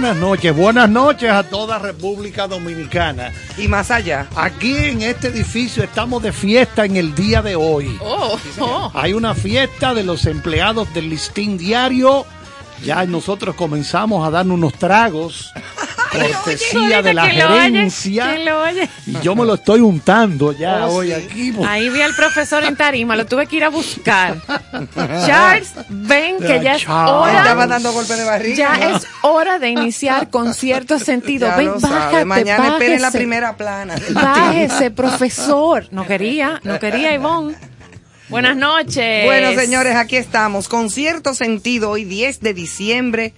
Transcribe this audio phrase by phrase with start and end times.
[0.00, 3.32] Buenas noches, buenas noches a toda República Dominicana.
[3.56, 4.28] Y más allá.
[4.36, 7.98] Aquí en este edificio estamos de fiesta en el día de hoy.
[8.00, 8.92] Oh, oh.
[8.94, 12.24] Hay una fiesta de los empleados del listín diario.
[12.84, 15.47] Ya nosotros comenzamos a darnos unos tragos.
[16.10, 18.26] Cortesía de la gerencia.
[18.34, 18.88] ¿Quién lo oye?
[19.06, 21.12] Y yo me lo estoy untando ya Oh, hoy sí.
[21.14, 21.52] aquí.
[21.52, 21.68] pues.
[21.68, 24.36] Ahí vi al profesor en tarima, lo tuve que ir a buscar.
[25.26, 27.12] Charles, ven que ya es Charles.
[27.54, 27.66] Hora.
[27.66, 28.56] dando golpe de barriga.
[28.56, 31.46] Ya es hora de iniciar con cierto sentido.
[31.48, 33.94] Ya Ven, bájate, Mañana esperen la primera plana.
[34.10, 35.86] Bájese, profesor.
[35.90, 37.54] No quería, no quería, Ivonne.
[38.28, 39.24] Buenas noches.
[39.24, 43.32] Bueno, señores, aquí estamos con cierto sentido hoy 10 de diciembre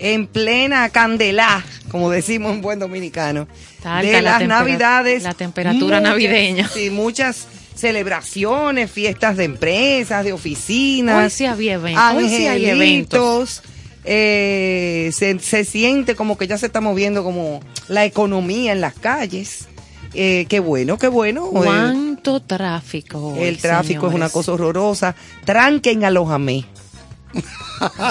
[0.00, 5.22] en plena candelá, como decimos en buen dominicano, Está de la las navidades.
[5.22, 6.68] la temperatura navideña.
[6.68, 11.24] Sí, muchas celebraciones, fiestas de empresas, de oficinas.
[11.24, 12.02] Hoy sí había eventos.
[12.14, 13.62] Hoy sí hay angelitos.
[14.04, 18.94] Eh, se, se siente como que ya se está moviendo como la economía en las
[18.94, 19.68] calles.
[20.14, 21.48] Eh, qué bueno, qué bueno.
[21.48, 23.34] Eh, ¿Cuánto tráfico?
[23.34, 25.14] hoy, el tráfico es una cosa horrorosa.
[25.44, 26.64] Tranquen a los amé.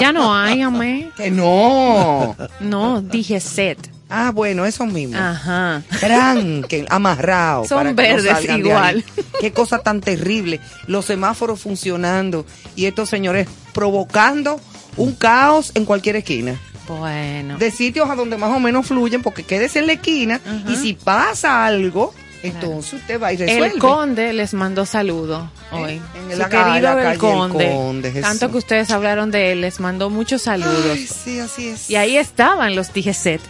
[0.00, 1.10] Ya no hay, amé.
[1.16, 2.36] Que no.
[2.60, 3.90] No, dije set.
[4.10, 5.18] Ah, bueno, eso mismo.
[5.18, 5.82] Ajá.
[6.00, 7.66] Tranquen, amarrado.
[7.66, 9.04] Son para que no verdes igual.
[9.40, 10.60] Qué cosa tan terrible.
[10.86, 14.60] Los semáforos funcionando y estos señores provocando
[14.96, 16.58] un caos en cualquier esquina.
[16.88, 17.58] Bueno.
[17.58, 20.70] De sitios a donde más o menos fluyen, porque quédese en la esquina Ajá.
[20.72, 23.66] y si pasa algo, entonces usted va y resuelve.
[23.66, 25.92] El conde les mandó saludo hoy.
[25.94, 27.70] Eh, en Su la querido calle- la el calle El conde.
[27.72, 28.20] Conde.
[28.20, 30.86] Tanto que ustedes hablaron de él, les mandó muchos saludos.
[30.92, 31.90] Ay, sí, así es.
[31.90, 33.40] Y ahí estaban los DGCET,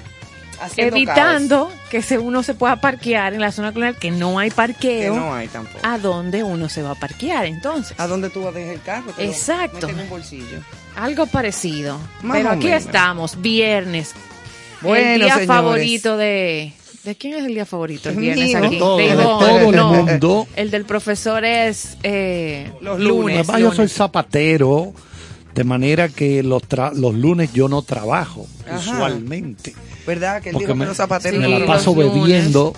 [0.77, 4.69] evitando que se, uno se pueda parquear en la zona colonial, que no hay caos,
[4.69, 5.15] que parqueo.
[5.17, 5.79] no hay tampoco.
[5.83, 7.99] ¿A dónde uno se va a parquear entonces?
[7.99, 9.13] ¿A dónde tú vas a dejar el carro?
[9.13, 9.75] Te Exacto.
[9.87, 10.59] metes en un bolsillo.
[10.97, 11.99] Algo parecido.
[12.23, 12.85] Más Pero aquí menos.
[12.85, 14.15] estamos, viernes.
[14.81, 15.47] el Bueno, día señores.
[15.47, 16.73] favorito de...
[17.05, 18.09] ¿De quién es el día favorito?
[18.09, 18.59] El Es viernes mío.
[18.59, 18.75] aquí.
[18.75, 19.25] De todo, de Ivonne.
[19.25, 20.47] todo el No, mundo.
[20.57, 23.09] El del profesor es eh, Los lunes.
[23.19, 23.49] lunes.
[23.49, 24.93] Además, yo soy zapatero,
[25.55, 28.79] de manera que los, tra- los lunes yo no trabajo, Ajá.
[28.79, 29.75] usualmente.
[30.09, 30.41] ¿Verdad?
[30.43, 32.13] Que él Porque dijo me, que los zapateros me la paso lunes.
[32.15, 32.73] bebiendo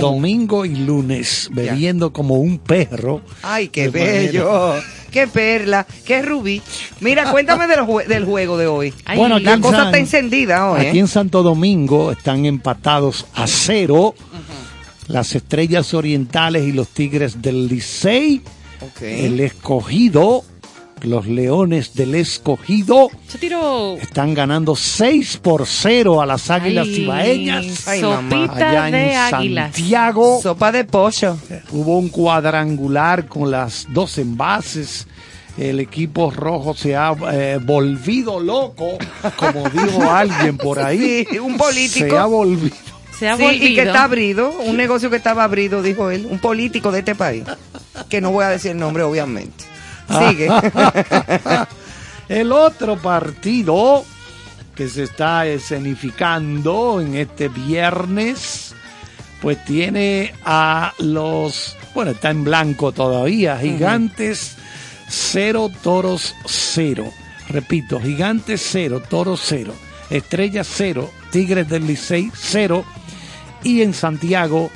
[0.00, 3.22] domingo y lunes, bebiendo como un perro.
[3.42, 4.74] Ay, qué manera- bello.
[5.10, 5.84] Qué perla.
[6.04, 6.62] Qué rubí.
[7.00, 8.94] Mira, cuéntame del, jue- del juego de hoy.
[9.04, 10.86] Ay, Bueno, aquí La en cosa San- está encendida hoy.
[10.86, 11.00] Aquí ¿eh?
[11.00, 14.14] en Santo Domingo están empatados a cero
[15.08, 18.42] las estrellas orientales y los tigres del Licey,
[18.80, 19.02] Ok.
[19.02, 20.44] el escogido,
[21.02, 23.96] los leones del escogido Se tiró.
[23.96, 27.88] están ganando 6 por 0 a las águilas Ay, cibaeñas.
[27.88, 28.30] Ay, mamá.
[28.46, 29.74] Sopita Allá de en águilas.
[29.76, 31.36] Santiago Sopa de pollo.
[31.70, 35.06] hubo un cuadrangular con las dos envases.
[35.58, 38.98] El equipo rojo se ha eh, volvido loco,
[39.36, 41.26] como dijo alguien por ahí.
[41.30, 42.08] Sí, un político.
[42.10, 42.76] Se ha volvido.
[43.18, 43.66] Se ha Sí, volvido.
[43.66, 47.14] y que está abrido, un negocio que estaba abrido, dijo él, un político de este
[47.14, 47.44] país,
[48.10, 49.64] que no voy a decir el nombre, obviamente.
[50.08, 50.48] Sigue.
[52.28, 54.04] El otro partido
[54.74, 58.74] que se está escenificando en este viernes
[59.40, 64.56] pues tiene a los, bueno, está en blanco todavía, Gigantes
[65.08, 67.12] 0, Toros 0.
[67.48, 69.72] Repito, Gigantes 0, Toros 0,
[70.10, 72.84] Estrella 0, Tigres del Licey 0
[73.62, 74.70] y en Santiago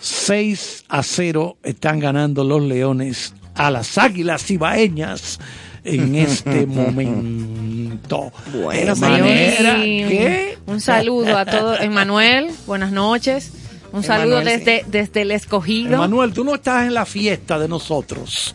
[0.00, 5.38] 6 a 0 están ganando los Leones a las Águilas Ibaeñas
[5.84, 8.32] en este momento.
[8.52, 11.80] Bueno, de manera que Un saludo a todos.
[11.80, 13.52] Emanuel, buenas noches.
[13.92, 15.98] Un saludo Emanuel, desde, desde el escogido.
[15.98, 18.54] Manuel, tú no estás en la fiesta de nosotros.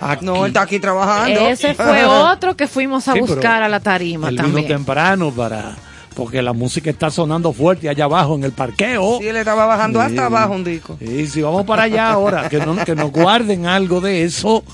[0.00, 0.24] Aquí.
[0.24, 1.40] No, está aquí trabajando.
[1.48, 4.68] Ese fue otro que fuimos a Sí, buscar a la tarima Él vino también.
[4.68, 5.74] temprano para
[6.18, 9.18] porque la música está sonando fuerte allá abajo en el parqueo.
[9.20, 10.06] Sí, él estaba bajando Sí.
[10.06, 10.98] hasta abajo un disco.
[11.00, 14.64] Y si vamos para allá ahora, que, no, que nos guarden algo de eso.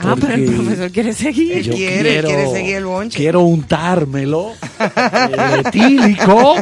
[0.00, 1.62] Ah, pero el profesor quiere seguir.
[1.62, 3.16] yo quiere, quiere seguir el bonche.
[3.16, 6.56] Quiero untármelo eh, etílico.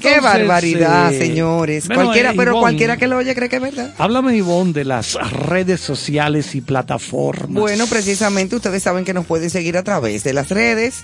[0.00, 1.88] Qué barbaridad, eh, señores.
[1.88, 3.94] bueno, cualquiera, eh, pero cualquiera que lo oye cree que es verdad.
[3.98, 7.60] Háblame, Ivonne, de las redes sociales y plataformas.
[7.60, 11.02] Bueno, precisamente ustedes saben que nos pueden seguir a través de las redes,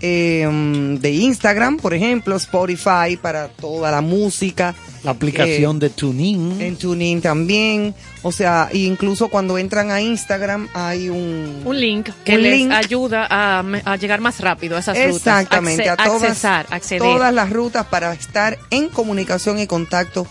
[0.00, 4.74] eh, de Instagram, por ejemplo, Spotify para toda la música.
[5.02, 6.60] La aplicación eh, de TuneIn.
[6.60, 7.94] En TuneIn también.
[8.22, 11.62] O sea, incluso cuando entran a Instagram hay un...
[11.64, 12.72] Un link que Un les link.
[12.72, 15.16] ayuda a, me- a llegar más rápido a esas rutas.
[15.16, 17.02] Exactamente, a todas, accesar, acceder.
[17.02, 20.26] todas las rutas para estar en comunicación y contacto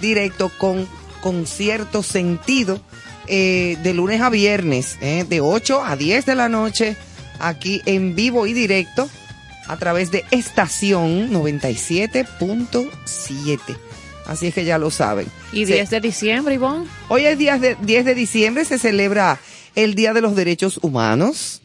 [0.00, 0.86] directo con,
[1.20, 2.80] con cierto sentido
[3.26, 6.96] eh, de lunes a viernes, eh, de 8 a 10 de la noche,
[7.40, 9.08] aquí en vivo y directo
[9.66, 13.58] a través de estación 97.7.
[14.26, 15.26] Así es que ya lo saben.
[15.52, 16.86] Y Se- 10 de diciembre, Ivonne.
[17.08, 19.38] Hoy es día de, 10 de diciembre, se celebra
[19.74, 21.62] el Día de los Derechos Humanos,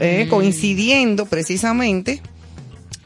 [0.00, 2.22] eh, coincidiendo precisamente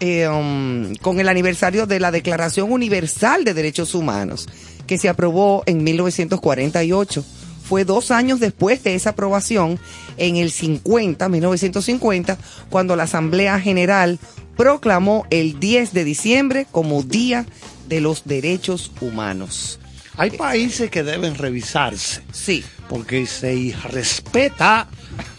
[0.01, 4.49] eh, um, con el aniversario de la Declaración Universal de Derechos Humanos,
[4.87, 7.25] que se aprobó en 1948.
[7.71, 9.79] Fue dos años después de esa aprobación,
[10.17, 12.37] en el 50, 1950,
[12.69, 14.19] cuando la Asamblea General
[14.57, 17.47] proclamó el 10 de diciembre como Día
[17.89, 19.79] de los Derechos Humanos.
[20.17, 22.65] Hay países que deben revisarse Sí.
[22.89, 24.89] porque se respeta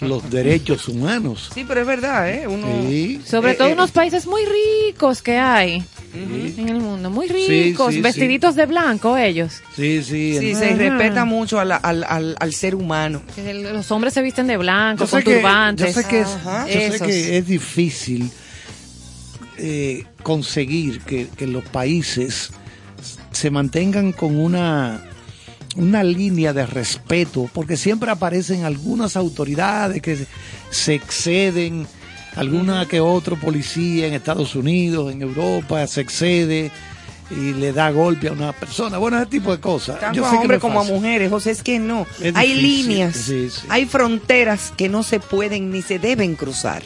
[0.02, 1.50] los derechos humanos.
[1.54, 2.48] Sí, pero es verdad, ¿eh?
[2.48, 2.68] Uno...
[2.88, 3.22] Sí.
[3.26, 5.84] Sobre Eh, todo eh, unos países muy ricos que hay
[6.14, 7.10] Sí, en el mundo.
[7.10, 9.62] Muy ricos, sí, vestiditos de blanco ellos.
[9.76, 10.04] sí.
[10.04, 10.38] sí.
[10.40, 10.76] Sí, se Ajá.
[10.76, 13.22] respeta mucho a la- al, al, al ser humano.
[13.74, 15.94] Los hombres se visten de blanco, Yo con sé, que, yo turbantes.
[15.96, 16.68] sé que es, Ajá.
[16.68, 18.30] yo sé que es difícil
[19.58, 22.50] eh, conseguir que, que los países
[23.32, 25.02] se mantengan con una
[25.76, 30.26] una línea de respeto, porque siempre aparecen algunas autoridades que
[30.70, 31.88] se, exceden,
[32.36, 36.72] alguna que otro policía en Estados Unidos, en Europa, se excede
[37.30, 40.00] y le da golpe a una persona, bueno, ese tipo de cosas.
[40.00, 42.06] Tanto Yo a no hombres es como a mujeres, José, es que no.
[42.22, 43.66] Es hay difícil, líneas, sí, sí.
[43.70, 46.84] hay fronteras que no se pueden ni se deben cruzar.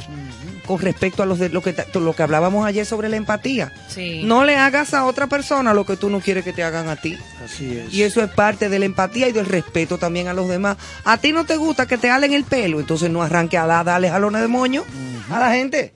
[0.65, 3.72] Con respecto a los de, lo, que, lo que hablábamos ayer sobre la empatía.
[3.88, 4.24] Sí.
[4.24, 6.95] No le hagas a otra persona lo que tú no quieres que te hagan a
[6.95, 7.17] ti.
[7.43, 7.93] Así es.
[7.93, 10.77] Y eso es parte de la empatía y del respeto también a los demás.
[11.03, 13.86] A ti no te gusta que te halen el pelo, entonces no arranque a dar,
[13.86, 14.84] darle jalones de moño
[15.29, 15.93] a la gente.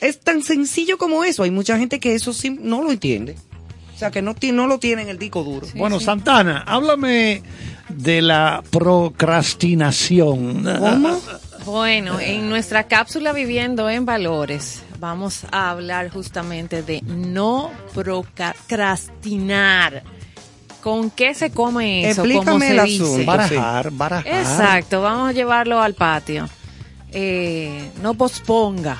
[0.00, 1.44] Es tan sencillo como eso.
[1.44, 3.36] Hay mucha gente que eso sí no lo entiende.
[3.94, 5.68] O sea, que no, no lo tiene en el disco duro.
[5.76, 7.42] Bueno, Santana, háblame
[7.88, 10.64] de la procrastinación.
[10.64, 11.20] ¿Cómo?
[11.64, 20.02] Bueno, en nuestra cápsula Viviendo en Valores vamos a hablar justamente de no procrastinar.
[20.82, 22.22] ¿Con qué se come eso?
[22.22, 23.24] Explícame ¿Cómo se el dice?
[23.24, 24.32] Barajar, barajar.
[24.32, 26.46] Exacto, vamos a llevarlo al patio.
[27.10, 28.98] Eh, no posponga,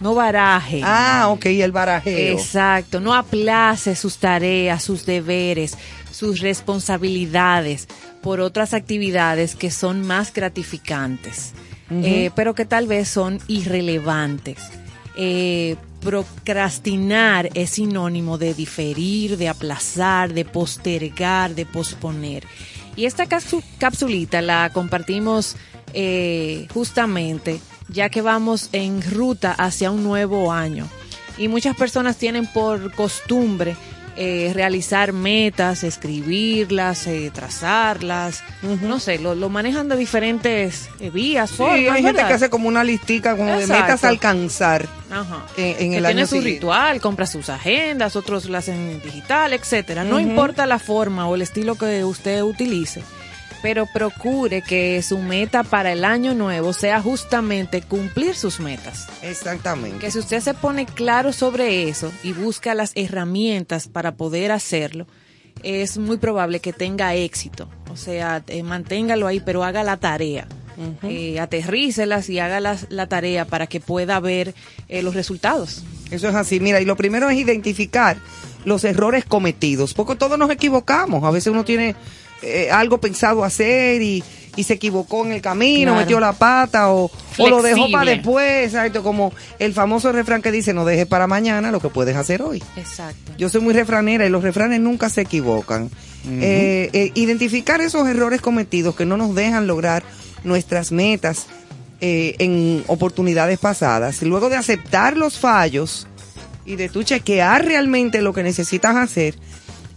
[0.00, 0.80] no baraje.
[0.82, 2.38] Ah, ok, el barajeo.
[2.38, 5.76] Exacto, no aplace sus tareas, sus deberes,
[6.10, 7.86] sus responsabilidades
[8.22, 11.52] por otras actividades que son más gratificantes,
[11.90, 14.58] eh, pero que tal vez son irrelevantes.
[15.16, 22.44] Eh, procrastinar es sinónimo de diferir, de aplazar, de postergar, de posponer.
[22.96, 25.56] Y esta capsu- capsulita la compartimos
[25.92, 30.88] eh, justamente ya que vamos en ruta hacia un nuevo año.
[31.38, 33.74] Y muchas personas tienen por costumbre
[34.22, 38.42] eh, realizar metas, escribirlas, eh, trazarlas,
[38.82, 41.78] no sé, lo, lo manejan de diferentes eh, vías, Sí, formas.
[41.78, 42.28] hay gente ¿verdad?
[42.28, 45.46] que hace como una listica como de metas a alcanzar Ajá.
[45.56, 46.50] en, en que el tiene año su siguiente.
[46.60, 50.04] ritual, compra sus agendas, otros lo hacen en digital, etcétera.
[50.04, 53.02] No importa la forma o el estilo que usted utilice,
[53.62, 59.06] pero procure que su meta para el año nuevo sea justamente cumplir sus metas.
[59.22, 59.98] Exactamente.
[59.98, 65.06] Que si usted se pone claro sobre eso y busca las herramientas para poder hacerlo,
[65.62, 67.68] es muy probable que tenga éxito.
[67.92, 70.46] O sea, eh, manténgalo ahí, pero haga la tarea.
[71.02, 74.54] Eh, aterrícelas y haga las- la tarea para que pueda ver
[74.88, 75.82] eh, los resultados.
[76.10, 76.58] Eso es así.
[76.58, 78.16] Mira, y lo primero es identificar
[78.64, 81.22] los errores cometidos, porque todos nos equivocamos.
[81.24, 81.96] A veces uno tiene
[82.42, 84.22] eh, algo pensado hacer y,
[84.56, 86.00] y se equivocó en el camino, Claro.
[86.00, 90.50] metió la pata o, o lo dejó para después, exacto, como el famoso refrán que
[90.52, 92.62] dice, no dejes para mañana lo que puedes hacer hoy.
[92.76, 93.32] Exacto.
[93.38, 95.90] Yo soy muy refranera y los refranes nunca se equivocan.
[96.28, 100.02] Eh, eh, identificar esos errores cometidos que no nos dejan lograr
[100.44, 101.46] nuestras metas
[102.02, 104.20] eh, en oportunidades pasadas.
[104.22, 106.06] Y luego de aceptar los fallos
[106.66, 109.34] y de tú chequear realmente lo que necesitas hacer,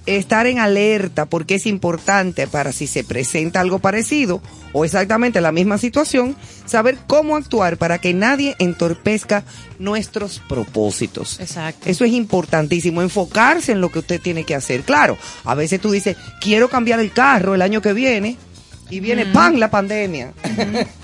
[0.05, 4.41] estar en alerta porque es importante para si se presenta algo parecido
[4.74, 9.43] o exactamente la misma situación, saber cómo actuar para que nadie entorpezca
[9.79, 11.39] nuestros propósitos.
[11.39, 11.89] Exacto.
[11.89, 14.81] Eso es importantísimo, enfocarse en lo que usted tiene que hacer.
[14.81, 18.38] Claro, a veces tú dices, quiero cambiar el carro el año que viene.
[18.94, 20.34] Y viene, ¡pam!, la pandemia.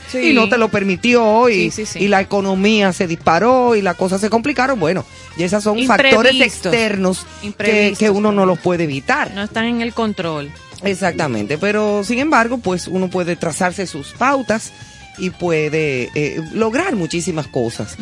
[0.09, 0.31] Sí.
[0.31, 4.19] y no te lo permitió y, Sí, y la economía se disparó y las cosas
[4.19, 4.79] se complicaron.
[4.79, 5.05] Bueno,
[5.37, 7.27] y esos son factores externos
[7.59, 9.31] que, uno no los puede evitar.
[9.35, 10.49] No están en el control.
[10.83, 14.71] Exactamente, pero sin embargo, pues uno puede trazarse sus pautas
[15.19, 17.95] y puede eh, lograr muchísimas cosas,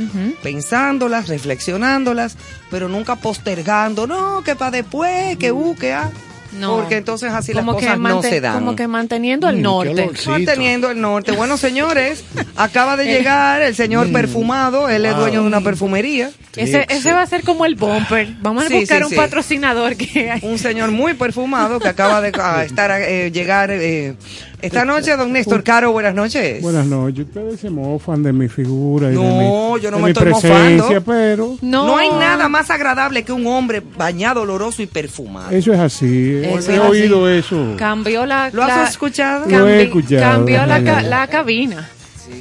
[0.43, 2.37] pensándolas, reflexionándolas,
[2.71, 6.09] pero nunca postergando, no, que para después, que uh, que ah,
[6.53, 6.77] No.
[6.77, 8.53] porque entonces así las Como que, cosas no se dan.
[8.55, 10.09] como que manteniendo el Mm, norte.
[10.27, 11.31] Manteniendo el norte.
[11.33, 12.23] Bueno, señores,
[12.55, 17.21] acaba de llegar el señor perfumado, él es dueño de una perfumería, Ese, ese va
[17.21, 18.29] a ser como el bumper.
[18.41, 19.15] Vamos a Sí, buscar sí, un sí.
[19.15, 20.39] patrocinador que hay.
[20.43, 22.29] un señor muy perfumado que acaba de
[22.65, 24.15] estar eh, llegar eh,
[24.61, 26.61] esta noche, don Néstor Caro, buenas noches.
[26.61, 27.25] Buenas noches.
[27.27, 30.11] Ustedes se mofan de mi figura y No, de mi, yo no de me mi
[30.11, 31.03] estoy presencia, mofando.
[31.05, 31.95] pero No.
[31.97, 35.51] hay nada más agradable que un hombre bañado, oloroso y perfumado.
[35.51, 36.41] eso es así.
[36.43, 37.75] Eso He es oído eso.
[37.77, 38.49] Cambió la.
[38.51, 39.45] ¿Lo has la- escuchado?
[39.47, 40.21] Lo he cambi- escuchado.
[40.37, 41.05] Cambió la, ca- Sí.
[41.07, 41.89] la cabina.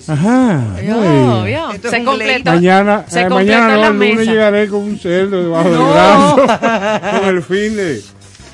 [0.08, 0.64] Ajá.
[0.84, 1.44] No diga.
[1.44, 1.70] vio.
[1.72, 2.50] Esto es Se un completó.
[2.50, 4.30] Mañana, se eh, completó mañana no, la el lunes mesa.
[4.32, 5.78] llegaré con un cerdo debajo No.
[5.78, 8.02] del brazo con el fin de,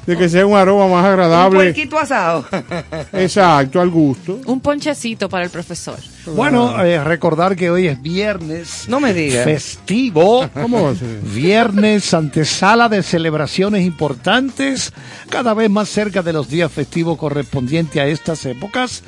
[0.06, 1.56] de que sea un aroma más Un agradable.
[1.56, 2.44] puerquito asado.
[3.12, 4.40] Exacto, al gusto.
[4.46, 5.96] Un ponchecito para el profesor.
[6.26, 9.44] Bueno, eh, recordar que hoy es viernes No me digas.
[9.44, 10.48] festivo.
[10.54, 11.20] ¿Cómo va a ser?
[11.20, 14.92] Viernes, antesala de celebraciones importantes,
[15.28, 19.02] cada vez más cerca de los días festivos correspondientes a estas épocas.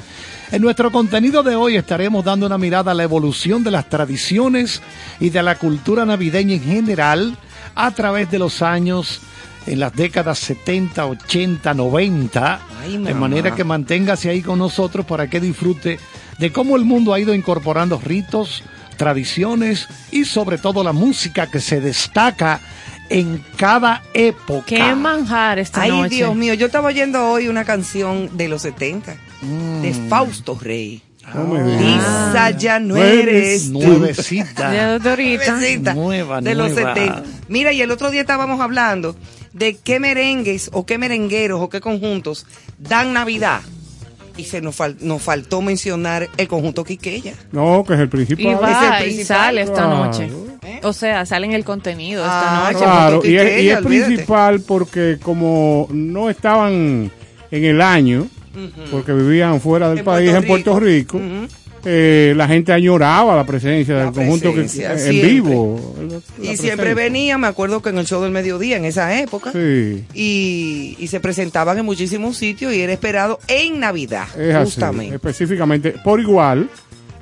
[0.52, 4.80] En nuestro contenido de hoy estaremos dando una mirada a la evolución de las tradiciones
[5.18, 7.36] y de la cultura navideña en general
[7.74, 9.20] a través de los años
[9.66, 15.28] en las décadas 70, 80, 90, Ay, de manera que manténgase ahí con nosotros para
[15.28, 15.98] que disfrute
[16.38, 18.62] de cómo el mundo ha ido incorporando ritos,
[18.96, 22.60] tradiciones y sobre todo la música que se destaca
[23.10, 24.66] en cada época.
[24.66, 26.14] Qué manjar esta Ay, noche.
[26.16, 30.08] Dios mío, yo estaba oyendo hoy una canción de los 70, de Mm.
[30.08, 31.02] Fausto Rey.
[31.34, 31.80] Me digas.
[31.80, 33.70] Lisa, ya no eres.
[33.70, 34.68] Nuevecita.
[35.16, 36.94] Nuevecita, Nueva, de los nueva.
[36.94, 37.22] 70.
[37.48, 39.16] Mira, y el otro día estábamos hablando
[39.54, 42.44] de qué merengues o qué merengueros o qué conjuntos
[42.78, 43.60] dan Navidad.
[44.36, 47.34] Y se nos, fal- nos faltó mencionar el conjunto Quiqueya.
[47.52, 48.58] No, que es el Y principal.
[48.60, 50.28] va Es el y sale esta noche.
[50.82, 52.84] O sea, sale en el contenido esta Ah, noche.
[52.84, 57.12] Claro, y es, y principal porque como no estaban
[57.52, 58.26] en el año,
[58.90, 61.20] porque vivían fuera del En país, Puerto en Puerto Rico.
[61.84, 65.94] Eh, la gente añoraba la presencia La del conjunto que, en vivo.
[66.40, 69.52] la- Y siempre venía, me acuerdo que en el show del mediodía, en esa época,
[69.52, 74.64] Sí, y, y se presentaban en muchísimos sitios y era esperado en Navidad, es así,
[74.64, 75.14] justamente.
[75.16, 76.68] específicamente, por igual,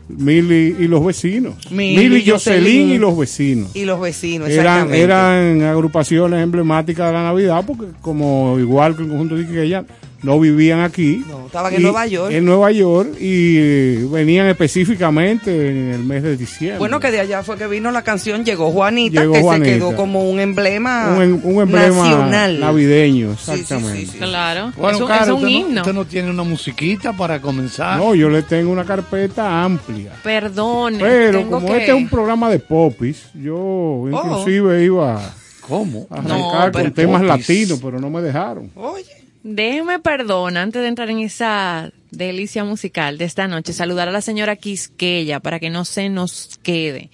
[0.09, 1.55] Mili y los vecinos.
[1.71, 3.75] Mili, Mili, Jocelyn y los vecinos.
[3.75, 5.01] Y los vecinos, Eran, exactamente.
[5.03, 9.85] eran agrupaciones emblemáticas de la Navidad porque como igual que el conjunto de Quiqueya
[10.23, 11.25] no vivían aquí.
[11.29, 12.33] No, estaban en Nueva York.
[12.33, 16.79] En Nueva York y venían específicamente en el mes de diciembre.
[16.79, 19.67] Bueno, que de allá fue que vino la canción Llegó Juanita, Llegó que Juanita.
[19.67, 22.61] se quedó como un emblema, un, em- un emblema nacional.
[22.61, 24.01] navideño, Sí, sí, exactamente.
[24.01, 24.19] sí, sí.
[24.19, 24.73] Claro.
[24.77, 25.81] Bueno, es un, Caro, es un usted, no, himno.
[25.83, 27.99] usted no tiene una musiquita para comenzar.
[27.99, 30.13] No, yo le tengo una carpeta amplia.
[30.23, 30.97] Perdón.
[30.99, 31.79] Pero tengo como que...
[31.79, 35.21] este es un programa de popis, yo inclusive iba
[35.61, 36.07] ¿Cómo?
[36.11, 38.71] a No, arrancar con temas latinos, pero no me dejaron.
[38.75, 39.05] Oye,
[39.45, 44.21] Déjeme perdón, antes de entrar en esa delicia musical de esta noche, saludar a la
[44.21, 47.11] señora Quisqueya para que no se nos quede,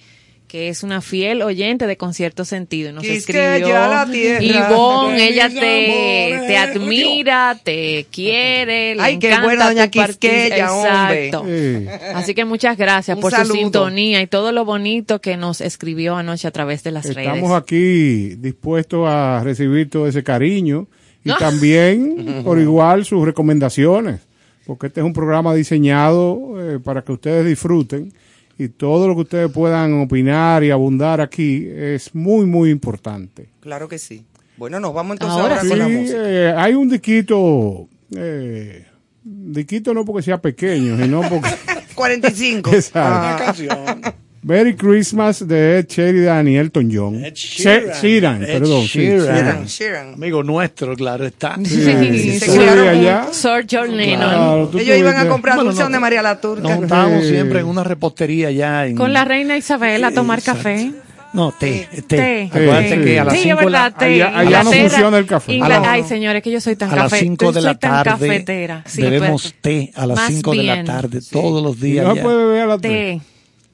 [0.47, 2.91] que es una fiel oyente de Concierto Sentido.
[2.91, 6.47] y Nos Quisqueya, escribió la tierra Ivonne, ella te, amores.
[6.47, 11.25] te admira, te quiere, le Ay, qué encanta buena doña Quisqueya, hombre.
[11.29, 11.45] Exacto.
[11.47, 13.53] Eh, Así que muchas gracias Un por saludo.
[13.55, 17.27] su sintonía y todo lo bonito que nos escribió anoche a través de las redes.
[17.33, 20.87] Estamos aquí dispuestos a recibir todo ese cariño
[21.23, 24.21] y también por igual sus recomendaciones,
[24.65, 28.13] porque este es un programa diseñado eh, para que ustedes disfruten
[28.57, 33.47] y todo lo que ustedes puedan opinar y abundar aquí es muy, muy importante.
[33.61, 34.25] Claro que sí.
[34.57, 36.17] Bueno, nos vamos entonces Ahora ahora, Sí, con la música.
[36.29, 38.85] eh, hay un diquito, eh,
[39.23, 41.49] diquito no porque sea pequeño, sino porque...
[41.95, 42.69] 45.
[42.73, 42.99] Exacto.
[43.01, 44.01] Ah, canción.
[44.41, 47.23] Merry Christmas de Ed Sheridan y Elton John.
[47.23, 47.93] Ed Sheeran.
[47.93, 48.85] She Sheeran Ed perdón.
[48.85, 49.67] Sheeran.
[49.67, 50.13] Sí, Sheeran.
[50.13, 51.57] Amigo nuestro, claro está.
[51.57, 53.27] Sí, sí, se crearon allá.
[53.31, 54.29] Sir John Lennon.
[54.29, 56.63] Claro, Ellos iban a comprar bueno, dulce no, de María la Turca.
[56.63, 58.85] Nos estábamos siempre en una repostería allá.
[58.85, 58.95] En...
[58.95, 60.63] Con la reina Isabel a tomar Exacto.
[60.63, 60.91] café.
[61.31, 62.01] No, té, té.
[62.01, 62.49] té.
[62.51, 64.23] Acuérdate que a las 5 de la tarde.
[64.23, 65.53] Allá, allá no funciona el café.
[65.53, 65.71] Ingl...
[65.71, 67.05] Ay, señores, que yo soy tan, cafetera.
[67.05, 67.45] a café.
[67.45, 68.83] Las de la tarde, cafetera.
[68.95, 72.05] bebemos té a las 5 de la tarde todos los días.
[72.05, 73.21] No puede beber a las 3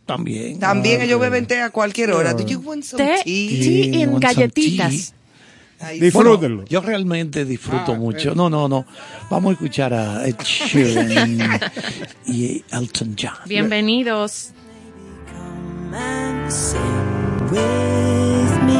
[0.06, 2.34] también También Ah, ellos beben té a cualquier hora.
[2.34, 4.02] Do you want some Té, tea?
[4.04, 5.14] en galletitas.
[6.00, 6.58] Disfrútenlo.
[6.64, 8.34] Bueno, yo realmente disfruto Ah, mucho.
[8.34, 8.86] No, no, no.
[9.30, 11.60] Vamos a escuchar a Ed Sheeran
[12.28, 13.34] y Elton John.
[13.46, 14.52] Bienvenidos.
[15.28, 16.80] Come and sing
[17.52, 18.76] with me.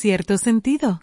[0.00, 1.02] Cierto sentido.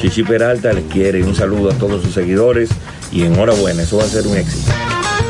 [0.00, 2.70] Chichi Peralta les quiere un saludo a todos sus seguidores
[3.10, 4.70] y enhorabuena, eso va a ser un éxito.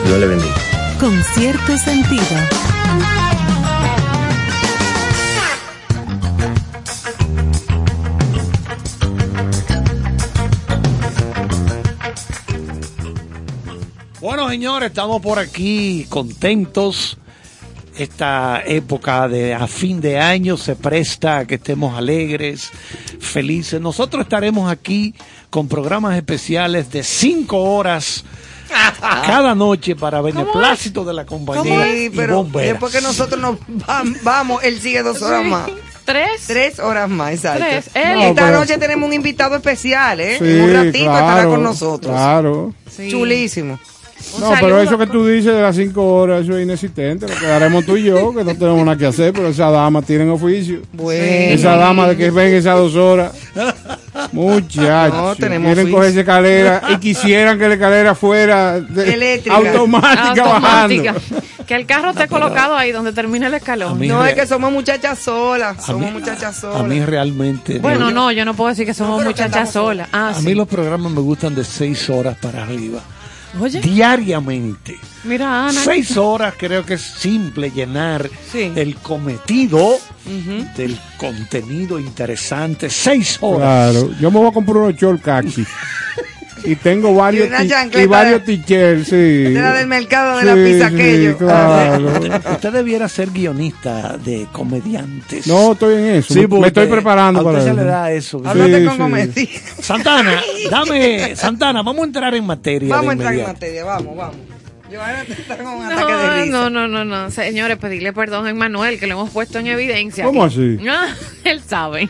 [0.04, 0.54] Dios le bendiga.
[1.00, 2.22] Con cierto sentido.
[14.20, 17.16] Bueno, señores, estamos por aquí contentos.
[17.96, 22.70] Esta época de a fin de año se presta a que estemos alegres,
[23.28, 23.80] felices.
[23.80, 25.14] Nosotros estaremos aquí
[25.50, 28.24] con programas especiales de cinco horas
[29.00, 31.84] cada noche para beneplácito de la compañía.
[31.84, 35.48] Sí, pero después que nosotros nos vam- vamos, él sigue dos horas Sí.
[35.50, 35.70] más.
[36.04, 36.44] ¿Tres?
[36.46, 37.64] Tres horas más, exacto.
[37.68, 37.90] Tres.
[37.92, 40.38] Él- No, Esta pero- noche tenemos un invitado especial, ¿eh?
[40.38, 42.14] Sí, un ratito estará con nosotros.
[42.14, 42.72] Claro.
[42.90, 43.10] Sí.
[43.10, 43.78] Chulísimo.
[44.34, 47.26] Un No, pero eso que tú dices de las cinco horas, eso es inexistente.
[47.26, 50.28] Lo quedaremos tú y yo, que no tenemos nada que hacer, pero esa dama tienen
[50.30, 50.80] oficio.
[50.92, 51.24] Bueno.
[51.54, 53.32] Esa dama de que ven esas dos horas.
[54.32, 55.14] Muchachos.
[55.16, 55.94] No, tenemos quieren oficio.
[55.96, 59.56] coger esa escalera y quisieran que la escalera fuera de- Eléctrica.
[59.56, 61.12] automática, Automática.
[61.12, 61.40] bajando.
[61.66, 63.98] Que el carro esté colocado ahí donde termina el A escalón.
[64.06, 65.78] No, es que somos muchachas solas.
[65.78, 66.84] a Somos mí- muchachas A solas.
[66.84, 67.78] mí realmente.
[67.78, 70.08] Bueno, no, yo no puedo decir que somos muchachas solas.
[70.12, 70.44] Ah, A sí.
[70.46, 73.00] mí los programas me gustan de seis horas para arriba.
[73.60, 73.80] Oye.
[73.80, 74.98] diariamente.
[75.24, 75.80] Mira, Ana.
[75.84, 78.72] Seis horas creo que es simple llenar Sí.
[78.76, 79.98] el cometido
[80.76, 82.90] del contenido interesante.
[82.90, 83.92] Seis horas.
[83.92, 85.64] Claro, yo me voy a comprar unos short kaki.
[86.64, 87.48] y tengo varios
[87.94, 89.16] Y varios t-shirts, sí.
[89.16, 91.36] De la del mercado de la Sí, pizza sí, aquello.
[91.38, 92.06] claro.
[92.06, 95.46] Usted, usted debiera ser guionista de comediantes.
[95.46, 96.34] No, estoy en eso.
[96.34, 97.82] Sí, me, estoy preparando a para usted se eso.
[97.84, 98.42] le da eso.
[98.44, 98.98] Háblate Sí, con sí.
[99.02, 99.30] Gomez.
[99.80, 100.40] Santana,
[100.70, 102.88] dame, Santana, vamos a entrar en materia.
[102.94, 104.36] Vamos a entrar en materia, vamos, vamos.
[104.90, 106.70] Joana está con un ataque de No, risa.
[106.70, 107.30] no, no, no, no.
[107.30, 110.24] Señores, pedirle perdón a Manuel, que lo hemos puesto en evidencia.
[110.24, 110.76] ¿Cómo aquí.
[110.78, 110.88] así?
[110.88, 111.08] Ah,
[111.44, 112.08] él sabe.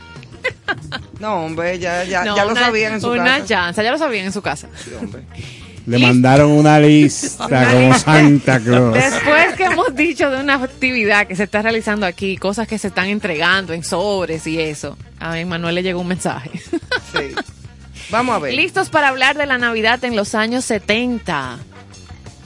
[1.21, 3.47] No, hombre, ya, ya, No, ya lo una- sabían en su Una casa.
[3.47, 4.69] chance, ya lo sabían en su casa.
[4.85, 5.23] Sí, hombre.
[5.87, 8.93] Le mandaron una lista como Santa Claus.
[8.95, 12.89] Después que hemos dicho de una actividad que se está realizando aquí, cosas que se
[12.89, 16.51] están entregando en sobres y eso, a Manuel le llegó un mensaje.
[17.13, 17.35] Sí.
[18.11, 18.55] Vamos a ver.
[18.55, 21.57] Listos para hablar de la Navidad en los años 70.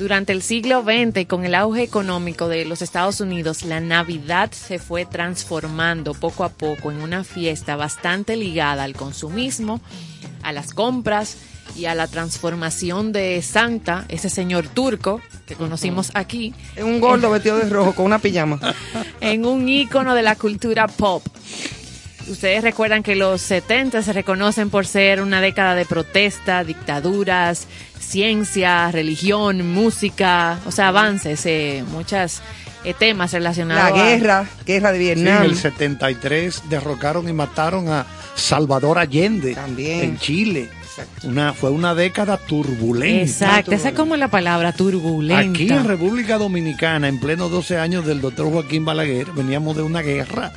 [0.03, 4.51] Durante el siglo XX, y con el auge económico de los Estados Unidos, la Navidad
[4.51, 9.81] se fue transformando poco a poco en una fiesta bastante ligada al consumismo,
[10.43, 11.37] a las compras
[11.77, 17.31] y a la transformación de Santa, ese señor turco que conocimos aquí, Es un gordo
[17.31, 18.59] vestido de rojo con una pijama.
[19.21, 21.25] en un ícono de la cultura pop.
[22.29, 27.67] Ustedes recuerdan que los 70 se reconocen por ser una década de protesta, dictaduras,
[27.99, 32.41] ciencia, religión, música, o sea, avances, eh, muchos
[32.99, 35.43] temas La relacionados a- guerra, guerra de Sí, en Vietnam.
[35.45, 40.01] el 73 derrocaron y mataron a Salvador Allende También.
[40.03, 40.69] en Chile.
[40.83, 41.29] Exacto.
[41.29, 43.23] Una, fue una década turbulenta.
[43.23, 45.41] Exacto, esa es como la palabra turbulenta.
[45.51, 50.03] Aquí en República Dominicana, en pleno 12 años del doctor Joaquín Balaguer, veníamos de una
[50.03, 50.53] guerra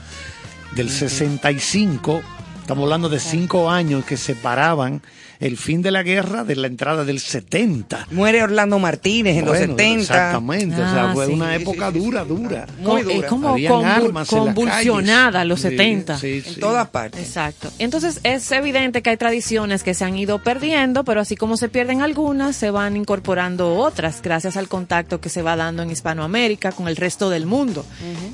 [0.75, 2.21] del 65,
[2.61, 5.01] estamos hablando de cinco años que separaban
[5.41, 8.07] el fin de la guerra de la entrada del 70.
[8.11, 10.01] Muere Orlando Martínez en los Bueno, 70.
[10.01, 11.33] Exactamente, o sea, Ah, fue sí.
[11.33, 12.65] una época dura, dura.
[12.79, 13.27] Muy eh, dura.
[13.27, 16.17] como convul- en convulsionada los Sí, 70.
[16.17, 17.19] sí, En todas partes.
[17.21, 17.69] Exacto.
[17.79, 21.67] Entonces es evidente que hay tradiciones que se han ido perdiendo, pero así como se
[21.67, 26.71] pierden algunas, se van incorporando otras gracias al contacto que se va dando en Hispanoamérica
[26.71, 27.85] con el resto del mundo.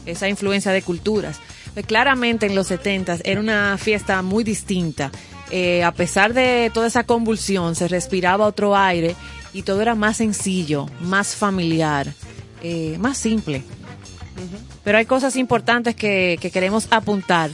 [0.05, 1.39] Esa influencia de culturas.
[1.73, 5.11] Pues, claramente en los 70 era una fiesta muy distinta.
[5.51, 9.15] Eh, a pesar de toda esa convulsión, se respiraba otro aire
[9.53, 12.13] y todo era más sencillo, más familiar,
[12.63, 13.63] eh, más simple.
[14.83, 17.51] Pero hay cosas importantes que, que queremos apuntar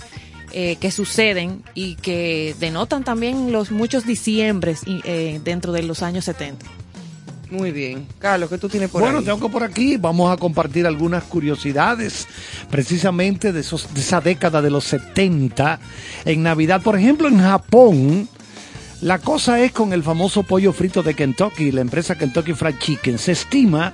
[0.54, 6.24] eh, que suceden y que denotan también los muchos diciembres eh, dentro de los años
[6.24, 6.66] 70.
[7.50, 8.06] Muy bien.
[8.20, 9.26] Carlos, ¿qué tú tienes por Bueno, ahí?
[9.26, 12.28] tengo por aquí, vamos a compartir algunas curiosidades
[12.70, 15.80] precisamente de, esos, de esa década de los 70
[16.26, 16.82] en Navidad.
[16.82, 18.28] Por ejemplo, en Japón,
[19.02, 23.18] la cosa es con el famoso pollo frito de Kentucky, la empresa Kentucky Fried Chicken.
[23.18, 23.94] Se estima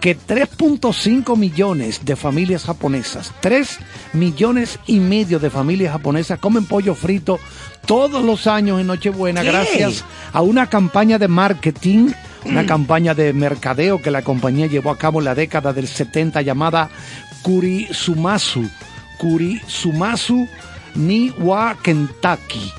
[0.00, 3.78] que 3.5 millones de familias japonesas, 3
[4.14, 7.38] millones y medio de familias japonesas comen pollo frito
[7.86, 9.48] todos los años en Nochebuena ¿Qué?
[9.48, 12.12] gracias a una campaña de marketing,
[12.44, 16.40] una campaña de mercadeo que la compañía llevó a cabo en la década del 70
[16.42, 16.88] llamada
[17.42, 18.68] Kurisumasu.
[19.18, 20.48] Kurisumasu
[20.94, 22.72] ni wa Kentucky,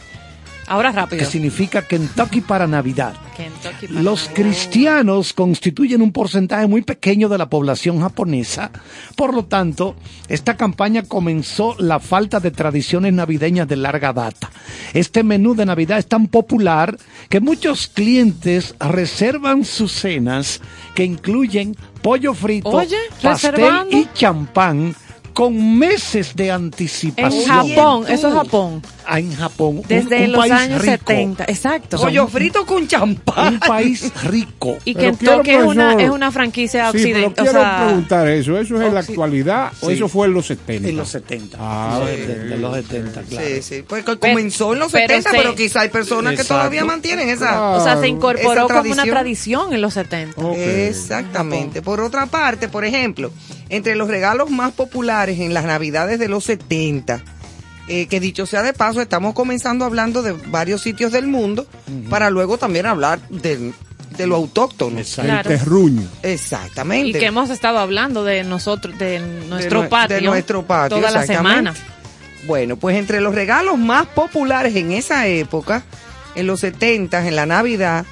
[0.72, 1.20] Ahora rápido.
[1.20, 3.14] que significa Kentucky para Navidad.
[3.36, 4.36] Kentucky para Los Navidad.
[4.36, 8.72] cristianos constituyen un porcentaje muy pequeño de la población japonesa.
[9.18, 9.98] Por lo tanto,
[10.30, 14.50] esta campaña comenzó la falta de tradiciones navideñas de larga data.
[14.94, 20.62] Este menú de Navidad es tan popular que muchos clientes reservan sus cenas
[20.96, 24.96] que incluyen pollo frito, Oye, pastel y champán
[25.34, 27.46] con meses de En anticipación.
[27.46, 28.12] Japón, tú.
[28.12, 28.82] eso es Japón.
[29.06, 29.82] Ah, en Japón.
[29.88, 30.92] Desde un los país años rico.
[30.92, 31.44] 70.
[31.46, 31.98] Exacto.
[31.98, 33.56] Pollo frito con champán.
[33.56, 34.78] Un país rico.
[34.86, 37.46] y Pero Kentucky quiero, es una, es una franquicia Sí, pero occidental.
[37.46, 38.58] quiero o sea, preguntar eso.
[38.60, 39.94] ¿Eso es en la actualidad o Sí.
[39.96, 40.90] eso fue en los 70?
[40.90, 41.58] En los 70.
[41.60, 42.20] Ah, de, ok.
[42.28, 43.48] de- de los 70, claro.
[43.48, 43.84] Sí, sí.
[43.88, 47.30] Pues co- comenzó en los pero 70, se- pero quizá hay personas que todavía mantienen
[47.30, 47.50] esa.
[47.50, 47.74] Claro.
[47.78, 49.74] o sea, se incorporó como una tradición.
[49.74, 50.40] en los 70.
[50.42, 50.58] Ok.
[50.58, 51.82] Exactamente.
[51.82, 53.32] Por otra parte, por ejemplo,
[53.70, 57.22] entre los regalos más populares en las navidades de los 70,
[57.88, 61.66] eh, que dicho sea de paso, estamos comenzando hablando de varios sitios del mundo
[62.10, 63.74] para luego también hablar del-
[64.18, 65.00] de lo autóctono.
[65.00, 65.50] Exacto.
[65.50, 66.04] El terruño.
[66.22, 67.18] Exactamente.
[67.18, 71.12] Y que hemos estado hablando de nosotros, de nuestro nue- patio, de nuestro patio, toda
[71.12, 71.74] la semana.
[72.46, 75.84] Bueno, pues entre los regalos más populares en esa época,
[76.36, 78.06] en los 70, en la Navidad,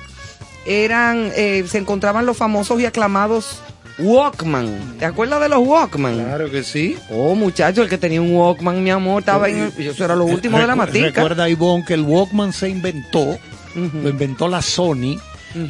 [0.66, 3.62] eran, eh, se encontraban los famosos y aclamados
[4.00, 4.98] Walkman.
[4.98, 6.16] ¿Te acuerdas de los Walkman?
[6.16, 6.98] Claro que sí.
[7.10, 10.58] Oh, muchacho, el que tenía un Walkman, mi amor, estaba en Eso era lo último
[10.58, 11.08] de la matica.
[11.08, 13.38] Recuerda, Ivonne, que el Walkman se inventó,
[13.76, 15.18] lo inventó la Sony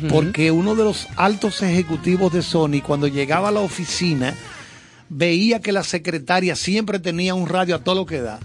[0.09, 4.33] porque uno de los altos ejecutivos de Sony, cuando llegaba a la oficina,
[5.09, 8.39] veía que la secretaria siempre tenía un radio a todo lo que da.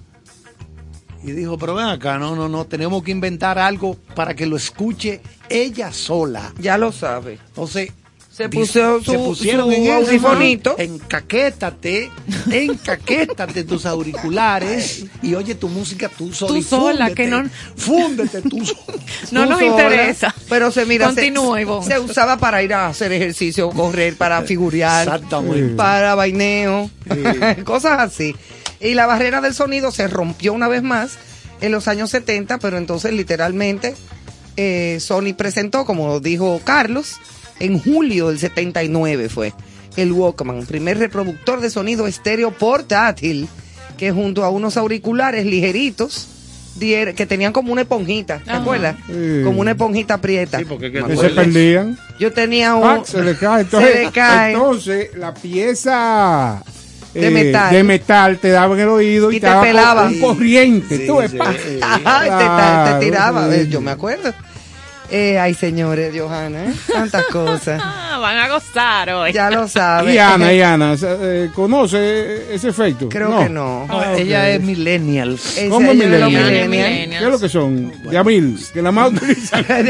[1.22, 4.56] Y dijo, pero ven acá, no, no, no, tenemos que inventar algo para que lo
[4.56, 6.52] escuche ella sola.
[6.58, 7.38] Ya lo sabe.
[7.48, 7.92] Entonces,
[8.36, 10.74] Se puso su- se pusieron su en audifonito.
[10.76, 12.10] Encaquétate,
[12.50, 16.58] encaquétate tus auriculares y oye tu música tú sola.
[16.58, 18.98] y sola, fúndete, que no- Fúndete tú sola.
[19.30, 20.34] No Tú nos sola, interesa.
[20.48, 21.86] Pero se mira, se- Continúa, Ivonne.
[21.86, 25.74] se, usaba para ir a hacer ejercicio, correr, para figurar, Exactamente.
[25.76, 26.90] para baineo,
[27.64, 28.34] cosas así.
[28.80, 31.18] Y la barrera del sonido se rompió una vez más
[31.60, 33.94] en los años 70, pero entonces literalmente
[34.56, 37.16] eh, Sony presentó, como dijo Carlos,
[37.60, 39.52] en julio del 79 fue
[39.96, 43.48] el Walkman, primer reproductor de sonido estéreo portátil,
[43.96, 46.26] que junto a unos auriculares ligeritos,
[46.80, 48.60] que tenían como una esponjita, ¿te Ajá.
[48.60, 48.96] acuerdas?
[49.06, 49.42] Sí.
[49.44, 50.58] Como una esponjita prieta.
[50.58, 51.96] Sí, porque que se perdían.
[52.18, 52.82] Yo tenía un...
[52.82, 53.04] ¡Pac!
[53.04, 53.60] se le cae.
[53.62, 54.52] Entonces, se le cae.
[54.54, 56.60] entonces la pieza
[57.14, 57.72] De eh, metal.
[57.72, 60.06] de metal te daba en el oído y, Y te, te pelaba.
[60.06, 60.98] un corriente.
[60.98, 61.28] Sí, tú sí.
[61.38, 63.68] te, te- te Claro, tiraba, sí.
[63.68, 64.34] yo me acuerdo.
[65.10, 66.74] Eh, ay, señores, Johanna, ¿eh?
[66.92, 67.80] tantas cosas.
[68.14, 69.32] Ah, van a gozar hoy.
[69.32, 70.14] Ya lo sabes.
[70.14, 73.08] Y Ana, y Ana, eh, ¿conoce ese efecto?
[73.08, 73.86] Creo que no.
[73.88, 75.36] No, Ah, ella es millennial.
[75.68, 76.68] ¿Cómo de los millennial?
[76.68, 77.18] millennials.
[77.18, 77.92] ¿Qué es lo que son?
[78.10, 79.86] Yamil, que la más de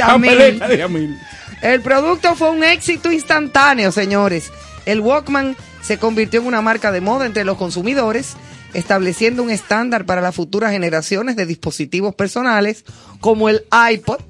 [0.78, 1.18] Yamil.
[1.60, 4.50] El producto fue un éxito instantáneo, señores.
[4.86, 8.36] El Walkman se convirtió en una marca de moda entre los consumidores,
[8.72, 12.84] estableciendo un estándar para las futuras generaciones de dispositivos personales
[13.20, 14.20] como el iPod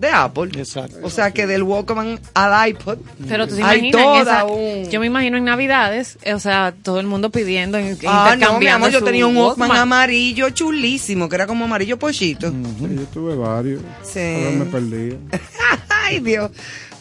[0.00, 0.50] de Apple.
[0.56, 0.98] Exacto.
[1.02, 4.88] O sea que del Walkman al iPod Pero tú te imaginas, en toda esa- un...
[4.90, 8.30] yo me imagino en Navidades, eh, o sea, todo el mundo pidiendo, en- Ah, no,
[8.30, 9.82] mi intercambiando amor, yo tenía un Walkman, Walkman.
[9.82, 12.50] amarillo chulísimo, que era como amarillo pochito.
[12.50, 12.56] Sí,
[12.96, 13.82] yo tuve varios.
[14.02, 14.18] Sí.
[14.20, 15.16] Ahora me perdí.
[15.88, 16.50] Ay, Dios.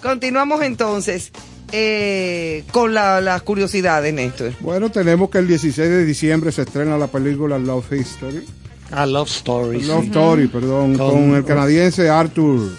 [0.01, 1.31] Continuamos entonces
[1.71, 4.53] eh, con la- las curiosidades, Néstor.
[4.59, 8.43] Bueno, tenemos que el 16 de diciembre se estrena la película Love History.
[8.91, 9.85] A Love Stories.
[9.87, 12.71] Love Story, perdón, Con- con, el canadiense Arthur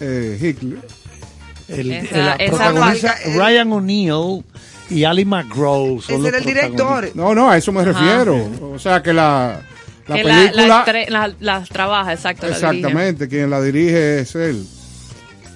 [0.00, 0.78] eh, Hickley.
[1.68, 4.44] El, Esa- el esa protagonista marca- Ryan O'Neill
[4.90, 6.00] y Ali McGraw.
[6.02, 7.10] son Ese los era el director.
[7.14, 8.36] No, no, a eso me refiero.
[8.60, 9.62] O sea que la,
[10.06, 10.66] la que película...
[10.66, 12.46] la, estre- la- la trabaja, exacto.
[12.46, 14.66] Exactamente, quien la dirige es él.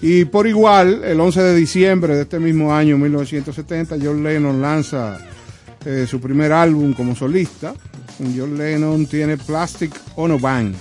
[0.00, 5.18] Y por igual, el 11 de diciembre de este mismo año, 1970, John Lennon lanza
[5.84, 7.74] eh, su primer álbum como solista.
[8.18, 10.74] John Lennon tiene Plastic on a Band.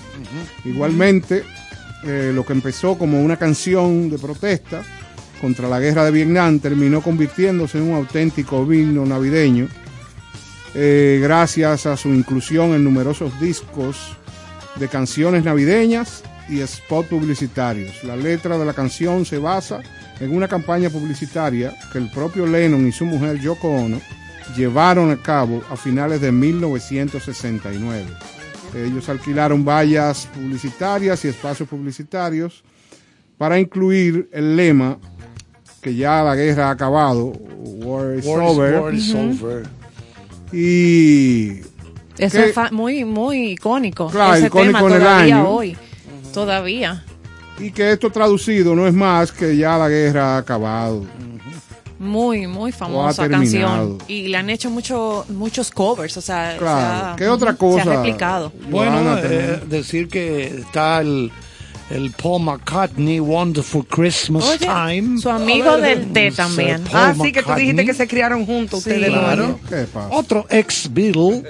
[0.66, 1.44] Igualmente,
[2.04, 4.84] eh, lo que empezó como una canción de protesta
[5.42, 9.68] contra la guerra de Vietnam terminó convirtiéndose en un auténtico himno navideño
[10.80, 14.16] eh, gracias a su inclusión en numerosos discos
[14.76, 18.04] de canciones navideñas y spot publicitarios.
[18.04, 19.82] La letra de la canción se basa
[20.20, 24.00] en una campaña publicitaria que el propio Lennon y su mujer Yoko Ono
[24.56, 28.06] llevaron a cabo a finales de 1969.
[28.76, 32.64] Ellos alquilaron vallas publicitarias y espacios publicitarios
[33.38, 34.98] para incluir el lema
[35.82, 39.64] que ya la guerra ha acabado, War is War is- over, War is over.
[40.52, 41.60] y
[42.18, 42.46] Eso ¿Qué?
[42.50, 44.08] es fa- muy, muy icónico.
[44.10, 45.50] Claro, ese icónico tema en el todavía año.
[45.50, 45.78] hoy.
[46.34, 47.04] Todavía.
[47.60, 51.04] y que esto traducido no es más que ya la guerra ha acabado.
[52.00, 53.98] Muy, muy famosa canción.
[54.08, 56.80] Y le han hecho mucho, muchos covers, o sea, Claro.
[56.80, 57.82] se ha- ¿Qué otra Se cosa?
[57.82, 58.52] ha replicado.
[58.70, 61.32] Bueno, eh, decir que está el,
[61.90, 65.20] el Paul McCartney Wonderful Christmas Oye, Time.
[65.20, 66.84] su amigo ver, del té también.
[66.94, 68.92] Ah, sí, que tú dijiste que se criaron juntos Sí.
[68.92, 69.10] ustedes.
[69.10, 69.60] Claro.
[69.68, 70.10] ¿Qué pasa?
[70.12, 71.44] Otro ex Beatle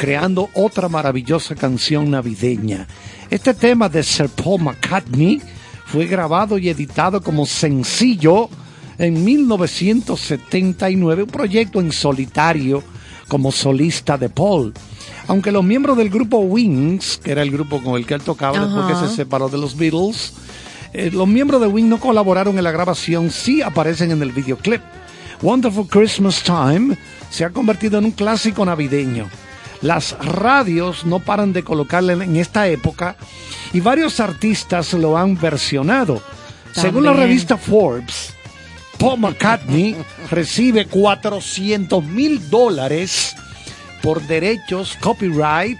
[0.00, 2.86] creando otra maravillosa canción navideña.
[3.30, 5.40] Este tema de Sir Paul McCartney
[5.86, 8.50] fue grabado y editado como sencillo
[8.98, 12.82] en 1979, un proyecto en solitario
[13.28, 14.72] como solista de Paul.
[15.26, 18.58] Aunque los miembros del grupo Wings, que era el grupo con el que él tocaba
[18.60, 20.34] después que se separó de los Beatles,
[20.92, 24.82] eh, los miembros de Wings no colaboraron en la grabación, sí aparecen en el videoclip.
[25.42, 26.96] Wonderful Christmas Time
[27.30, 29.28] se ha convertido en un clásico navideño.
[29.80, 33.16] Las radios no paran de colocarle en esta época
[33.72, 36.22] y varios artistas lo han versionado.
[36.72, 38.34] Según la revista Forbes,
[38.98, 39.96] Paul McCartney
[40.30, 43.34] recibe 400 mil dólares
[44.02, 45.78] por derechos copyright,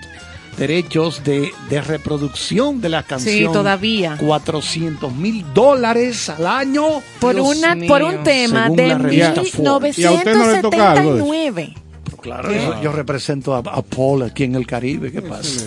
[0.56, 3.52] derechos de, de reproducción de la canción.
[3.52, 4.16] todavía.
[4.18, 7.02] 400 mil dólares al año.
[7.20, 7.88] Por, Dios una, mío.
[7.88, 9.98] por un tema Según de la revista Forbes.
[9.98, 10.44] ¿Y a usted no?
[10.44, 11.74] 1979.
[12.20, 15.12] Claro, yo, yo represento a, a Paul aquí en el Caribe.
[15.12, 15.66] ¿Qué pasa?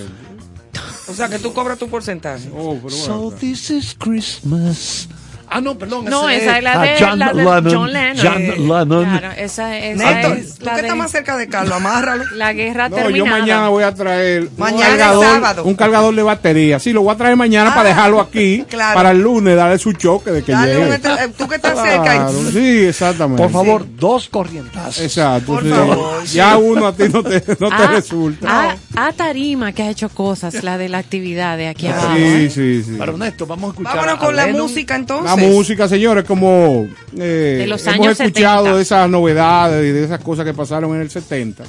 [1.10, 2.50] O sea, que tú cobras tu porcentaje.
[2.56, 5.08] Oh, pero So this is Christmas.
[5.50, 6.06] Ah, no, perdón.
[6.06, 7.74] No, esa es la ah, de, John la de Lennon.
[7.74, 8.18] John Lennon.
[8.22, 9.06] John Lennon.
[9.20, 12.24] Claro, esa, esa Néstor, es tú la que de estás más cerca de Carlos, amárralo.
[12.36, 13.40] la guerra No, yo terminada.
[13.40, 16.80] mañana voy a traer Mañana un, cargador, un cargador de batería.
[16.80, 18.66] Sí, lo voy a traer mañana Ah, para dejarlo aquí.
[18.70, 18.96] claro.
[18.96, 20.86] Para el lunes darle su choque de que Dale llegue.
[20.88, 22.30] un eh, tú que estás Claro, cerca.
[22.32, 23.42] y- sí, exactamente.
[23.44, 25.00] Por favor, dos corrientazos.
[25.04, 25.54] Exacto.
[25.54, 25.70] Por sí.
[25.70, 28.48] favor, Ya uno a ti no te, no te Ah, resulta.
[28.50, 32.16] ah, ah, Tarima que ha hecho cosas, la de la actividad de aquí abajo.
[32.16, 32.50] sí, ¿eh?
[32.54, 32.96] sí, sí.
[33.00, 35.37] Pero Néstor, vamos a escuchar Vámonos a con la música entonces.
[35.38, 38.76] Música, señores, como eh, De los hemos años escuchado 70.
[38.76, 41.64] de esas novedades y de esas cosas que pasaron en el 70,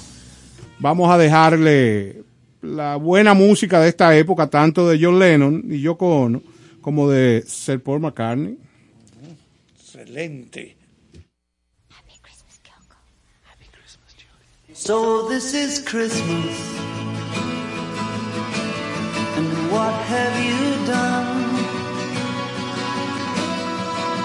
[0.79, 2.23] vamos a dejarle
[2.63, 6.43] la buena música de esta época, tanto de John Lennon y Yoko Ono,
[6.81, 8.59] como de Sir Paul McCartney.
[9.79, 10.77] Excelente.
[14.73, 16.57] So this is Christmas.
[19.37, 21.48] And what have you done?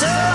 [0.00, 0.29] so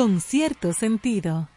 [0.00, 1.50] Con cierto sentido.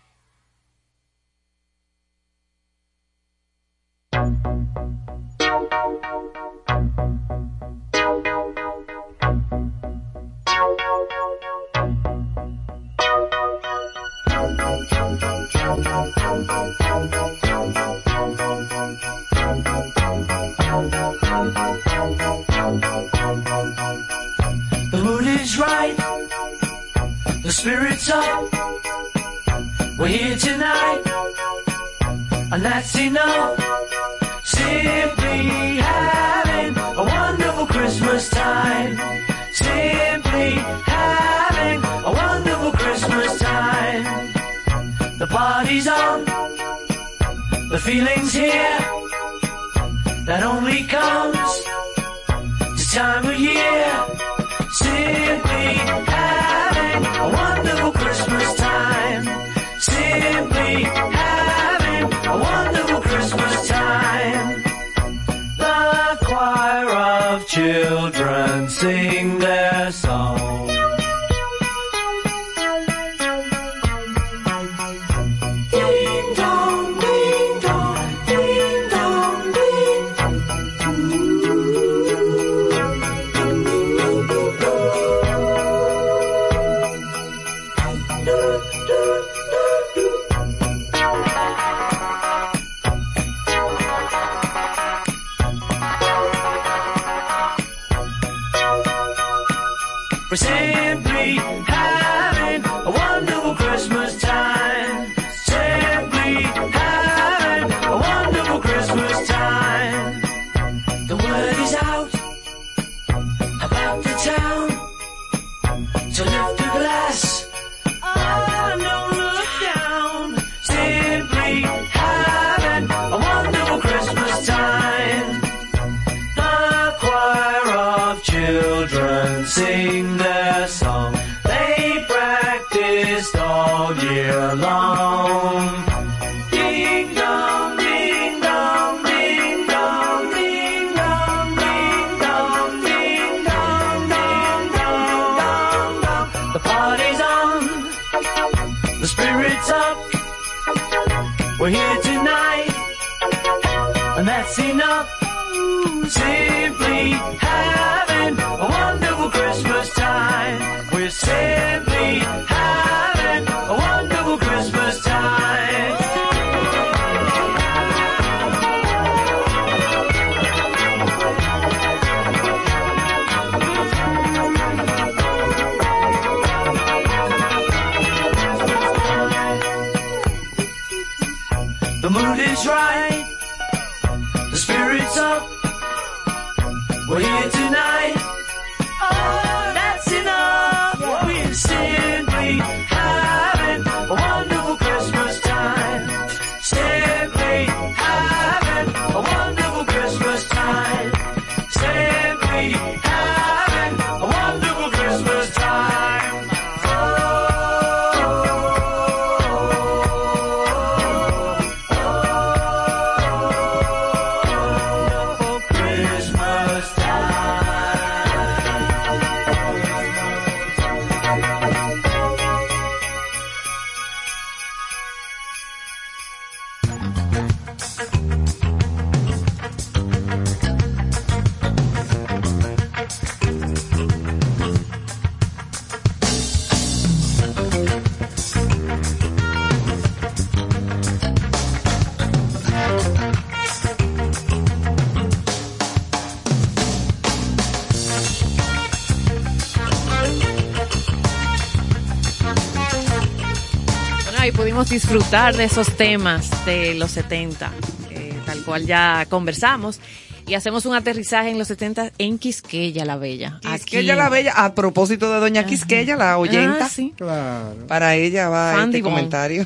[254.93, 257.71] Disfrutar de esos temas de los 70,
[258.11, 259.99] eh, tal cual ya conversamos.
[260.45, 263.59] Y hacemos un aterrizaje en los 70 en Quisqueya la Bella.
[263.63, 266.85] Quisqueya la Bella, a propósito de Doña Quisqueya, la oyenta.
[266.85, 267.11] Ah, sí.
[267.17, 267.87] Claro.
[267.87, 269.65] Para ella va Fan este comentario.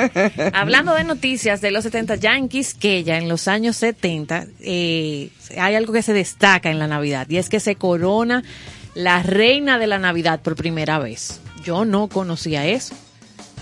[0.52, 5.74] Hablando de noticias de los 70, ya en Quisqueya, en los años 70, eh, hay
[5.74, 8.44] algo que se destaca en la Navidad y es que se corona
[8.94, 11.40] la reina de la Navidad por primera vez.
[11.64, 12.94] Yo no conocía eso.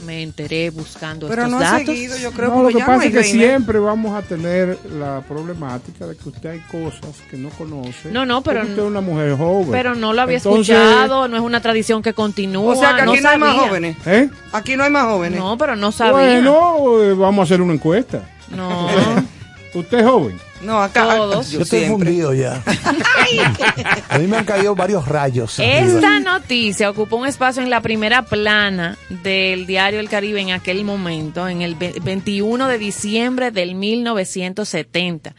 [0.05, 1.87] Me enteré buscando Pero estos no datos.
[1.87, 3.39] seguido, yo creo No, lo que no pasa es que reina.
[3.39, 8.11] siempre vamos a tener la problemática de que usted hay cosas que no conoce.
[8.11, 9.71] No, no, pero- usted es una mujer joven.
[9.71, 12.75] Pero no lo había Entonces, escuchado, no es una tradición que continúa.
[12.75, 13.97] O sea que aquí no, hay más jóvenes.
[14.07, 14.29] ¿Eh?
[14.53, 15.39] Aquí no hay más jóvenes.
[15.39, 16.13] No, pero no sabía.
[16.41, 18.23] Bueno, eh, vamos a hacer una encuesta.
[18.55, 18.89] No.
[19.79, 20.39] ¿Usted es joven?
[20.62, 21.16] No, acá.
[21.16, 21.51] Todos.
[21.51, 22.07] Yo estoy siempre.
[22.09, 22.62] fundido ya.
[24.09, 25.59] A mí me han caído varios rayos.
[25.59, 30.85] Esta noticia ocupó un espacio en la primera plana del diario El Caribe en aquel
[30.85, 35.35] momento, en el ve- 21 de diciembre del 1970,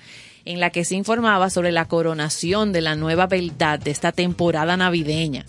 [0.45, 4.77] en la que se informaba sobre la coronación de la nueva beldad de esta temporada
[4.77, 5.45] navideña.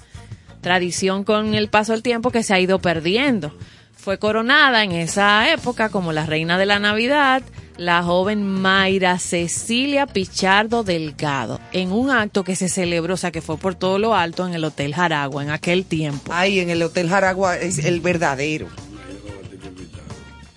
[0.60, 3.52] Tradición con el paso del tiempo que se ha ido perdiendo.
[3.98, 7.42] Fue coronada en esa época como la reina de la Navidad
[7.78, 13.40] la joven Mayra Cecilia Pichardo Delgado en un acto que se celebró, o sea, que
[13.40, 16.32] fue por todo lo alto en el Hotel Jaragua en aquel tiempo.
[16.34, 18.66] Ay, en el Hotel Jaragua es el verdadero.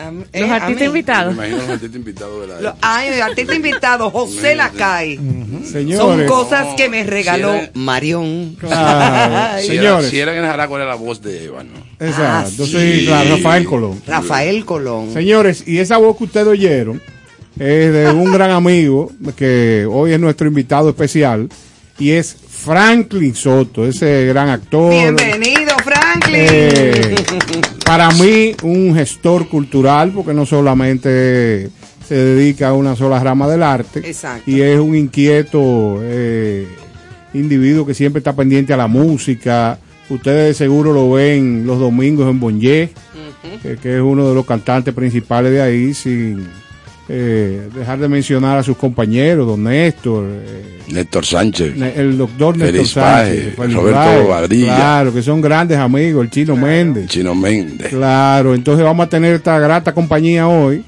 [0.07, 1.35] Am- Los eh, artistas invitados.
[1.35, 5.15] Me imagino los artistas invitados de la Lo- Ay, el artista invitado, José Lacay.
[5.17, 6.29] Son Señores.
[6.29, 8.55] cosas que me regaló Si era- Marión.
[8.59, 10.09] Claro, Si era, señores.
[10.09, 11.79] si era en Jaraco era la voz de Eva, ¿no?
[12.05, 13.05] Exacto, Ah, sí, sí.
[13.05, 14.01] claro, Rafael Colón.
[14.07, 15.13] Rafael Colón.
[15.13, 17.01] Señores, y esa voz que ustedes oyeron
[17.59, 21.49] es de un gran amigo que hoy es nuestro invitado especial
[21.99, 24.91] y es Franklin Soto, ese gran actor.
[24.91, 26.35] Bienvenido, Franklin.
[26.35, 26.70] Eh,
[27.91, 31.69] para mí, un gestor cultural, porque no solamente
[32.07, 34.49] se dedica a una sola rama del arte, Exacto.
[34.49, 36.69] y es un inquieto eh,
[37.33, 39.77] individuo que siempre está pendiente a la música.
[40.09, 42.91] Ustedes de seguro lo ven los domingos en Bonje,
[43.61, 46.47] que, que es uno de los cantantes principales de ahí, sin
[47.13, 50.25] eh, dejar de mencionar a sus compañeros, don Néstor.
[50.29, 51.73] eh, Néstor Sánchez.
[51.97, 54.75] El doctor Néstor Félix Sánchez, Roberto Bobadilla.
[54.77, 57.07] Claro, que son grandes amigos, el Chino Méndez.
[57.07, 57.89] Chino Méndez.
[57.89, 60.85] Claro, entonces vamos a tener esta grata compañía hoy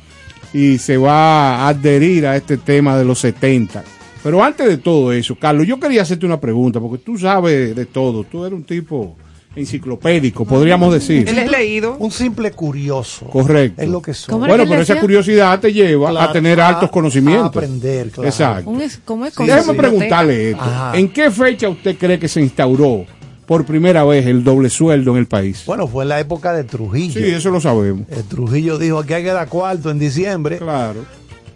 [0.53, 3.83] y se va a adherir a este tema de los 70.
[4.23, 7.85] Pero antes de todo eso, Carlos, yo quería hacerte una pregunta, porque tú sabes de
[7.85, 9.17] todo, tú eres un tipo
[9.55, 11.27] enciclopédico, podríamos decir.
[11.27, 11.95] Él es leído.
[11.99, 13.25] Un simple curioso.
[13.27, 13.81] Correcto.
[13.81, 14.33] Es lo que son.
[14.33, 17.45] ¿Cómo era Bueno, pero esa curiosidad te lleva Claro, a tener a- altos conocimientos.
[17.45, 18.29] a aprender, claro.
[18.29, 18.69] Exacto.
[18.69, 19.33] Un es- ¿Cómo es?
[19.33, 19.77] Sí, Déjeme sí.
[19.77, 20.63] preguntarle esto.
[20.63, 20.97] Ajá.
[20.97, 23.05] ¿En qué fecha usted cree que se instauró
[23.45, 25.63] por primera vez el doble sueldo en el país?
[25.65, 27.13] Bueno, fue en la época de Trujillo.
[27.19, 28.07] Sí, eso lo sabemos.
[28.09, 30.57] El Trujillo dijo que hay que dar cuarto en diciembre.
[30.57, 31.05] Claro.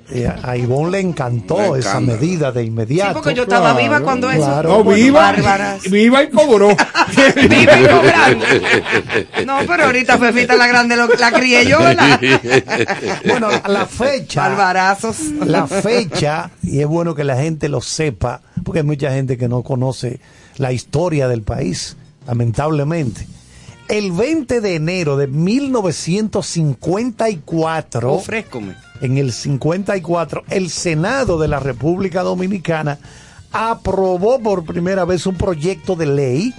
[0.09, 3.15] Eh, a Ivonne le encantó esa medida de Sí, inmediato.
[3.15, 4.45] porque yo estaba Claro, viva cuando eso.
[4.45, 4.69] claro.
[4.69, 5.81] No, Bueno, viva, bárbaras.
[5.89, 6.69] viva y cobró.
[7.35, 8.45] Viva y cobrando.
[9.45, 12.19] No, pero ahorita Fefita la grande lo- la crié yo, ¿verdad?
[13.27, 14.47] Bueno, la fecha.
[14.47, 15.17] Barbarazos.
[15.45, 19.49] La fecha, y es bueno que la gente lo sepa, porque hay mucha gente que
[19.49, 20.19] no conoce
[20.57, 21.97] la historia del país,
[22.27, 23.27] lamentablemente.
[23.89, 28.75] El 20 de enero de 1954, Ofrézcome.
[29.01, 32.97] En el 54, el Senado de la República Dominicana
[33.51, 36.53] aprobó por primera vez un proyecto de ley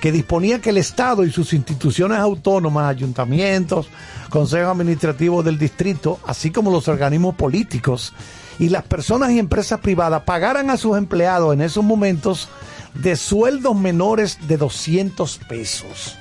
[0.00, 3.88] que disponía que el Estado y sus instituciones autónomas, ayuntamientos,
[4.30, 8.12] consejos administrativos del distrito, así como los organismos políticos
[8.58, 12.48] y las personas y empresas privadas pagaran a sus empleados en esos momentos
[12.94, 16.17] de sueldos menores de 200 pesos.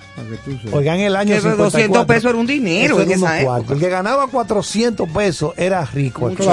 [0.72, 1.64] Oigan, el año Que 54.
[1.66, 3.74] 200 pesos era un dinero en esa época.
[3.74, 6.30] El que ganaba 400 pesos era rico.
[6.30, 6.44] Muchacho.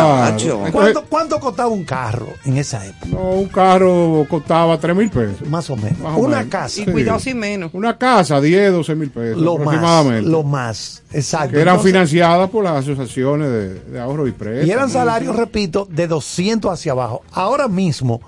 [0.58, 0.72] Claro.
[0.72, 3.06] ¿Cuánto, cuánto costaba un carro en esa época?
[3.06, 5.48] No, un carro costaba 3 mil pesos.
[5.48, 5.98] Más o menos.
[5.98, 6.50] Más o Una menos.
[6.52, 6.80] casa.
[6.80, 7.70] Y cuidado sin menos.
[7.74, 10.22] Una casa, 10, 12 mil pesos Lo más.
[10.22, 11.02] Lo más.
[11.12, 11.52] Exacto.
[11.52, 14.66] que eran Entonces, financiadas por las asociaciones de, de ahorro y préstamo.
[14.66, 17.22] Y eran salarios, repito, de 200 hacia abajo.
[17.32, 18.20] Ahora mismo,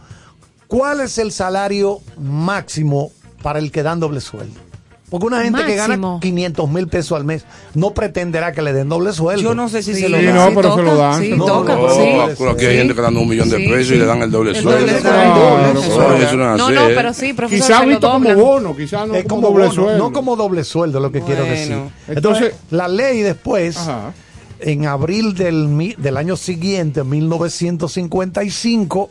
[0.66, 3.10] ¿cuál es el salario máximo
[3.42, 4.65] para el que dan doble sueldo?
[5.08, 6.18] Porque una gente que gana Máximo.
[6.20, 7.44] 500 mil pesos al mes
[7.74, 9.40] no pretenderá que le den doble sueldo.
[9.40, 10.34] Yo no sé si Sí, se lo Sí, dan.
[10.34, 11.82] no, sí pero se lo dan, Sí, lo toca, dan.
[11.82, 12.34] No, sí.
[12.38, 14.30] pero aquí hay gente que gana un millón de Sí, pesos y le dan el
[14.32, 14.80] doble El sueldo.
[14.80, 15.08] doble sueldo.
[15.10, 16.16] claro.
[16.18, 19.14] Eso no No, no, pero sí, profesor, Quizá se lo visto como bono, quizá no
[19.14, 19.98] es como, como doble bono, sueldo.
[19.98, 21.54] no como doble sueldo, lo que quiero Bueno.
[21.54, 21.76] decir.
[22.08, 24.12] Entonces, la ley después, Ajá.
[24.58, 29.08] en abril del, mi- del año siguiente, 1955,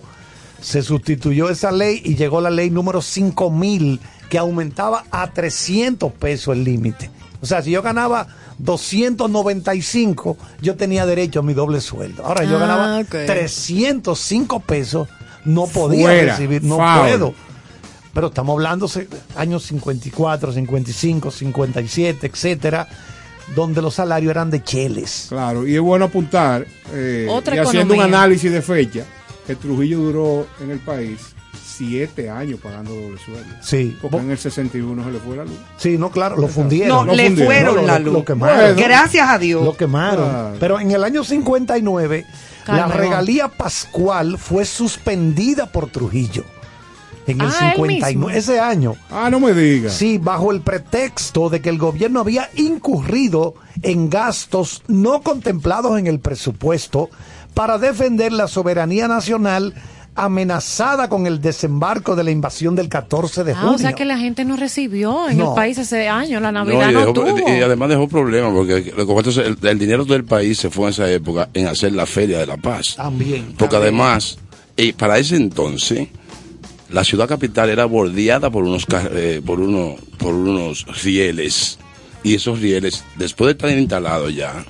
[0.62, 6.56] se sustituyó esa ley y llegó la ley número 5000, que aumentaba a 300 pesos
[6.56, 7.10] el límite.
[7.42, 8.28] O sea, si yo ganaba
[8.60, 12.26] 295, yo tenía derecho a mi doble sueldo.
[12.26, 13.10] Ahora yo Ah, ganaba ok.
[13.26, 15.08] 305 pesos,
[15.44, 17.00] no podía Fuera, recibir, no foul.
[17.02, 17.34] puedo.
[18.14, 22.88] Pero estamos hablando de años 54, 55, 57, etcétera,
[23.56, 25.26] donde los salarios eran de cheles.
[25.30, 29.04] Claro, y es bueno apuntar, eh, Otra y haciendo un análisis de fecha,
[29.46, 31.20] que Trujillo duró en el país
[31.78, 33.56] siete años pagando doble sueldo.
[33.62, 35.54] Sí, Porque en el 61 se le fue la luz.
[35.78, 36.90] sí, no, claro, lo fundieron.
[36.98, 37.46] No, Lo le fundieron.
[37.54, 38.26] fueron No, lo- la lo luz.
[38.26, 38.58] quemaron.
[38.58, 38.76] Bueno.
[38.82, 39.64] Gracias a Dios.
[39.64, 40.30] Lo quemaron.
[40.30, 40.58] Claro.
[40.60, 42.26] Pero en el año 59,
[42.66, 46.44] Claro, la regalía pascual fue suspendida por Trujillo.
[47.28, 48.30] En el Ah, él 59, mismo.
[48.30, 48.96] ese año.
[49.10, 49.90] Ah, no me diga.
[49.90, 56.06] Sí, bajo el pretexto de que el gobierno había incurrido en gastos no contemplados en
[56.06, 57.10] el presupuesto
[57.56, 59.74] para defender la soberanía nacional
[60.16, 63.76] amenazada con el desembarco de la invasión del 14 de Ah, junio.
[63.76, 65.50] o sea que la gente no recibió en No.
[65.50, 67.38] el país ese año, la No, Navidad y, no, dejó- tuvo.
[67.50, 68.94] y además dejó problemas porque
[69.46, 72.46] el, el dinero del país se fue en esa época en hacer la Feria de
[72.48, 72.96] la Paz.
[72.96, 73.54] También.
[73.58, 74.38] Porque además,
[74.78, 76.08] y para ese entonces,
[76.90, 81.78] la ciudad capital era bordeada por unos, eh, por unos, por unos rieles.
[82.24, 84.66] Y esos rieles, después de estar instalados ya,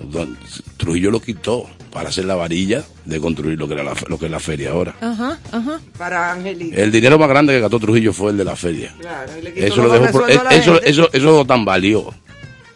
[0.00, 0.36] Don-
[0.76, 1.64] Trujillo lo quitó
[1.94, 4.72] para hacer la varilla de construir lo que, era la, lo que es la feria
[4.72, 4.94] ahora.
[5.00, 5.80] Ajá, ajá.
[5.96, 6.76] Para Angelito.
[6.76, 8.92] El dinero más grande que gastó Trujillo fue el de la feria.
[9.00, 12.12] Claro, y le quitó Eso lo dejó por- eso, eso, eso lo tan valió.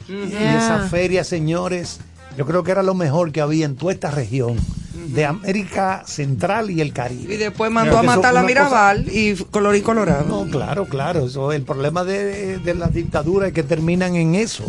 [0.08, 1.98] Y esa feria, señores,
[2.36, 4.56] yo creo que era lo mejor que había en toda esta región
[4.94, 7.34] de América Central y el Caribe.
[7.34, 10.24] Y después mandó a Eso, matar a Mirabal y colorín colorado.
[10.44, 11.26] No, claro, claro.
[11.26, 14.64] Eso, el problema de, de las dictaduras es que terminan en eso.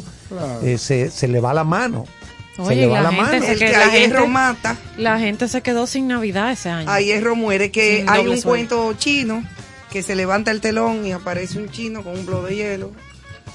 [0.64, 2.06] Eh, se, se le va la mano.
[2.66, 3.46] Se Oye, le va la la, gente mano.
[3.46, 6.90] se El que la hierro gente, mata, la gente se quedó sin Navidad ese año.
[6.90, 7.72] a hierro muere.
[7.72, 9.44] Que Sin hay un cuento chino
[9.92, 12.92] que se levanta el telón y aparece un chino con un blow de hielo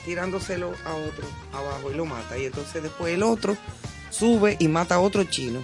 [0.04, 2.36] tirándoselo a otro abajo y lo mata.
[2.38, 3.56] Y entonces después el otro
[4.10, 5.60] sube y mata a otro chino.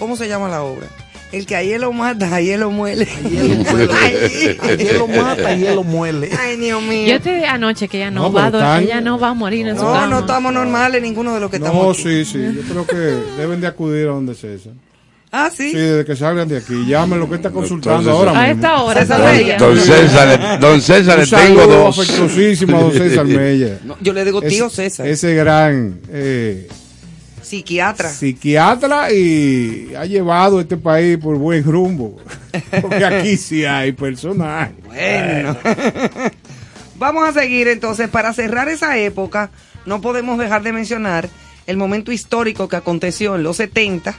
[0.00, 0.88] ¿Cómo se llama la obra?
[1.30, 3.06] El que a hielo mata, a hielo muele.
[4.02, 6.28] Ay, Ayer lo mata, ayer lo muele.
[6.36, 7.06] Ay, Dios mío.
[7.06, 9.68] Yo te dije anoche que ella no, No, va, a ella no va a morir
[9.68, 10.06] en su No, cama.
[10.08, 12.02] no estamos normales ninguno de los que estamos No, aquí.
[12.02, 12.38] sí, sí.
[12.56, 12.96] Yo creo que
[13.40, 14.72] deben de acudir a donde César.
[15.30, 15.70] Ah, sí.
[15.70, 16.84] Sí, desde que salgan de aquí.
[16.86, 18.66] Llamen lo que está consultando Entonces, ahora A mismo.
[18.66, 19.58] esta hora, César.
[19.60, 21.96] Don César, le- don César, le tengo dos.
[21.96, 23.78] afectuosísimo a don César Mella.
[23.84, 26.66] No, yo le digo tío Ese- César, Ese gran eh,
[27.50, 28.08] psiquiatra.
[28.08, 32.16] psiquiatra y ha llevado este país por buen rumbo.
[32.80, 34.74] Porque aquí sí hay personajes.
[34.86, 35.56] Bueno.
[36.96, 38.08] Vamos a seguir entonces.
[38.08, 39.50] Para cerrar esa época,
[39.84, 41.28] no podemos dejar de mencionar
[41.66, 44.14] el momento histórico que aconteció en los 70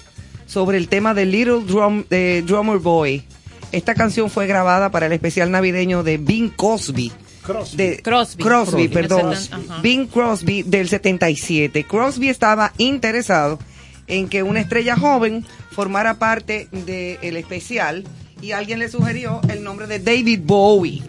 [0.46, 3.24] sobre el tema de Little Drum, de Drummer Boy.
[3.72, 7.12] Esta canción fue grabada para el especial navideño de Bing Crosby.
[7.44, 7.78] Crosby.
[7.78, 8.44] De, Crosby.
[8.44, 8.88] Crosby, Crosby.
[8.90, 9.36] perdón.
[9.82, 11.84] Bing Crosby del 77.
[11.86, 13.60] Crosby estaba interesado
[14.08, 18.04] en que una estrella joven formara parte del especial
[18.42, 21.02] y alguien le sugirió el nombre de David Bowie.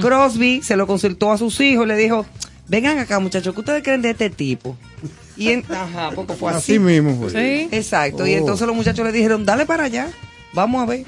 [0.00, 2.24] Crosby se lo consultó a sus hijos y le dijo,
[2.68, 4.76] vengan acá muchachos, ¿qué ustedes creen de este tipo?
[5.36, 6.72] Y en- ajá, porque fue así.
[6.72, 7.30] Así mismo fue.
[7.30, 7.68] Sí.
[7.76, 8.26] Exacto.
[8.26, 8.38] Y Oh.
[8.38, 10.08] entonces los muchachos le dijeron, dale para allá,
[10.52, 11.04] vamos a ver.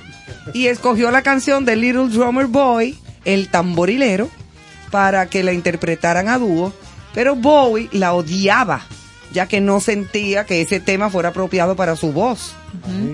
[0.53, 4.29] Y escogió la canción de Little Drummer Boy, el tamborilero,
[4.91, 6.73] para que la interpretaran a dúo.
[7.15, 8.83] Pero Bowie la odiaba,
[9.33, 12.55] ya que no sentía que ese tema fuera apropiado para su voz.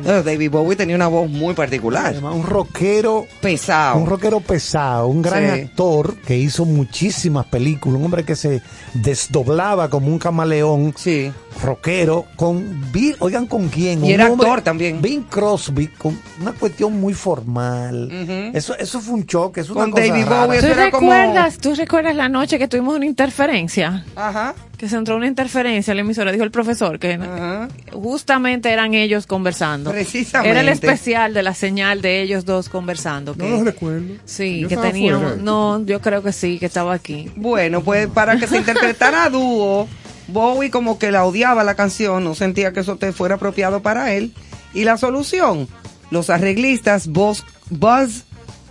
[0.05, 3.99] David Bowie tenía una voz muy particular, Además, un rockero, pesado.
[3.99, 5.61] un rockero pesado, un gran Sí.
[5.63, 8.61] actor que hizo muchísimas películas, un hombre que se
[8.95, 11.33] desdoblaba como un camaleón, Sí.
[11.63, 15.01] rockero, con Bill, oigan con quién, Y Un era hombre- actor también.
[15.03, 18.11] Bing Crosby, con una cuestión muy formal.
[18.55, 20.47] Eso, eso fue un choque, es una Con cosa David rara.
[20.47, 24.05] Bowie, ¿Tú era como- recuerdas, ¿Tú recuerdas la noche que tuvimos una interferencia?
[24.17, 24.55] Ajá.
[24.77, 27.69] Que se entró una interferencia en la emisora, dijo el profesor, que Ajá.
[27.93, 29.91] justamente eran ellos conversando.
[29.91, 30.51] Precisamente.
[30.51, 33.35] Era el especial de la señal de ellos dos conversando.
[33.37, 34.15] No los recuerdo.
[34.25, 35.37] Sí, Yo que fuera.
[35.37, 37.29] No, yo creo que sí, que estaba aquí.
[37.35, 39.89] Bueno, pues para que se interpretara a dúo,
[40.29, 44.13] Bowie como que la odiaba la canción, no sentía que eso te fuera apropiado para
[44.15, 44.33] él.
[44.75, 45.67] Y la solución,
[46.11, 48.23] los arreglistas Buzz, Buzz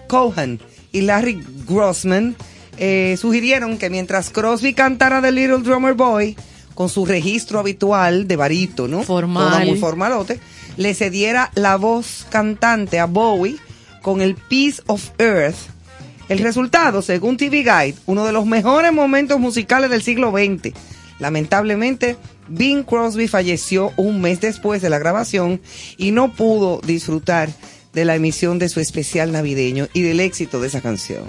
[0.08, 0.62] Cohen
[0.94, 2.38] y Larry Grossman
[2.78, 6.38] eh, sugirieron que mientras Crosby cantara The Little Drummer Boy,
[6.74, 9.04] con su registro habitual de barito, ¿no?
[9.04, 9.52] Formal.
[9.52, 10.40] Todo muy formalote,
[10.78, 13.58] le cediera la voz cantante a Bowie
[14.02, 15.72] con el Piece of Earth
[16.32, 20.74] el resultado, según TV Guide, uno de los mejores momentos musicales del siglo XX.
[21.20, 22.16] Lamentablemente,
[22.48, 25.60] Bing Crosby falleció un mes después de la grabación
[25.98, 27.50] y no pudo disfrutar
[27.92, 31.24] de la emisión de su especial navideño y del éxito de esa canción.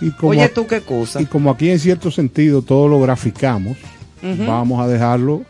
[0.00, 1.20] Y como, Oye, tú qué cosa.
[1.20, 3.76] y como aquí en cierto sentido todo lo graficamos,
[4.22, 5.42] vamos a dejarlo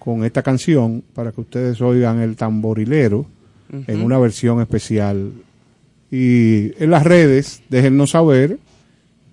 [0.00, 3.26] con esta canción para que ustedes oigan el tamborilero
[3.86, 5.30] en una versión especial.
[6.10, 8.58] Y en las redes, déjennos saber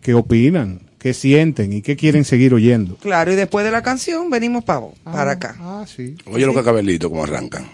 [0.02, 2.98] qué opinan, qué sienten y qué quieren seguir oyendo.
[2.98, 5.56] Claro, y después de la canción venimos pa- para acá.
[5.60, 6.16] Ah, sí.
[6.28, 7.66] Oye lo que acabelito, como arrancan.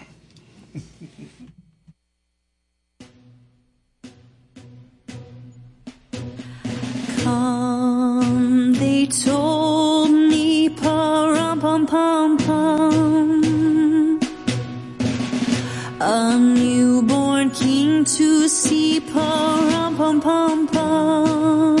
[7.34, 10.13] Come, they told me,
[11.64, 14.20] pom pom pom.
[15.98, 21.73] A newborn king to see, pom pom pom pom.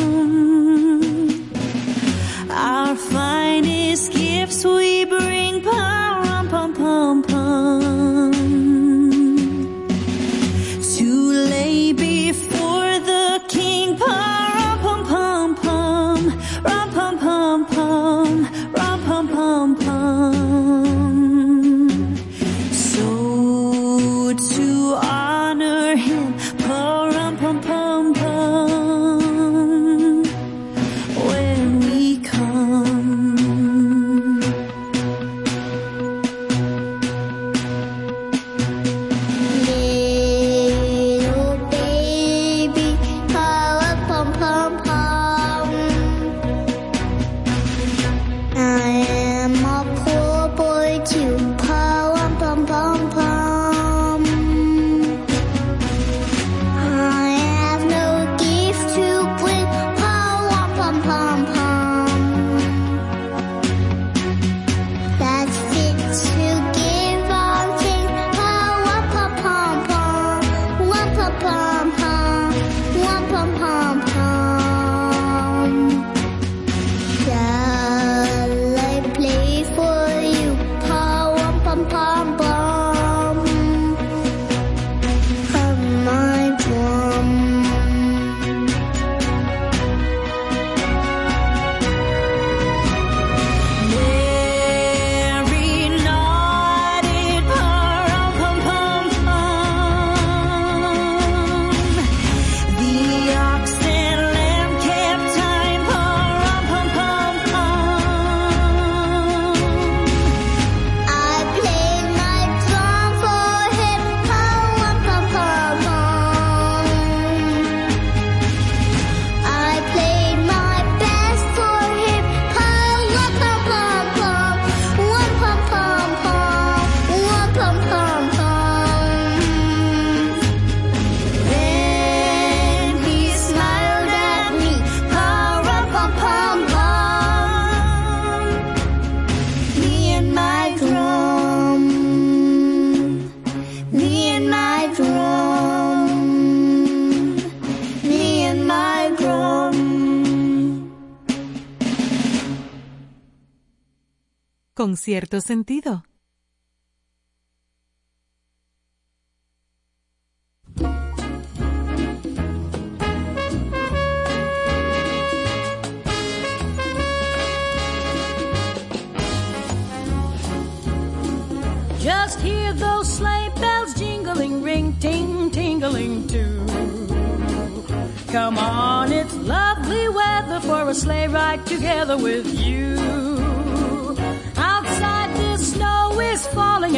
[154.84, 156.04] Con cierto sentido.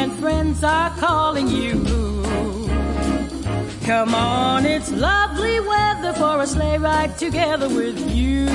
[0.06, 1.72] And friends are calling you.
[3.84, 8.46] Come on, it's lovely weather for a sleigh ride together with you.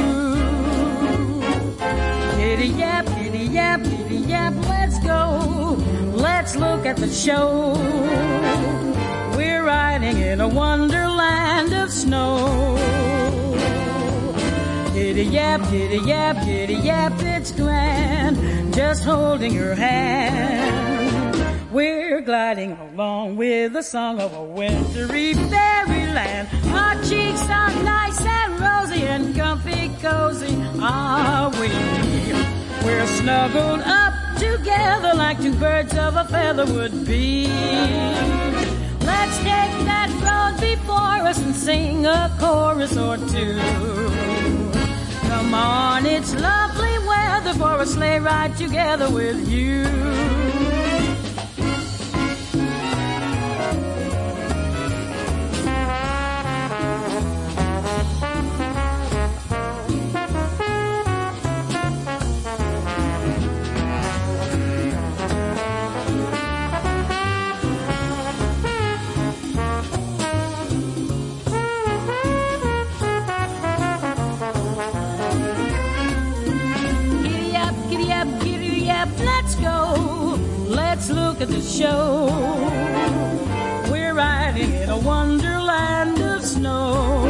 [2.37, 5.75] Giddy yap, giddy yap, giddy yap, let's go.
[6.13, 7.73] Let's look at the show.
[9.35, 12.77] We're riding in a wonderland of snow.
[14.93, 18.73] Giddy yap, giddy yap, giddy yap, it's grand.
[18.73, 20.90] Just holding your hand.
[21.71, 26.49] We're gliding along with the song of a wintry fairyland.
[26.65, 31.69] Our cheeks are nice and rosy and comfy cozy are we.
[32.85, 37.47] We're snuggled up together like two birds of a feather would be.
[39.05, 43.57] Let's take that road before us and sing a chorus or two.
[45.29, 50.60] Come on, it's lovely weather for a sleigh ride together with you.
[79.01, 80.37] Up, let's go.
[80.67, 82.27] Let's look at the show.
[83.91, 87.25] We're riding in a wonderland of snow.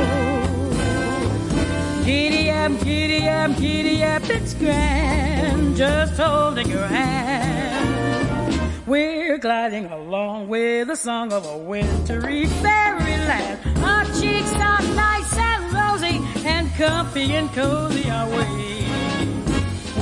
[2.04, 5.78] Giddy up, giddy up, giddy up, it's grand.
[5.78, 7.80] Just holding your hand.
[8.86, 13.60] We're gliding along with the song of a wintry fairyland.
[13.78, 18.51] Our cheeks are nice and rosy and comfy and cozy are we.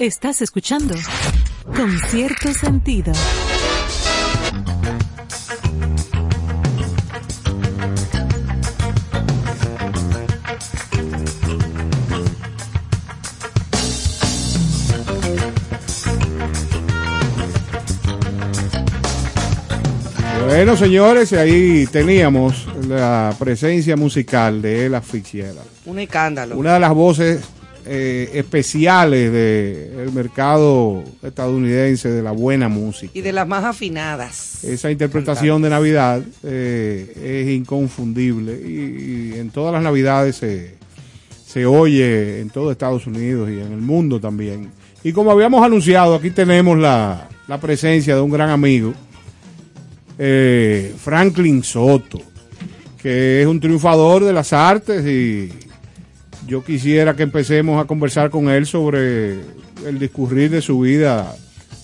[0.00, 0.94] Estás escuchando
[1.76, 3.12] con cierto sentido.
[20.46, 25.58] Bueno, señores, ahí teníamos la presencia musical de Ella Fitzgerald.
[25.84, 26.56] Un escándalo.
[26.56, 27.42] Una de las voces
[27.86, 33.12] eh, especiales del mercado estadounidense de la buena música.
[33.14, 34.64] Y de las más afinadas.
[34.64, 40.74] Esa interpretación de Navidad eh, es inconfundible y, y en todas las Navidades se,
[41.46, 44.70] se oye en todo Estados Unidos y en el mundo también.
[45.02, 48.92] Y como habíamos anunciado, aquí tenemos la, la presencia de un gran amigo,
[50.18, 52.20] eh, Franklin Soto,
[53.00, 55.50] que es un triunfador de las artes y
[56.46, 59.40] yo quisiera que empecemos a conversar con él sobre
[59.86, 61.34] el discurrir de su vida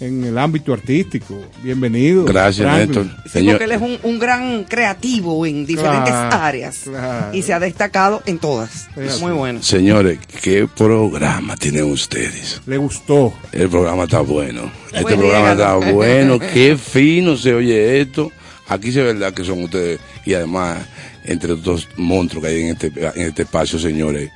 [0.01, 1.41] en el ámbito artístico.
[1.63, 2.25] Bienvenido.
[2.25, 3.05] Gracias, Franklin.
[3.07, 3.31] Néstor.
[3.33, 7.35] Sí, porque él es un, un gran creativo en diferentes Claro, áreas claro.
[7.35, 8.89] y se ha destacado en todas.
[9.21, 9.63] Muy bueno.
[9.63, 12.61] Señores, ¿qué programa tienen ustedes?
[12.67, 13.33] Le gustó.
[13.53, 14.71] El programa está bueno.
[14.89, 16.39] Este Buen programa está bueno.
[16.53, 18.31] Qué fino se oye esto.
[18.69, 20.01] Aquí se ve verdad que son ustedes.
[20.25, 20.79] Y además,
[21.27, 24.31] entre estos monstruos que hay en este, en este espacio, señores,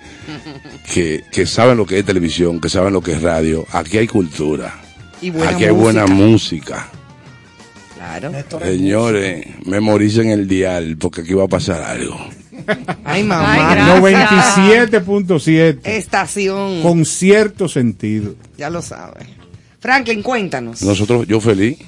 [0.93, 3.67] que, que saben lo que es televisión, que saben lo que es radio.
[3.73, 4.75] Aquí hay cultura.
[5.23, 6.89] Y buena Aquí hay buena música.
[7.95, 8.33] Claro.
[8.63, 12.17] Señores, memoricen el dial porque aquí va a pasar algo.
[13.05, 13.71] Ay, mamá.
[13.71, 13.77] Ay,
[14.15, 14.57] gracias.
[14.57, 15.79] 97.7.
[15.85, 16.83] Estación.
[16.83, 18.35] Con cierto sentido.
[18.57, 19.27] Ya lo sabes.
[19.81, 20.83] Franklin, cuéntanos.
[20.83, 21.79] Nosotros, yo feliz.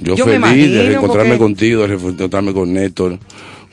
[0.00, 3.18] Yo, feliz de reencontrarme porque- contigo, de reencontrarme con Néstor,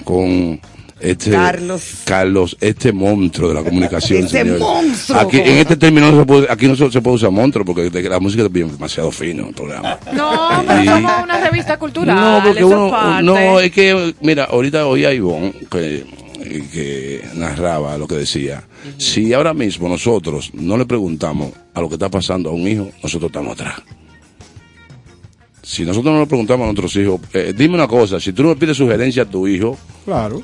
[0.04, 0.60] con
[1.02, 1.84] este Carlos.
[2.06, 4.60] Carlos, este monstruo de la comunicación, Este señores.
[4.62, 5.20] monstruo.
[5.20, 7.90] Aquí en este término no se puede, aquí no se, se puede usar monstruo porque
[8.10, 9.98] la música es bien- demasiado fino el programa.
[10.14, 12.16] No, pero Y- somos una revista cultural.
[12.16, 16.06] No, porque uno, no, es que, mira, ahorita oí a Ivonne que,
[16.72, 18.64] que narraba lo que decía.
[18.98, 22.90] Si ahora mismo nosotros no le preguntamos a lo que está pasando a un hijo,
[23.04, 23.76] nosotros estamos atrás.
[25.62, 28.50] Si nosotros no le preguntamos a nuestros hijos, eh, dime una cosa, si tú no
[28.50, 30.42] le pides sugerencia a tu hijo Claro.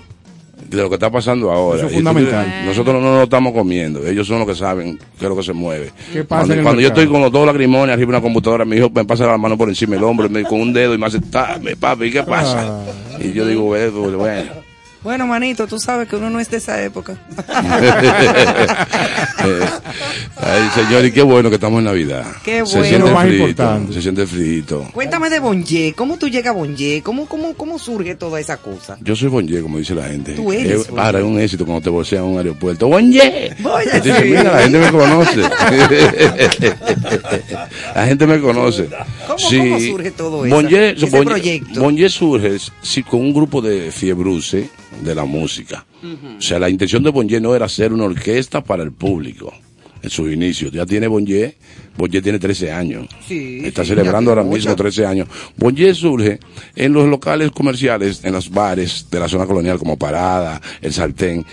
[0.70, 2.66] De lo que está pasando ahora, Eso es tú fundamental.
[2.66, 5.44] nosotros no nos lo estamos comiendo, ellos son los que saben qué es lo que
[5.44, 5.92] se mueve.
[6.14, 8.90] ¿Qué pasa Cuando, yo estoy con los dos lagrimones arriba de una computadora, mi hijo
[8.94, 11.20] me pasa la mano por encima del hombro, me- con un dedo y me hace,
[11.30, 12.84] "Dame, papi, ¿qué pasa?
[12.84, 13.18] Ah.
[13.20, 14.65] Y yo digo, "Eh, pues, bueno.
[15.06, 17.16] Bueno, manito, tú sabes que uno no es de esa época.
[20.38, 22.26] Ay, señor, y qué bueno que estamos en Navidad.
[22.44, 22.84] Qué Se bueno.
[22.86, 23.94] siente Lo más importante.
[23.94, 24.88] se siente frito.
[24.94, 27.02] Cuéntame de Bonje, ¿cómo tú llegas a Bonje?
[27.04, 28.98] ¿Cómo, cómo, ¿Cómo surge toda esa cosa?
[29.02, 30.34] Yo soy Bonje, como dice la gente.
[30.34, 30.94] Tú eres Eh.
[30.98, 32.88] Ahora es un éxito cuando te bolsean en un aeropuerto.
[32.88, 33.56] ¡Bonje!
[33.64, 34.26] A decir.
[34.26, 35.42] mira, la gente me conoce.
[37.96, 38.90] la gente me conoce.
[39.28, 40.56] ¿Cómo- cómo surge todo eso?
[40.56, 41.80] Bonje, Ese Bonje- proyecto.
[41.80, 42.58] Bonje surge
[43.08, 44.68] con un grupo de fiebruce
[45.04, 45.86] de la música.
[46.38, 49.54] O sea, la intención de Bonje no era hacer una orquesta para el público
[50.02, 50.72] en sus inicios.
[50.72, 51.58] Ya tiene Bonje,
[51.98, 53.08] Bonje tiene 13 años.
[53.28, 54.76] Sí, Está sí, celebrando ahora mismo mucho.
[54.76, 55.28] 13 años.
[55.58, 56.40] Bonje surge
[56.76, 61.46] en los locales comerciales, en los bares de la zona colonial como Parada, El Sartén.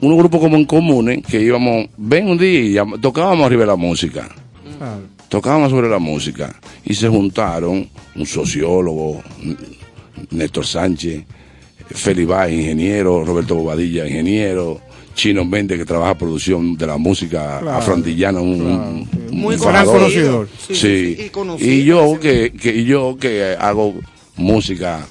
[0.00, 4.28] Un grupo como en comunes que íbamos, ven un día tocábamos arriba de la música.
[5.28, 9.22] Tocábamos sobre la música y se juntaron un sociólogo,
[10.32, 11.22] Néstor Sánchez,
[11.94, 14.80] Felibay, ingeniero, Roberto Bobadilla, ingeniero,
[15.14, 20.48] Chino Méndez, que trabaja producción de la música Claro, afrontillana, un, un- un Muy conocedor.
[20.58, 21.70] Sí, Sí, sí, sí, y conocido.
[21.70, 23.94] y yo que, que y yo que hago
[24.36, 25.06] música,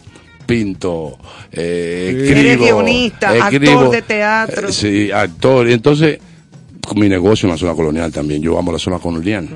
[0.48, 1.18] pinto,
[1.52, 2.24] eh, Sí.
[2.24, 4.68] escribo, Eres guionista, actor de teatro.
[4.70, 5.70] eh, sí, actor.
[5.70, 6.20] Y entonces,
[6.96, 9.48] mi negocio en la zona colonial también, yo amo la zona colonial.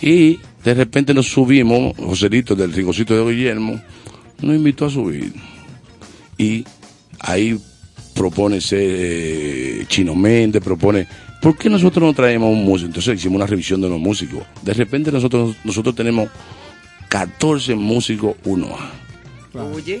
[0.00, 3.80] Y de repente nos subimos, Joselito del Ringocito de Guillermo,
[4.40, 5.32] nos invitó a subir.
[6.40, 6.64] Y
[7.18, 7.60] ahí
[8.14, 11.06] propone ser eh, Chino Méndez, propone,
[11.42, 12.86] ¿por qué nosotros no traemos un músico?
[12.86, 14.42] Entonces hicimos una revisión de los músicos.
[14.62, 16.30] De repente nosotros, nosotros tenemos
[17.10, 19.74] 14 músicos 1A.
[19.74, 20.00] Oye,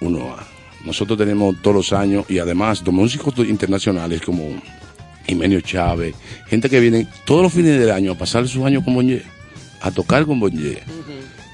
[0.00, 0.36] 1A.
[0.86, 4.48] Nosotros tenemos todos los años y además de músicos internacionales como
[5.26, 6.14] Jimenio Chávez,
[6.46, 9.22] gente que viene todos los fines del año a pasar sus años con Bonje,
[9.82, 10.82] a tocar con Bonje.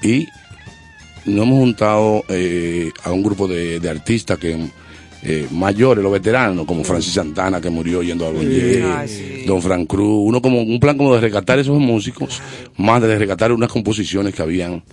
[0.01, 0.27] Y
[1.25, 4.69] nos hemos juntado eh, a un grupo de, de artistas que
[5.25, 9.43] eh, mayores, los veteranos, como Francis Santana que murió yendo a Ay, sí.
[9.47, 12.41] Don Frank Cruz, uno como un plan como de rescatar esos músicos,
[12.75, 14.83] más de rescatar unas composiciones que habían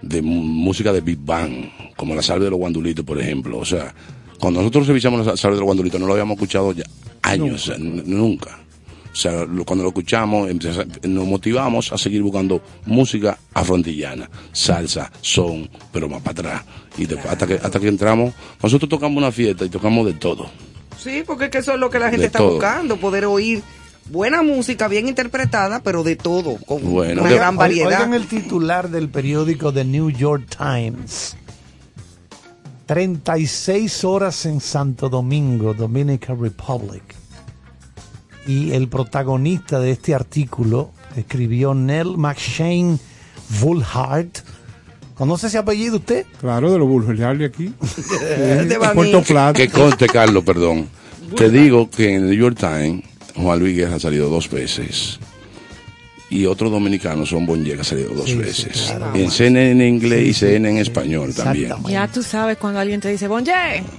[0.00, 3.58] de música de Big Bang, como la salve de los guandulitos, por ejemplo.
[3.58, 3.92] O sea,
[4.38, 6.84] cuando nosotros revisamos la salve de los guandulitos, no lo habíamos escuchado ya
[7.22, 8.60] años, o sea, nunca.
[9.12, 10.48] O sea, cuando lo escuchamos,
[11.02, 16.62] nos motivamos a seguir buscando música afrontillana, salsa, son, pero más para atrás.
[16.96, 18.32] Y después, hasta, que, hasta que entramos,
[18.62, 20.50] nosotros tocamos una fiesta y tocamos de todo.
[20.98, 22.52] sí, porque es que eso es lo que la gente De está todo.
[22.52, 23.62] buscando, poder oír
[24.10, 27.88] buena música, bien interpretada, pero de todo, con Bueno, una de- gran variedad.
[27.88, 31.36] Oigan el titular del periódico The New York Times.
[32.86, 37.02] 36 horas en Santo Domingo, Dominican Republic.
[38.46, 42.98] Y el protagonista de este artículo escribió Nell McShane
[43.62, 44.38] Woolhart.
[45.14, 46.26] ¿Conoce ese apellido usted?
[46.40, 47.74] Claro, de los Bulgarios de aquí.
[48.66, 48.78] De.
[48.94, 49.52] Puerto Plata.
[49.52, 50.88] Que conste, Carlos, perdón.
[51.36, 53.04] Te digo que en el New York Times,
[53.36, 55.18] Juan Luis Guerra ha salido dos veces.
[56.34, 58.92] Y otros dominicanos son ha salido dos Sí, sí, veces.
[58.96, 59.14] claro.
[59.14, 61.72] En CNN en inglés y CNN en español también.
[61.88, 63.52] Ya tú sabes cuando alguien te dice, Bonje,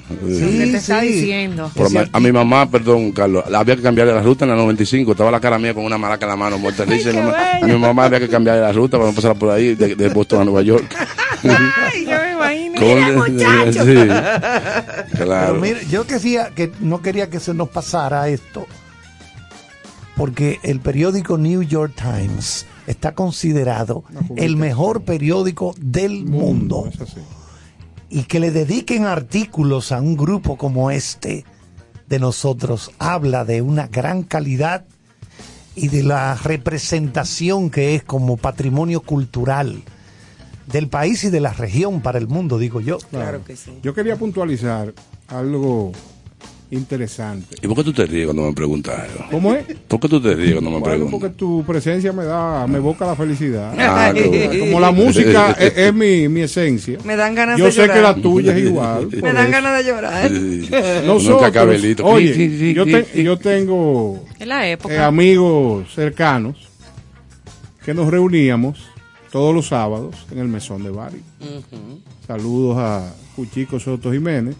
[0.09, 1.07] Sí, lo que te está sí.
[1.09, 1.71] diciendo.
[2.11, 5.11] A mi mamá, perdón, Carlos, había que cambiarle la ruta en la 95.
[5.11, 6.85] Estaba la cara mía con una maraca en la mano, muerta.
[6.89, 7.65] Ay, y qué mamá- bello.
[7.65, 10.09] a mi mamá había que cambiarle la ruta para no pasar por ahí, de, de
[10.09, 10.85] Boston a Nueva York.
[11.43, 13.19] Ay, yo me imagino.
[13.19, 13.39] Con-
[13.73, 14.07] sí.
[15.11, 15.55] Pero Claro.
[15.55, 18.65] mire, yo quería que no quería que se nos pasara esto,
[20.15, 24.03] porque el periódico New York Times está considerado
[24.35, 26.89] el mejor periódico del mundo.
[28.09, 31.45] Y que le dediquen artículos a un grupo como este
[32.07, 34.85] de nosotros habla de una gran calidad
[35.75, 39.81] y de la representación que es como patrimonio cultural
[40.67, 42.99] del país y de la región para el mundo, digo yo.
[43.09, 43.79] Claro que sí.
[43.81, 44.93] Yo quería puntualizar
[45.27, 45.91] algo
[46.73, 47.55] interesante.
[47.61, 49.23] ¿Y por qué tú te ríes cuando me preguntas eso?
[49.31, 49.65] ¿Cómo es?
[49.87, 51.19] ¿Por qué tú te ríes cuando me Bueno, preguntas?
[51.19, 53.73] porque tu presencia me da, me evoca la felicidad.
[53.77, 54.65] Ah, qué bueno.
[54.65, 56.97] Como la música es, es mi, mi esencia.
[57.05, 57.95] Me dan ganas Yo de sé llorar.
[57.97, 59.07] que la tuya es igual.
[59.11, 59.51] Me dan eso.
[59.51, 60.31] ganas de llorar.
[61.05, 62.05] Nosotros, cacabelito.
[62.05, 63.23] oye, Sí, sí, sí, yo, te- sí.
[63.23, 64.93] yo tengo En la época.
[64.93, 66.55] eh, amigos cercanos
[67.85, 68.79] que nos reuníamos
[69.31, 71.21] todos los sábados en el mesón de Bari.
[72.27, 74.55] Saludos a Cuchico Soto Jiménez.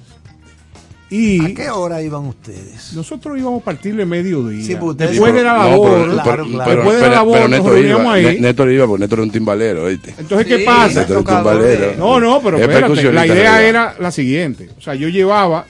[1.16, 2.94] Y ¿A qué hora iban ustedes?
[2.96, 4.66] nosotros íbamos a partir de mediodía.
[4.66, 6.66] Sí, ustedes- Después de la No, labor, pero- Claro, pero- claro.
[6.66, 8.24] pero- Después de la labor pero nos Néstor reuníamos iba, ahí.
[8.24, 10.14] Né- Néstor iba, porque Néstor era un timbalero, ¿oíste?
[10.18, 10.88] Entonces, ¿qué Sí, pasa?
[11.02, 11.94] Néstor era un timbalero.
[12.00, 14.70] No, no, pero Es espérate, la idea era la siguiente.
[14.76, 15.66] O sea, yo llevaba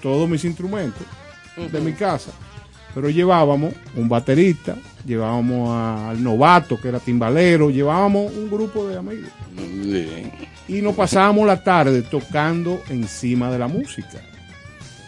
[0.00, 1.02] todos mis instrumentos
[1.72, 2.30] de mi casa,
[2.94, 8.96] pero llevábamos un baterista, llevábamos a- al novato que era timbalero, llevábamos un grupo de
[8.98, 9.28] amigos
[10.68, 14.20] y nos pasábamos la tarde tocando encima de la música.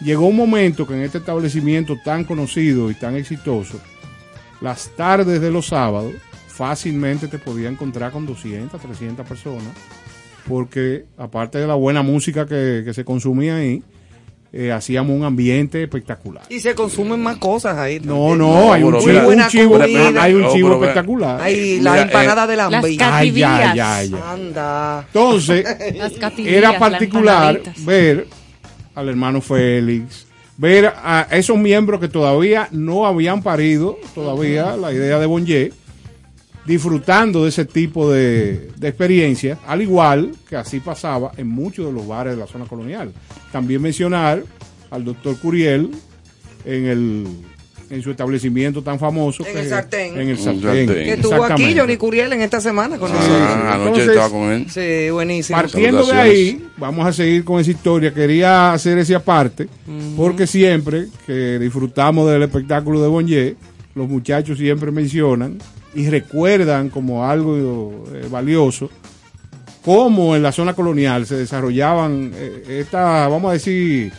[0.01, 3.79] Llegó un momento que en este establecimiento tan conocido y tan exitoso,
[4.61, 6.13] las tardes de los sábados
[6.47, 9.69] fácilmente te podía encontrar con 200, 300 personas,
[10.47, 13.83] porque aparte de la buena música que, que se consumía ahí,
[14.53, 16.43] eh, hacíamos un ambiente espectacular.
[16.49, 17.99] Y se consumen más cosas ahí.
[17.99, 18.37] No, también.
[18.39, 19.79] no, hay un chivo, un chivo,
[20.19, 21.41] hay un chivo espectacular.
[21.41, 23.15] Ay, la Mira, empanada eh, de la.
[23.17, 24.31] Ay, ya, ya, ya.
[24.31, 25.05] Anda.
[25.07, 25.65] Entonces,
[26.37, 28.27] era particular ver
[28.97, 30.25] al hermano Félix,
[30.57, 35.71] ver a esos miembros que todavía no habían parido, todavía la idea de Bonje,
[36.65, 41.93] disfrutando de ese tipo de, de experiencias, al igual que así pasaba en muchos de
[41.93, 43.13] los bares de la zona colonial.
[43.51, 44.43] También mencionar
[44.89, 45.91] al doctor Curiel
[46.65, 47.27] en el
[47.89, 50.19] en su establecimiento tan famoso En que- el sartén.
[50.19, 50.61] en el sartén.
[50.61, 50.87] sartén.
[50.87, 51.73] Que estuvo aquí.
[51.77, 53.37] Johnny Curiel en esta semana con nosotros.
[53.39, 54.65] Ah, anoche Entonces- estaba con él.
[54.69, 55.57] Sí, buenísimo.
[55.57, 58.13] Partiendo de ahí, vamos a seguir con esa historia.
[58.13, 59.67] Quería hacer ese aparte,
[60.15, 63.55] porque siempre que disfrutamos del espectáculo de Bonje,
[63.95, 65.57] los muchachos siempre mencionan
[65.95, 68.89] y recuerdan como algo eh, valioso
[69.83, 74.11] cómo en la zona colonial se desarrollaban eh, esta, vamos a decir,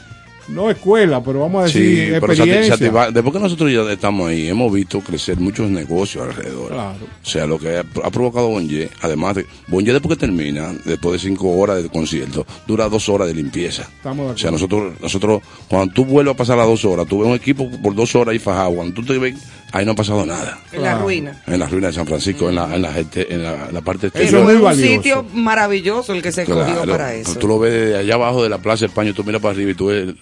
[0.49, 2.77] no escuela, pero vamos a decir Sí, pero experiencia.
[2.77, 6.69] Sativa- después que nosotros ya estamos ahí, hemos visto crecer muchos negocios alrededor.
[6.73, 6.97] Claro.
[7.23, 11.29] O sea, lo que ha, provocado Bonje, además de, Bonje después que termina, después de
[11.29, 13.83] cinco horas de concierto, dura dos horas de limpieza.
[13.83, 14.53] Estamos de O sea, acuerdo.
[14.53, 17.95] nosotros, nosotros, cuando tú vuelves a pasar las dos horas, tú ves un equipo por
[17.95, 19.35] dos horas ahí fajado, cuando tú te ves,
[19.73, 20.59] ahí no ha pasado nada.
[20.73, 21.43] En la ruina.
[21.47, 23.81] En la ruina de San Francisco, en, la, en, la, gente- en la, en la
[23.81, 24.41] parte Eso exterior.
[24.41, 24.93] es muy un valioso.
[24.93, 27.35] sitio maravilloso el que se escogió Claro, para eso.
[27.39, 29.71] Tú lo ves desde allá abajo de la Plaza de España, tú miras para arriba
[29.71, 30.15] y tú ves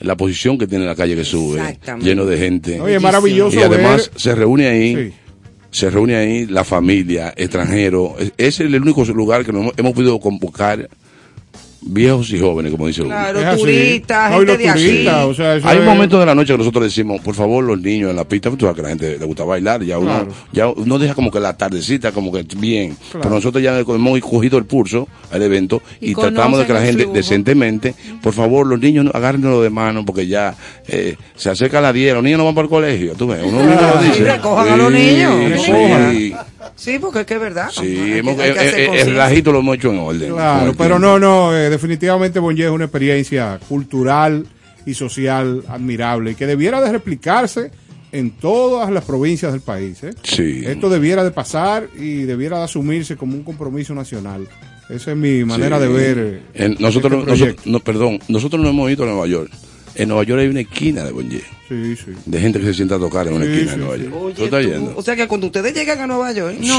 [0.00, 2.80] la posición que tiene la calle que sube, lleno de gente.
[2.80, 5.12] Oye, es maravilloso y además ver- se reúne ahí, Sí.
[5.70, 8.12] se reúne ahí la familia, extranjeros.
[8.18, 10.88] Es- Ese es el único lugar que nos hemos, hemos podido convocar
[11.84, 13.10] viejos y jóvenes, como dice uno.
[13.10, 14.80] Claro, turistas, gente los de aquí.
[14.84, 17.64] turistas, o sea, eso Hay es- momentos de la noche que nosotros decimos, por favor,
[17.64, 20.10] los niños en la pista, tú sabes que la gente le gusta bailar, ya uno,
[20.10, 20.28] Claro.
[20.52, 23.20] ya uno deja como que la tardecita, como que bien, Claro.
[23.22, 26.82] pero nosotros ya hemos cogido el pulso al evento Y y, tratamos de que la
[26.82, 27.16] gente flujo.
[27.16, 30.54] decentemente, por favor, los niños no- agárrenlo de mano, porque ya
[30.88, 33.58] eh, se acerca la 10, los niños no van para el colegio, tú ves, uno
[33.60, 34.24] mismo lo dice.
[34.24, 35.34] recojan a los niños.
[35.60, 36.34] Sí, Sí,
[37.00, 37.70] porque es que es verdad.
[37.70, 40.32] sí, hemos- que eh, eh, el relajito lo hemos hecho en orden.
[40.32, 44.46] Claro, pero no, no, eh, definitivamente Bonje es una experiencia cultural
[44.84, 47.70] y social admirable y que debiera de replicarse
[48.10, 50.02] en todas las provincias del país.
[50.02, 50.10] ¿eh?
[50.22, 50.62] Sí.
[50.66, 54.48] Esto debiera de pasar y debiera de asumirse como un compromiso nacional.
[54.90, 55.82] Esa es mi manera Sí.
[55.84, 56.42] de ver.
[56.54, 59.50] En- nosotros, este nosotros- no, perdón, nosotros no hemos ido a Nueva York.
[59.94, 62.12] En Nueva York hay una esquina de Bonje, Sí, sí.
[62.24, 64.02] de gente que se sienta a tocar en una Sí, esquina sí, de Nueva sí.
[64.04, 64.14] York.
[64.22, 64.92] Oye, ¿Tú estás tú- yendo?
[64.96, 66.72] o sea que cuando ustedes llegan a Nueva York, Sí.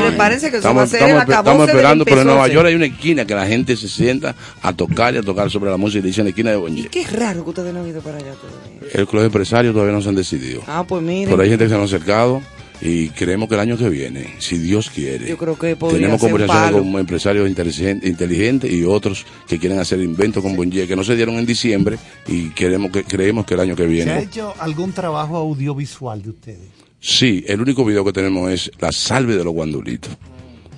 [0.00, 2.48] prepárense que eso va a estamos, ser estamos, estamos esperando, pero en Nueva.
[2.48, 5.70] York hay una esquina que la gente se sienta a tocar y a tocar sobre
[5.70, 6.88] la música y le dicen la esquina de Bonje.
[6.88, 8.90] Qué raro que ustedes no han ido para allá todavía.
[8.92, 10.62] El club de empresarios todavía no se han decidido.
[10.66, 11.28] Ah, pues miren.
[11.30, 12.40] Pero hay gente que se han acercado
[12.82, 16.20] y creemos que el año que viene, si Dios quiere, Yo creo que podría tenemos
[16.20, 16.82] conversaciones palo.
[16.82, 21.14] con empresarios inteligentes, inteligentes y otros que quieren hacer inventos con Bonje que no se
[21.16, 24.18] dieron en diciembre y queremos que creemos que el año que ¿Se ha viene.
[24.22, 26.68] hecho algún trabajo audiovisual de ustedes?
[27.00, 30.16] Sí, el único video que tenemos es la salve de los guandulitos.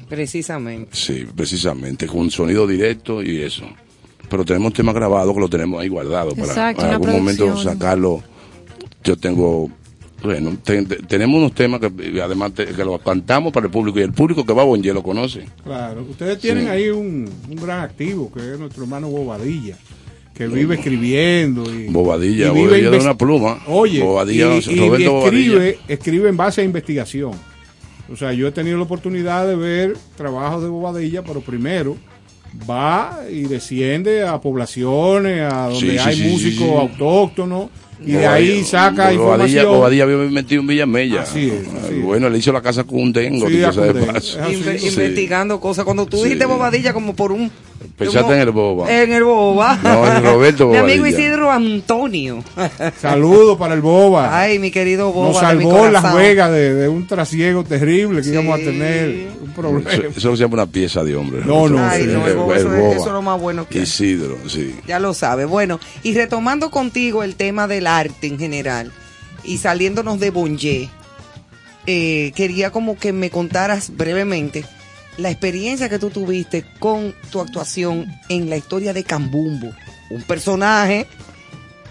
[0.08, 0.90] Precisamente.
[0.92, 3.64] Sí, precisamente, con sonido directo y eso.
[4.28, 8.22] Pero tenemos temas grabados que lo tenemos ahí guardados para en algún momento sacarlo.
[9.04, 9.70] Yo tengo,
[10.22, 13.98] bueno, te- te- tenemos unos temas que además te- que los cantamos para el público
[13.98, 15.44] y el público que va a Bonje lo conoce.
[15.64, 16.70] Claro, ustedes tienen Sí.
[16.70, 19.76] ahí un, un gran activo que es nuestro hermano Bobadilla,
[20.34, 21.64] que vive escribiendo.
[21.72, 23.58] Y, Bobadilla, y vive Bobadilla de una pluma.
[23.66, 25.78] Oye, Bobadilla, y, y Roberto escribe, Bobadilla.
[25.88, 27.32] escribe en base a investigación.
[28.12, 31.96] O sea, yo he tenido la oportunidad de ver trabajos de Bobadilla, pero primero
[32.68, 37.70] va y desciende a poblaciones, a donde Sí, hay sí, músicos autóctonos,
[38.04, 39.66] y de ahí saca Bobadilla, información.
[39.66, 41.22] Bobadilla había metido en Villamella.
[41.22, 42.02] Así es, así es.
[42.02, 44.12] Bueno, le hizo la casa con un dengo, Sí, a sea de Cundengo.
[44.12, 44.38] paso.
[44.40, 44.86] Inve- Sí.
[44.88, 45.84] investigando cosas.
[45.84, 46.24] Cuando tú Sí.
[46.24, 47.50] dijiste bobadilla como por un...
[47.98, 48.90] Pensaste en el boba.
[48.92, 49.76] En el boba.
[49.82, 51.04] No, en Roberto Mi amigo.
[51.06, 52.42] Isidro Antonio.
[53.00, 54.38] Saludos para el Boba.
[54.40, 55.28] Ay, mi querido boba.
[55.28, 56.14] Nos de mi salvó Las.
[56.14, 59.26] Vegas de, de un trasiego terrible que íbamos a tener.
[59.52, 59.90] Problema.
[59.90, 61.42] Eso, eso no se llama una pieza de hombre.
[61.44, 61.78] No, no.
[61.86, 62.94] Ay, no, el boba, El eso, es, boba.
[62.94, 63.84] eso es lo más bueno que hay.
[63.84, 64.74] Isidro, sí.
[64.86, 65.44] Ya lo sabe.
[65.44, 68.92] Bueno, y retomando contigo el tema del arte en general
[69.44, 70.88] y saliéndonos de Bonje,
[71.86, 74.64] eh, quería como que me contaras brevemente
[75.18, 79.70] la experiencia que tú tuviste con tu actuación en la historia de Cambumbo,
[80.10, 81.06] un personaje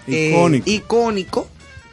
[0.08, 0.70] eh, Icónico.
[0.70, 1.48] icónico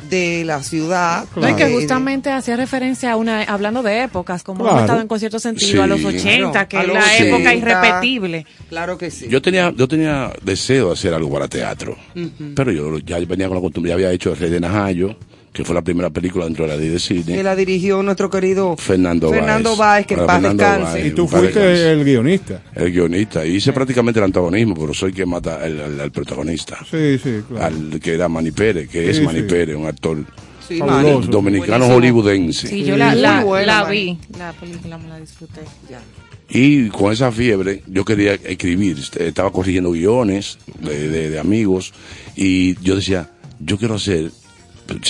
[0.10, 1.26] de la ciudad.
[1.36, 4.72] No, y que eh, justamente hacía referencia a una, hablando de épocas, como Claro.
[4.72, 5.78] hemos estado en concierto sentido, Sí.
[5.80, 7.28] a los 80, Claro, que es la 80.
[7.28, 8.46] época irrepetible.
[8.70, 9.28] Claro que sí.
[9.30, 11.98] Yo tenía, yo tenía deseo de hacer algo para teatro,
[12.56, 15.16] pero yo ya venía con la costumbre, ya había hecho El Rey de Najayo,
[15.52, 17.42] que fue la primera película dentro de la de que cine.
[17.44, 19.30] la dirigió nuestro querido Fernando.
[19.30, 21.08] Fernando Báez, que en paz descanse.
[21.08, 22.62] Y tú fuiste el guionista.
[22.76, 23.46] El guionista.
[23.46, 26.78] Y hice prácticamente el antagonismo, pero soy quien mata al, al- al protagonista.
[26.90, 27.66] Sí, sí, claro.
[27.66, 29.26] Al que era Manny Pérez, que es sí.
[29.48, 30.18] Pérez, un actor
[30.68, 31.96] Sí, dominicano Buenísimo.
[31.96, 32.68] hollywoodense.
[32.68, 35.62] Sí, yo la, la, buena, la vi, la película me la disfruté.
[35.90, 36.00] Ya.
[36.48, 41.92] Y con esa fiebre yo quería escribir, Est- estaba corrigiendo guiones de, de- de amigos
[42.36, 44.30] y yo decía, yo quiero hacer,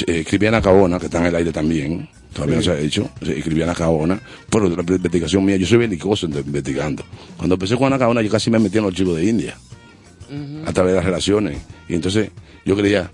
[0.08, 3.10] eh, escribí Ana Cabona, que está en el aire también, todavía no se ha hecho,
[3.22, 4.20] eh, escribí Ana Cabona,
[4.50, 7.04] pero la investigación mía, yo soy belicoso investigando.
[7.38, 9.58] Cuando empecé con Ana Cabona yo casi me metí en los archivos de India,
[10.66, 11.58] a través de las relaciones.
[11.88, 12.30] Y entonces
[12.66, 13.12] yo creía,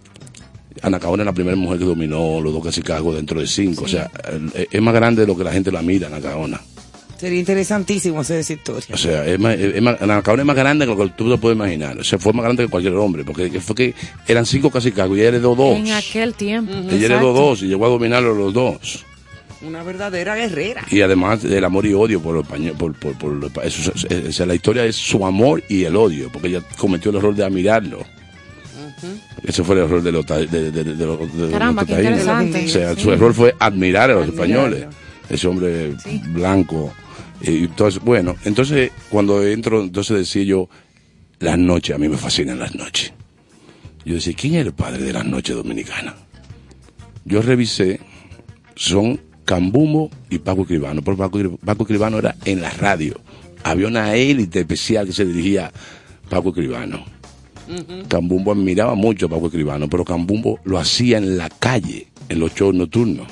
[0.82, 3.88] Ana Cabona es la primera mujer que dominó los dos Chicago dentro de cinco, o
[3.88, 4.10] sea,
[4.54, 6.62] eh, es más grande de lo que la gente la mira, Ana Cabona.
[7.20, 8.94] Sería interesantísimo hacer esa historia.
[8.94, 10.08] O sea, es más, es más, es
[10.46, 11.98] más grande que lo que tú te puedes imaginar.
[11.98, 13.94] O sea, fue más grande que cualquier hombre, porque fue que
[14.28, 15.78] eran cinco casi y ella heredó dos.
[15.78, 16.74] En aquel tiempo.
[16.92, 19.06] Ella heredó dos y llegó a dominarlo los dos.
[19.62, 20.84] Una verdadera guerrera.
[20.92, 24.32] Y además el amor y odio por los españoles, por, por, por los- eso, o
[24.32, 27.46] sea, la historia es su amor y el odio, porque ella cometió el error de
[27.46, 28.06] admirarlo.
[29.44, 32.66] Ese fue el error de los de, de, de- de los- de los Caramba, interesante.
[32.66, 33.02] O sea, Sí.
[33.02, 34.76] su error fue admirar a los Admirarlo.
[34.76, 34.96] españoles.
[35.30, 35.94] Ese hombre
[36.30, 36.94] blanco.
[37.41, 40.70] Entonces, bueno, entonces cuando entro, entonces decía yo,
[41.40, 43.14] las noches, a mí me fascinan las noches.
[44.06, 46.14] Yo decía, ¿quién es el padre de las noches dominicanas?
[47.26, 47.99] Yo revisé,
[48.76, 51.02] son Cambumbo y Paco Escribano.
[51.02, 53.20] Pero Paco, Paco Escribano era en la radio.
[53.64, 57.03] Había una élite especial que se dirigía a Paco Escribano.
[58.07, 62.53] Cambumbo admiraba mucho a Paco Escribano, pero Cambumbo lo hacía en la calle, en los
[62.53, 63.28] shows nocturnos.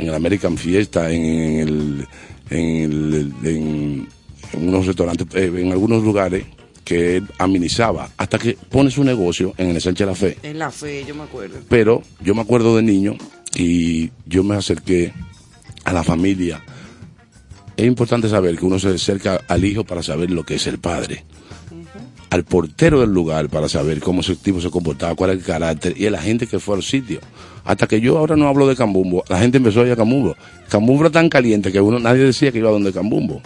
[0.00, 2.06] En el American Fiesta, en, el,
[2.50, 4.08] en, el- en-
[4.52, 6.44] en unos restaurantes, eh, en algunos lugares
[6.84, 10.38] que él amenizaba, hasta que pone su negocio en el Sánchez La Fe.
[10.42, 11.58] En la fe, yo me acuerdo.
[11.68, 13.14] Pero yo me acuerdo de niño
[13.54, 15.12] y yo me acerqué
[15.84, 16.62] a la familia.
[17.76, 20.78] Es importante saber que uno se acerca al hijo para saber lo que es el
[20.78, 21.24] padre.
[22.30, 25.94] Al portero del lugar para saber cómo ese tipo se comportaba, cuál era el carácter
[25.96, 27.20] y a la gente que fue al sitio.
[27.64, 30.34] Hasta que yo ahora no hablo de Cambumbo, la gente empezó a ir a Cambumbo.
[30.68, 33.40] Cambumbo era tan caliente que uno nadie decía que iba a donde Cambumbo.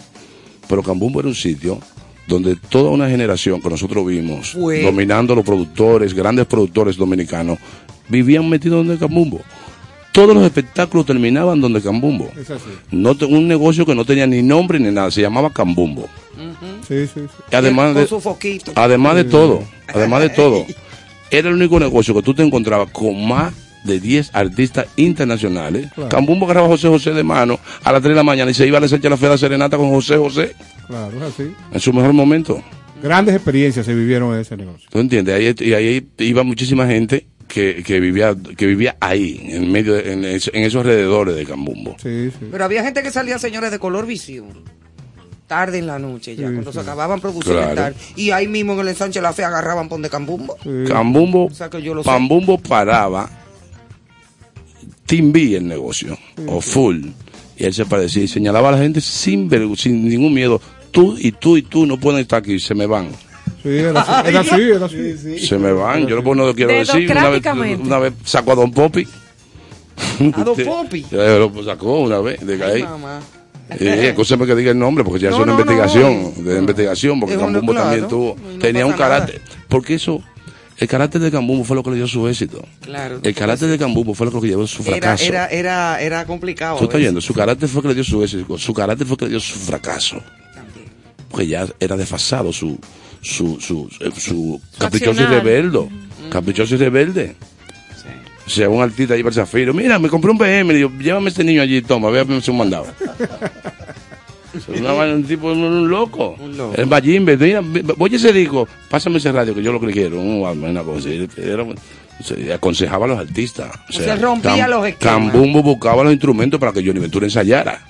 [0.69, 1.79] Pero Cambumbo era un sitio
[2.27, 4.83] donde toda una generación que nosotros vimos, Fue.
[4.83, 7.59] dominando los productores, grandes productores dominicanos,
[8.09, 9.41] vivían metidos donde Cambumbo.
[10.13, 12.31] Todos los espectáculos terminaban donde Cambumbo.
[12.41, 12.63] Es así.
[12.93, 16.09] No te- un negocio que no tenía ni nombre ni nada, se llamaba Cambumbo.
[16.87, 17.21] Sí, sí, sí.
[17.53, 18.73] Además de, su foquito.
[18.77, 19.63] además de todo,
[19.93, 20.65] además de todo,
[21.31, 23.53] era el único negocio que tú te encontrabas con más
[23.85, 25.91] de 10 artistas internacionales.
[25.95, 26.09] Claro.
[26.11, 28.67] Cambumbo agarraba a José José de mano a las 3 de la mañana y se
[28.67, 30.55] iba a la Sánchez la Fe de Serenata con José José
[30.87, 31.55] Claro, es así.
[31.73, 32.63] en su mejor momento.
[33.03, 34.89] Grandes experiencias se vivieron en ese negocio.
[34.91, 35.35] ¿Tú entiendes?
[35.35, 40.13] Ahí, y ahí iba muchísima gente que, que vivía que vivía ahí, en medio, de-
[40.13, 41.95] en, es- en esos alrededores de Cambumbo.
[42.03, 42.47] Sí, sí.
[42.51, 44.47] Pero había gente que salía, señores, de color visión.
[45.47, 46.79] Tarde en la noche ya, Sí, cuando sí.
[46.79, 47.95] se acababan producir Claro.
[48.17, 50.57] Y ahí mismo en el ensanche La Fe agarraban pon de Cambumbo.
[50.63, 50.71] Sí.
[50.89, 52.09] Cambumbo, O sea que yo lo sé.
[52.09, 53.29] Pambumbo paraba,
[55.07, 56.17] Team B el negocio,
[56.47, 57.07] o full,
[57.57, 60.61] y él se parecía y señalaba a la gente sin, sin ningún miedo.
[60.91, 63.09] Tú y tú y tú no pueden estar aquí, se me van.
[63.63, 64.61] Sí, era así, era así.
[64.61, 65.39] Era así.
[65.47, 67.11] Se me van, yo no lo quiero decir.
[67.11, 67.43] Una vez,
[67.81, 69.07] una vez sacó a Don Popi.
[70.35, 71.05] ¿A Don Popi?
[71.11, 72.83] Ya Lo sacó una vez de ahí.
[72.83, 73.21] mamá.
[73.71, 76.59] Eh, escúchame que diga el nombre, porque ya No, es una no, no, investigación, de
[76.59, 79.09] investigación, porque claro, también tuvo, tenía un nada.
[79.09, 80.23] carácter, porque eso,
[80.79, 82.65] el carácter de Cambumbo fue lo que le dio su éxito.
[82.81, 83.21] Claro.
[83.23, 85.25] El carácter de Cambumbo fue lo que llevó a su fracaso.
[85.25, 86.79] era, era, era complicado.
[86.79, 89.25] Tú estás viendo, su carácter fue que le dio su éxito, su carácter fue que
[89.27, 90.21] le dio su fracaso.
[90.53, 90.87] También.
[91.31, 92.79] porque ya era desfasado su,
[93.21, 95.89] su, su, eh, su caprichoso y rebelde.
[96.31, 97.37] Caprichoso y rebelde.
[98.47, 100.93] O sea, un artista ahí para el Zafiro, mira, me compré un BM, le digo,
[101.01, 102.87] llévame a este niño allí, toma, hacer un mandado.
[104.79, 106.37] Una un tipo, un, un loco.
[106.77, 107.59] El Mayimbe,
[107.99, 110.21] oye ese disco, pásame ese radio que yo lo que quiero.
[110.21, 111.65] Un- una cosa, era-
[112.23, 113.71] se aconsejaba a los artistas.
[113.89, 115.15] O sea, rompía los esquemas.
[115.33, 117.81] Cambumbo buscaba los instrumentos para que Johnny Ventura ensayara.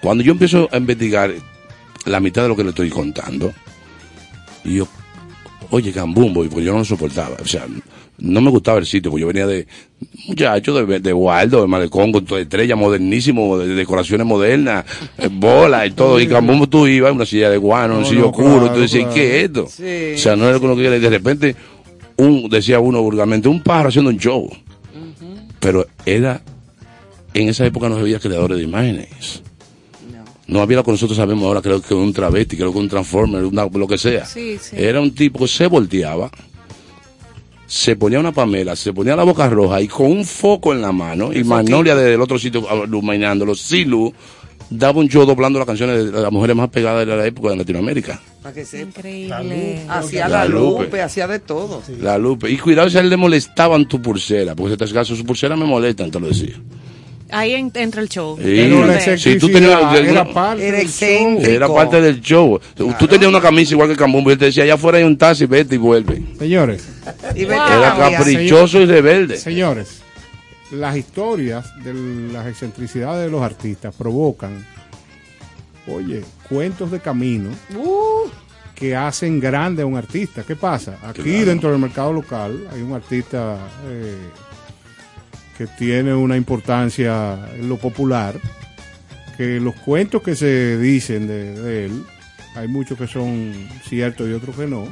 [0.00, 1.32] Cuando yo empiezo a investigar
[2.06, 3.52] la mitad de lo que le estoy contando,
[4.64, 4.88] y yo,
[5.70, 7.36] oye, Cambumbo, y porque yo no lo soportaba.
[7.42, 7.66] O sea,
[8.24, 9.66] no me gustaba el sitio, porque yo venía de
[10.28, 14.84] muchacho de, de Waldo, de Malecón, con toda estrella, modernísimo, de, de decoraciones modernas,
[15.18, 16.20] eh, bola y todo.
[16.20, 18.80] Y Cambumbo tú ibas una silla de guano, un No, silla no, oscuro, claro, tú
[18.80, 19.14] decías, claro.
[19.14, 19.66] ¿qué es esto?
[19.68, 20.12] Sí.
[20.14, 20.96] O sea, no era con lo que era.
[20.96, 21.56] Y de repente,
[22.16, 24.48] un, decía uno vulgarmente, un pájaro haciendo un show.
[25.60, 26.42] Pero era,
[27.34, 29.42] en esa época no había creadores de imágenes.
[30.46, 33.44] No había lo que nosotros sabemos ahora, creo que un travesti, creo que un transformer,
[33.44, 34.26] una- lo que sea.
[34.26, 34.76] Sí, sí.
[34.76, 36.30] Era un tipo que se volteaba,
[37.72, 40.92] se ponía una pamela, se ponía la boca roja y con un foco en la
[40.92, 44.12] mano, y Magnolia desde el otro sitio iluminándolo, Silu,
[44.68, 47.56] daba un show doblando las canciones de las mujeres más pegadas de la época de
[47.56, 48.20] Latinoamérica.
[48.42, 48.98] Para que sepa.
[48.98, 49.86] Increíble.
[49.88, 50.84] Hacía La Lupe.
[50.84, 51.82] lupe, hacía de todo.
[51.98, 52.50] La Lupe.
[52.50, 55.56] Y cuidado si a él le molestaban tu pulsera, porque si te caso su pulsera
[55.56, 56.60] me molestan, te lo decía.
[57.32, 58.36] Ahí en- entra el show.
[58.36, 58.42] Sí.
[58.44, 61.50] Pero la Si tú tenías- era parte Era del excéntrico.
[61.50, 62.60] Era parte del show.
[62.76, 65.16] Tú tenías una camisa igual que Cambumbo y él te decía, allá afuera hay un
[65.18, 66.22] taxi, vete y vuelve.
[66.38, 66.86] Señores,
[67.34, 69.36] Y vete Era caprichoso y rebelde.
[69.38, 70.00] señores,
[70.70, 71.94] las historias de
[72.32, 74.64] las excentricidades de los artistas provocan,
[75.88, 78.28] oye, cuentos de camino Uh,
[78.74, 80.42] que hacen grande a un artista.
[80.46, 80.98] ¿Qué pasa?
[81.04, 81.46] Aquí Claro.
[81.46, 83.56] dentro del mercado local hay un artista
[83.88, 84.16] eh,
[85.66, 88.34] que tiene una importancia en lo popular,
[89.36, 92.04] que los cuentos que se dicen de, de él,
[92.56, 93.52] hay muchos que son
[93.88, 94.86] ciertos y otros que no,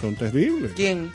[0.00, 0.72] son terribles.
[0.74, 1.10] ¿Quién?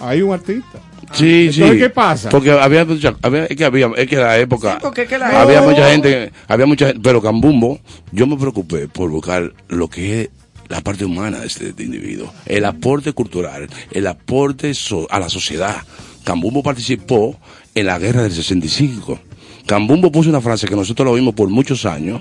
[0.00, 0.78] Hay un artista.
[1.12, 1.60] Sí, sí.
[1.62, 2.28] Entonces, ¿qué pasa?
[2.28, 5.18] Porque había, mucha- había- es que había, es que la época, Sí, porque es que
[5.18, 7.80] la había época- mucha gente, había mucha gente, pero Cambumbo,
[8.12, 10.30] yo me preocupé por buscar lo que es
[10.68, 15.82] la parte humana de este individuo, el aporte cultural, el aporte so- a la sociedad.
[16.28, 17.38] Cambumbo participó
[17.74, 19.18] en la guerra del 65.
[19.64, 22.20] Cambumbo puso una frase que nosotros lo vimos por muchos años.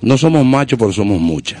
[0.00, 1.60] No somos machos, pero somos muchas.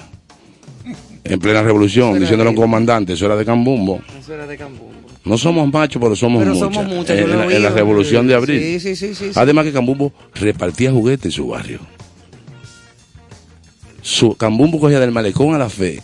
[1.24, 4.00] En plena revolución, diciéndole a un comandante, eso era de Cambumbo.
[4.16, 4.92] Eso era de Cambumbo.
[5.24, 6.72] No somos machos, pero somos Pero muchas.
[6.72, 8.60] somos muchas, en, la- en revolución de abril.
[8.60, 9.30] Sí, sí, sí, sí, sí.
[9.34, 11.80] Además que Cambumbo repartía juguetes en su barrio.
[14.02, 16.00] Su, Cambumbo cogía del malecón a la fe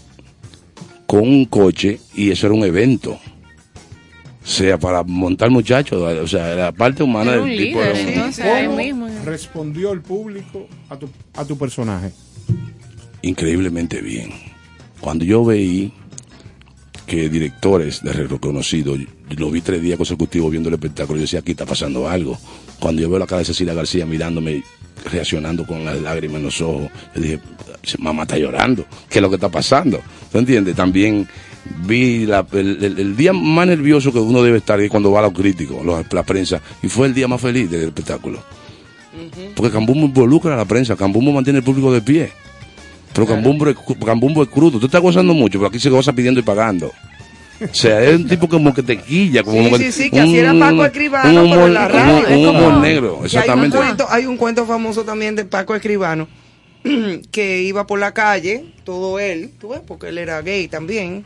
[1.07, 3.16] con un coche y eso era un evento.
[4.44, 8.08] O sea, para montar muchachos, o sea, la parte humana del tipo líder, era un-
[8.10, 9.08] entonces, ahí ¿Cómo mismo.
[9.24, 12.12] respondió el público a tu, a tu personaje?
[13.22, 14.30] increíblemente bien.
[15.00, 15.92] Cuando yo veí
[17.06, 18.98] que directores de reconocidos,
[19.36, 22.38] lo vi tres días consecutivos viendo el espectáculo, yo decía, aquí está pasando algo.
[22.78, 24.62] Cuando yo veo la cara de Cecilia García mirándome,
[25.10, 27.40] reaccionando con las lágrimas en los ojos, yo dije,
[27.98, 30.00] mamá está llorando, ¿qué es lo que está pasando?
[30.30, 30.74] ¿Tú entiendes?
[30.76, 31.26] También
[31.86, 35.20] vi la- el, el- el día más nervioso que uno debe estar es cuando va
[35.20, 38.41] a los críticos, los- la prensa, y fue el día más feliz del espectáculo.
[39.55, 42.32] Porque Cambumbo involucra a la prensa, Cambumbo mantiene el público de pie.
[43.12, 44.81] Pero Cambumbo es, cu- Cambumbo es crudo.
[44.81, 46.89] Tú estás gozando mucho, pero aquí se goza pidiendo y pagando.
[47.61, 49.45] O sea, es un tipo como que te quilla.
[49.45, 52.16] Como Sí, sí, sí, que así era Paco Escribano, un humor, la un- radio.
[52.16, 53.77] un Es como- humor negro, exactamente.
[53.77, 56.27] Hay un, cuento, hay un cuento famoso también de Paco Escribano
[57.31, 61.24] que iba por la calle, todo él, tú ves, porque él era gay también.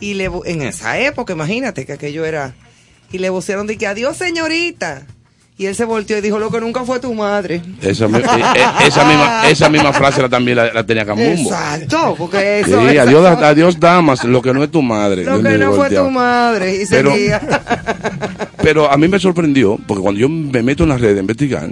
[0.00, 2.54] Y le, en esa época, imagínate que aquello era.
[3.12, 5.02] Y le vocearon de que adiós, señorita.
[5.58, 7.60] Y él se volteó y dijo lo que nunca fue tu madre.
[7.82, 11.50] Esa, eh, eh, esa misma, esa misma frase la, también la, la tenía Cambumbo.
[11.50, 12.88] Exacto, porque Sí, eso.
[12.88, 15.24] eso- adiós, adiós, damas, lo que no es tu madre.
[15.24, 16.82] Lo que no fue tu madre.
[16.82, 17.40] Y Pero- seguía.
[18.62, 21.68] Pero a mí me sorprendió, porque cuando yo me meto en las redes a investigar,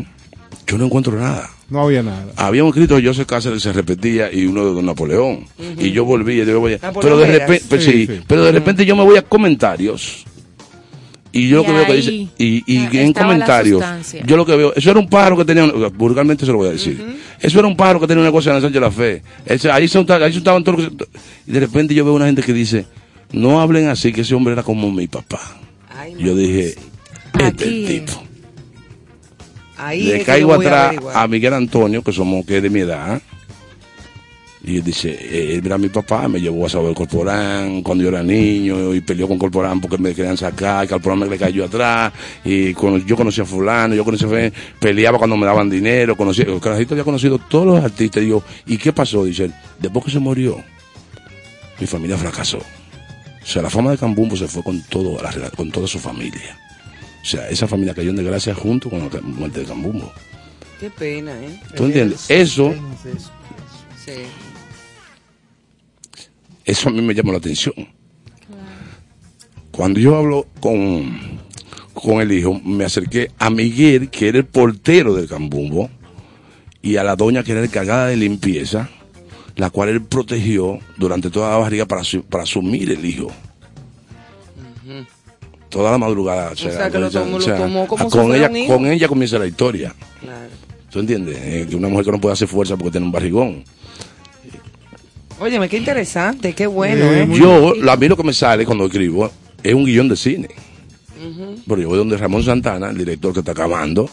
[0.69, 1.51] yo no encuentro nada.
[1.70, 2.27] No había nada.
[2.36, 5.47] Había un escrito de Joseph Cáceres que se repetía y uno de Don Napoleón.
[5.78, 8.20] Y yo volví y digo, oye, Napoleón pero de repente, pues, Sí, sí, sí.
[8.27, 10.24] pero de repente yo me voy a comentarios.
[11.31, 13.85] Y yo lo Y que veo que ahí, dice, y, y en la comentarios,
[14.27, 16.69] yo lo que veo, eso era un pájaro que tenía, un- vulgarmente se lo voy
[16.69, 16.99] a decir,
[17.39, 19.23] eso era un pájaro que tenía una cosa en el Sánchez de la Fe.
[19.45, 21.05] Ese- ahí, se, ahí se estaban todos los que-
[21.47, 22.86] y de repente yo veo una gente que dice,
[23.32, 25.39] no hablen así, que ese hombre era como mi papá.
[25.95, 27.86] Ay, Yo dije, este es Aquí.
[27.86, 28.23] el tipo.
[29.78, 33.20] Ahí Le caigo a atrás a, Miguel Antonio, que somos que es de mi edad,
[34.64, 38.10] Y él dice, eh, él era mi papá, me llevó a saber Corporán cuando yo
[38.10, 41.64] era niño y peleó con Corporán porque me querían sacar, y Corporán me le cayó
[41.64, 42.12] atrás
[42.44, 44.50] y cono- yo conocía a fulano, yo conocía a
[44.80, 48.42] peleaba cuando me daban dinero, conocía, el carajito había conocido todos los artistas y yo,
[48.66, 49.24] ¿y qué pasó?
[49.24, 50.62] Dice él, después que se murió,
[51.78, 52.59] mi familia fracasó.
[52.59, 55.18] O sea, la fama de Cambumbo se fue con todo,
[55.56, 56.59] con toda su familia.
[57.23, 60.11] O sea, esa familia cayó en desgracia junto con la muerte de Cambumbo.
[60.81, 61.61] Qué pena, ¿eh?
[61.77, 62.31] ¿Tú entiendes?
[62.31, 62.73] Eso,
[64.05, 64.12] Sí.
[66.65, 67.74] eso a mí me llamó la atención.
[69.73, 71.39] Cuando yo hablo con,
[71.95, 75.90] con el hijo, me acerqué a Miguel, que era el portero del Cambumbo,
[76.82, 78.89] y a la doña, que era encargada de limpieza,
[79.57, 83.28] la cual él protegió durante toda la barriga para, su- para asumir el hijo.
[85.69, 86.55] Toda la madrugada.
[86.57, 89.47] sea, que lo tomó- lo tomó como si con, ella, un con ella comienza la
[89.47, 89.95] historia.
[90.20, 90.49] Claro.
[90.90, 91.36] ¿Tú entiendes?
[91.43, 93.65] Eh, que una mujer que no puede hacer fuerza porque tiene un barrigón.
[95.40, 97.28] Óyeme, qué interesante, qué bueno, Eh, ¿eh?
[97.39, 99.31] Yo, a mí lo que me sale cuando escribo
[99.62, 100.49] es un guion de cine.
[101.66, 104.09] Pero yo voy donde Ramón Santana, el director que está acabando,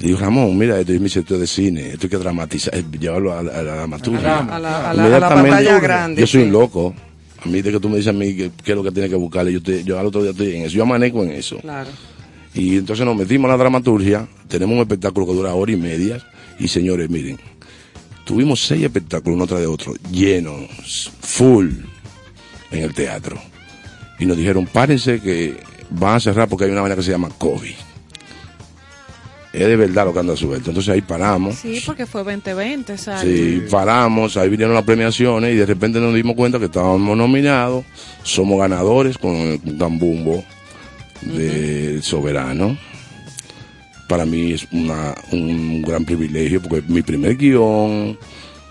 [0.00, 2.84] y digo, Ramón, mira, esto es mi sector de cine, esto hay que dramatizar, eh,
[3.00, 4.38] llevarlo a, la- a la dramaturgia.
[4.38, 6.94] A la- a la- a la Inmediatamente, pantalla grande, Yo soy un loco.
[7.44, 9.14] A mí, de que tú me dices a mí qué es lo que tiene que
[9.14, 11.58] buscarle, yo, te- yo al otro día estoy en eso, yo amanezco en eso.
[11.58, 11.90] Claro.
[12.54, 16.24] Y entonces nos metimos a la dramaturgia, tenemos un espectáculo que dura hora y media,
[16.58, 17.38] y señores, miren,
[18.24, 21.68] tuvimos seis espectáculos uno tras de otro, llenos, full,
[22.70, 23.38] en el teatro.
[24.18, 25.56] Y nos dijeron, párense que
[25.90, 27.74] van a cerrar porque hay una vaina que se llama COVID.
[29.56, 30.70] Es de verdad lo que anda suelto.
[30.70, 31.54] Entonces ahí paramos.
[31.56, 33.22] Sí, porque fue 2020, ¿sabes?
[33.22, 37.84] Sí, paramos, ahí vinieron las premiaciones y de repente nos dimos cuenta que estábamos nominados,
[38.22, 40.44] somos ganadores con el Gambumbo
[41.22, 42.76] del Soberano.
[44.08, 48.16] Para mí es una, un gran privilegio porque mi primer guion,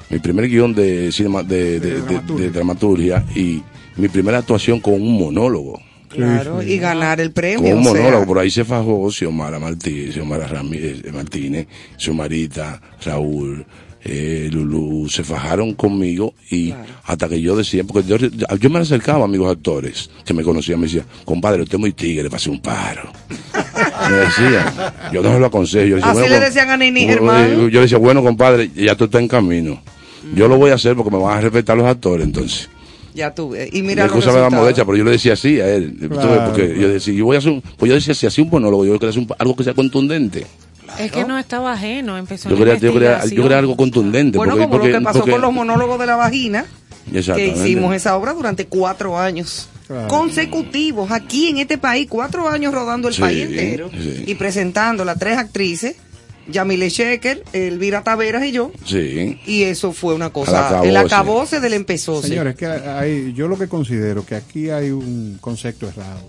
[0.10, 3.62] mi primer guion de, cinema, de, de- de- de dramaturgia y
[3.98, 5.82] mi primera actuación con un monólogo.
[6.16, 7.76] Claro, y ganar el premio.
[7.76, 11.68] un o sea, por ahí se fajó Xiomara Martínez, Xiomara Ramírez eh, Martínez,
[11.98, 13.66] Xiomarita, Raúl,
[14.04, 16.74] eh, Lulú, se fajaron conmigo y
[17.06, 20.80] hasta que yo decía, porque yo, yo me acercaba a amigos actores que me conocían,
[20.80, 23.12] me decían, compadre, usted es muy tigre, pasé un paro.
[24.10, 25.86] Me decía, yo no se lo aconsejo.
[25.88, 27.70] Yo decía, Así bueno, le decían a Nini yo- Germán.
[27.72, 29.82] Yo decía, bueno, compadre, ya tú estás en camino.
[30.36, 32.70] Yo lo voy a hacer porque me van a respetar los actores, entonces.
[33.16, 33.70] Ya tuve.
[33.72, 35.96] Y Mi mira excusa me da modestia, pero yo le decía así a él.
[36.10, 36.82] Claro, porque claro.
[36.82, 38.94] yo decía, yo voy a hacer un, pues yo decía, si hacía un monólogo, yo
[39.00, 40.46] quería hacer un- algo que sea contundente.
[41.00, 44.38] Es que no estaba ajeno, empezó Yo la quería, yo quería, yo quería algo contundente.
[44.38, 46.66] Bueno, porque, como porque- lo que pasó porque- con los monólogos de la vagina,
[47.12, 49.70] que hicimos esa obra durante cuatro años.
[49.88, 50.08] Claro.
[50.08, 54.24] Consecutivos, aquí en este país, cuatro años rodando el Sí, país entero sí.
[54.28, 55.96] y presentando las tres actrices,
[56.48, 59.40] Yamile Sheker, Elvira Taveras y yo, Sí.
[59.46, 60.90] y eso fue una cosa, acabose.
[60.90, 62.28] el acabose del empezóse.
[62.28, 66.22] Señores, que hay, yo lo que considero que aquí hay un concepto errado.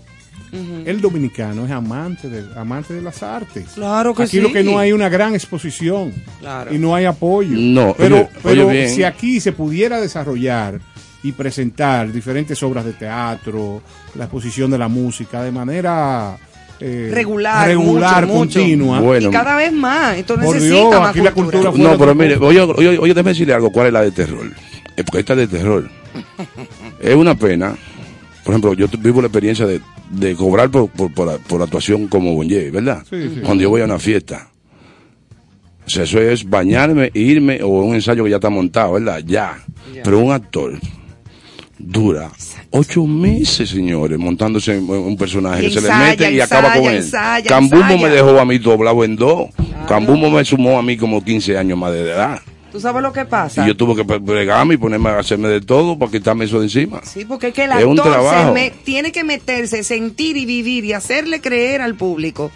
[0.85, 3.65] El dominicano es amante de, amante de las artes.
[3.75, 4.39] Claro que aquí sí.
[4.41, 6.73] lo que no hay una gran exposición Claro.
[6.73, 7.49] y no hay apoyo.
[7.53, 10.79] No, pero, oye, pero oye si aquí se pudiera desarrollar
[11.21, 13.81] y presentar diferentes obras de teatro,
[14.15, 16.37] la exposición de la música de manera
[16.79, 19.19] eh, regular, regular, mucho, continua.
[19.19, 20.17] y cada vez más.
[20.17, 23.31] Esto Por necesita Dios, más aquí la cultura No, pero mire, oye, oye, oye, déjeme
[23.31, 23.71] decirle algo.
[23.71, 24.51] ¿Cuál es la de terror?
[24.95, 25.89] Eh, porque esta es de terror.
[26.99, 27.75] Es una pena.
[28.43, 29.81] Por ejemplo, yo vivo la experiencia de,
[30.11, 33.03] de cobrar por, por, por, por actuación como Bonje, ¿verdad?
[33.09, 33.41] Sí, sí.
[33.43, 34.49] Cuando yo voy a una fiesta.
[35.85, 39.21] O sea, eso es bañarme, irme o un ensayo que ya está montado, ¿verdad?
[39.25, 39.57] Ya.
[40.03, 40.73] Pero un actor
[41.79, 42.31] dura
[42.71, 46.85] ocho meses, señores, montándose en un personaje Y que se le mete y acaba con
[46.93, 47.05] él.
[47.47, 49.49] Cambumbo me dejó a mí doblado en dos.
[49.87, 52.39] Cambumbo me sumó a mí como 15 años más de edad.
[52.71, 53.63] ¿Tú sabes lo que pasa?
[53.63, 56.65] Y yo tuve que bregarme y ponerme a hacerme de todo para quitarme eso de
[56.65, 57.01] encima.
[57.03, 60.93] Sí, porque es que el Es actor me- tiene que meterse, sentir y vivir y
[60.93, 62.51] hacerle creer al público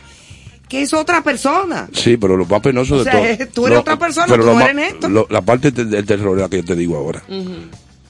[0.68, 1.90] que es otra persona.
[1.94, 3.26] Sí, pero lo más penoso O de sea, todo.
[3.26, 5.32] es- tú eres lo- otra persona, pero tú eres Néstor.
[5.32, 7.24] la parte de- del terror es la que yo te digo ahora.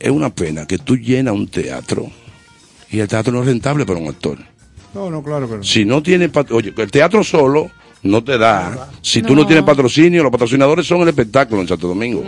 [0.02, 2.10] Es una pena que tú llenas un teatro
[2.90, 4.38] y el teatro no es rentable para un actor.
[4.96, 5.64] No, no, claro que no.
[5.64, 7.70] Si no tiene, oye, el teatro solo
[8.04, 8.90] no te da.
[9.04, 9.48] Si tú no No.
[9.48, 12.24] tienes patrocinio, los patrocinadores son el espectáculo en Santo Domingo.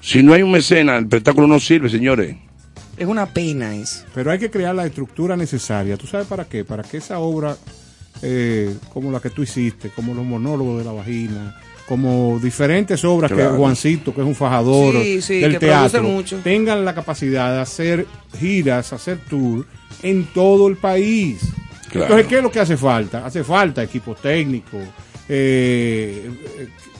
[0.00, 2.36] Si no hay un mecena, el espectáculo no sirve, señores.
[2.96, 4.04] Es una pena eso.
[4.14, 5.96] Pero hay que crear la estructura necesaria.
[5.96, 6.64] ¿Tú sabes para qué?
[6.64, 7.56] Para que esa obra,
[8.22, 13.30] eh, como la que tú hiciste, como los monólogos de la vagina, como diferentes obras
[13.30, 13.52] Claro.
[13.52, 16.38] que Juancito, que es un fajador Sí, sí, del teatro, mucho.
[16.42, 18.06] tengan la capacidad de hacer
[18.38, 19.66] giras, hacer tour
[20.02, 21.40] en todo el país.
[21.90, 22.06] Claro.
[22.06, 23.24] Entonces, ¿qué es lo que hace falta?
[23.24, 24.78] Hace falta equipo técnico,
[25.28, 26.30] eh,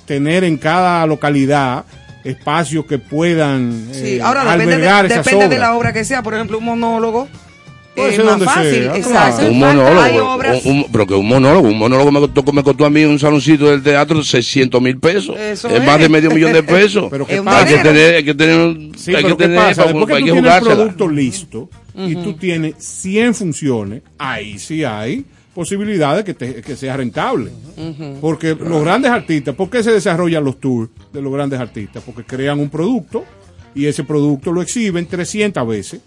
[0.06, 1.84] tener en cada localidad
[2.22, 6.04] espacios que puedan Sí, eh, ahora depende, de, albergar esas depende de la obra que
[6.04, 6.22] sea.
[6.22, 7.28] Por ejemplo, un monólogo
[7.96, 8.72] es más fácil.
[8.72, 9.36] sea, Exacto.
[9.38, 9.48] claro.
[9.52, 10.64] Un Hay monólogo, obras.
[10.64, 13.18] un- un- pero que un monólogo, un monólogo me costó, me costó a mí un
[13.18, 15.38] saloncito del teatro 600 mil pesos.
[15.38, 17.06] Eso es más de medio millón de pesos.
[17.10, 17.58] Pero ¿qué pasa?
[17.66, 19.84] hay que tener, hay que tener, Sí, hay pero que ¿qué tener, pasa?
[19.84, 26.24] para- hay que el producto listo y tú tienes 100 funciones, ahí sí hay posibilidades
[26.24, 27.50] que, te- que sea rentable.
[28.20, 32.02] Porque los grandes artistas, ¿por qué se desarrollan los tours de los grandes artistas?
[32.04, 33.24] Porque crean un producto
[33.74, 36.00] y ese producto lo exhiben 300 veces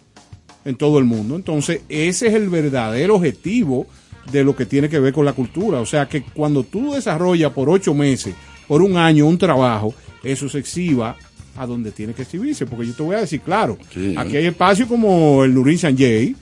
[0.68, 1.36] en todo el mundo.
[1.36, 3.88] Entonces, ese es el verdadero objetivo
[4.32, 5.80] de lo que tiene que ver con la cultura.
[5.80, 8.36] O sea, que cuando tú desarrollas por ocho meses,
[8.68, 11.16] por un año, un trabajo, eso se exhiba
[11.56, 12.66] a donde tiene que exhibirse.
[12.66, 14.14] Porque yo te voy a decir, claro, Sí.
[14.18, 16.36] aquí hay espacios como el Nurin Sanjay,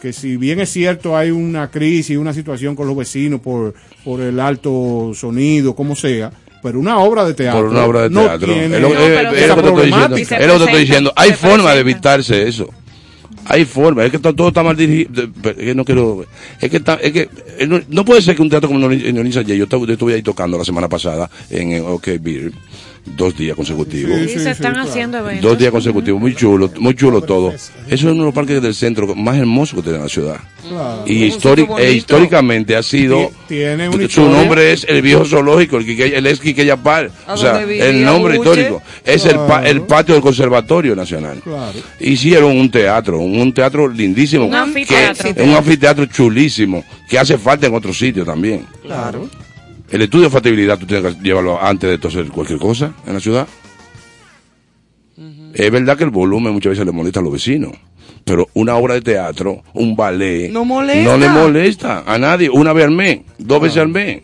[0.00, 3.74] que si bien es cierto hay una crisis, una situación con los vecinos por,
[4.04, 6.30] por el alto sonido, como sea,
[6.62, 8.46] pero una obra de teatro, Por una obra de no teatro.
[8.46, 10.18] tiene es lo, No, es- pero es lo que te estoy diciendo.
[10.18, 11.12] Y se Es lo que te estoy presenta, diciendo.
[11.16, 12.70] Hay forma de evitarse eso.
[13.46, 15.28] Hay forma, es que está- todo está mal dirigido.
[15.44, 16.24] Es que no quiero.
[16.60, 19.54] Es que, está, es que eh, no, puede ser que un teatro como Nolisa J.
[19.54, 22.52] Yo estuve ahí tocando la semana pasada en OK Beer,
[23.04, 24.18] dos días consecutivos.
[24.20, 25.42] Y se están haciendo eventos.
[25.50, 27.50] Dos días consecutivos, muy chulo, muy chulo todo.
[27.52, 30.36] Eso es uno de los parques del centro más hermosos que tiene la ciudad.
[30.68, 31.04] Claro.
[31.06, 33.28] Y históric- e históricamente ha sido.
[33.28, 34.36] Ti- tiene una Su historia.
[34.36, 37.10] nombre es el viejo zoológico, el, Quique, el ex Quique Yapar.
[37.26, 38.50] ¿A O sea, el nombre Buche?
[38.50, 38.82] histórico.
[39.04, 41.40] Es el, pa- el patio del Conservatorio Nacional.
[41.42, 41.78] Claro.
[41.98, 44.44] Hicieron un teatro, un, un teatro lindísimo.
[44.44, 45.44] Un que- anfiteatro.
[45.44, 48.66] un anfiteatro chulísimo, que hace falta en otros sitios también.
[48.82, 49.28] Claro.
[49.90, 53.20] El estudio de factibilidad tú tienes que llevarlo antes de hacer cualquier cosa en la
[53.20, 53.46] ciudad.
[55.54, 57.72] Es verdad que el volumen muchas veces le molesta a los vecinos,
[58.24, 61.10] pero una obra de teatro, un ballet, No molesta.
[61.10, 62.48] no le molesta a nadie.
[62.48, 64.22] Una vez al mes, dos veces al mes.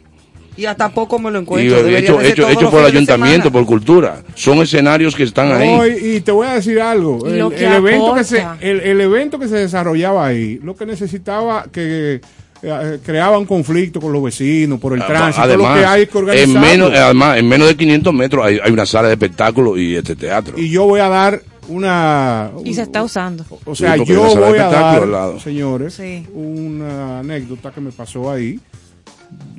[0.56, 1.76] Y hasta poco me lo Y encuentro.
[1.76, 4.22] Debería hecho, hecho, por el ayuntamiento, por cultura.
[4.34, 5.68] Son escenarios que están ahí.
[5.68, 7.18] No, y, y te voy a decir algo.
[7.26, 10.74] Y El, lo que el evento que se, el evento que se desarrollaba ahí, lo
[10.74, 12.22] que necesitaba que
[12.66, 16.24] eh, creaba un conflicto con los vecinos por el tránsito, lo que hay que en
[16.24, 16.60] organizarlo.
[16.60, 20.16] menos, además, en menos de 500 metros hay, hay una sala de espectáculo y este
[20.16, 20.58] teatro.
[20.58, 23.44] y yo voy a dar una Y se está usando.
[23.64, 25.40] o sea, yo voy a espectáculo dar, al lado.
[25.40, 26.26] señores, Sí.
[26.34, 28.60] una anécdota que me pasó ahí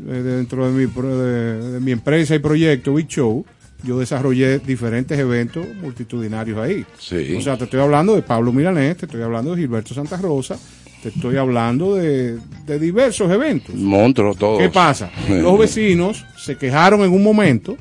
[0.07, 3.45] eh, dentro de mi pro- de, de mi empresa y proyecto Big Show.
[3.83, 6.83] Yo desarrollé diferentes eventos multitudinarios ahí.
[6.97, 7.35] Sí.
[7.37, 10.57] O sea, te estoy hablando de Pablo Milanés, te estoy hablando de Gilberto Santa Rosa,
[11.01, 13.75] te estoy hablando de, de diversos eventos.
[13.75, 14.59] Monstruos todos.
[14.59, 15.11] ¿Qué pasa?
[15.29, 17.77] Los vecinos se quejaron en un momento,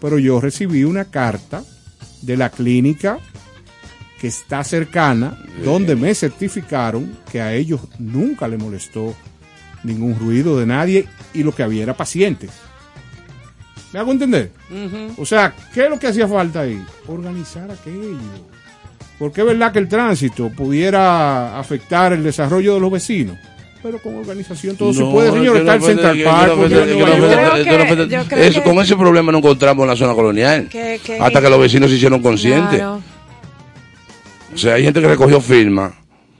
[0.00, 1.62] pero yo recibí una carta
[2.22, 3.18] de la clínica
[4.20, 9.14] que está cercana, donde me certificaron que a ellos nunca le molestó
[9.82, 12.50] ningún ruido de nadie y lo que había era pacientes.
[13.92, 14.50] ¿Me hago entender?
[15.18, 16.82] O sea, ¿qué es lo que hacía falta ahí?
[17.06, 18.18] Organizar aquello.
[19.18, 23.36] Porque es verdad que el tránsito pudiera afectar el desarrollo de los vecinos.
[23.82, 25.58] Pero con organización todo se No, puede, señor.
[25.58, 29.96] Está el no Central Park, no no no Con ese problema nos encontramos en la
[29.96, 30.68] zona colonial.
[30.70, 32.76] Que- que- hasta que los vecinos se hicieron conscientes.
[32.78, 33.02] Claro.
[34.54, 35.92] O sea, hay gente que recogió firma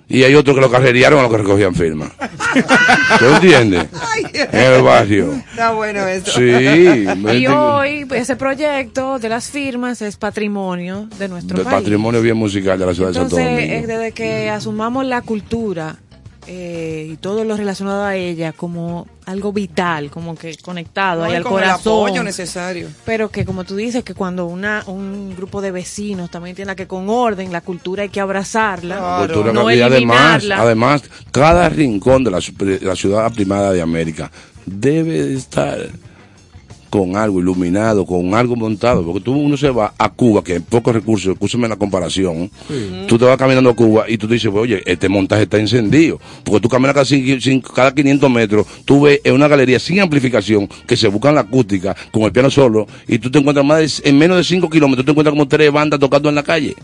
[0.08, 2.10] y hay otros que lo carrerearon a los que recogían firma.
[3.18, 3.86] ¿Tú entiendes?
[4.32, 5.32] En el barrio.
[5.32, 6.30] Está bueno eso.
[6.32, 7.06] Sí.
[7.34, 11.76] Y hoy pues, ese proyecto de las firmas es patrimonio de nuestro del país.
[11.78, 13.84] patrimonio bien musical de la ciudad de Santo Entonces, Domingo.
[13.84, 15.96] eh, desde que asumamos la cultura
[16.46, 21.36] eh, y todo lo relacionado a ella como algo vital, como que conectado No, ahí
[21.36, 22.06] al con el corazón.
[22.08, 22.88] apoyo necesario.
[23.04, 26.86] Pero que como tú dices, que cuando una un grupo de vecinos también entienda que
[26.86, 30.60] con orden la cultura hay que abrazarla, Cultura no y además, eliminarla.
[30.62, 31.02] además,
[31.32, 34.30] cada rincón de la, de la ciudad primada de América
[34.66, 35.78] debe de estar
[36.94, 40.60] con algo iluminado, con algo montado, porque tú uno se va a Cuba, que hay
[40.60, 42.48] pocos recursos, escúchame la comparación,
[43.08, 45.58] tú te vas caminando a Cuba y tú te dices, pues, oye, este montaje está
[45.58, 49.80] encendido, porque tú caminas cada, cin- cin- cada 500 metros, tú ves en una galería
[49.80, 53.66] sin amplificación, que se buscan la acústica, con el piano solo, y tú te encuentras
[53.66, 56.36] más de, en menos de 5 kilómetros, tú te encuentras como tres bandas tocando en
[56.36, 56.76] la calle.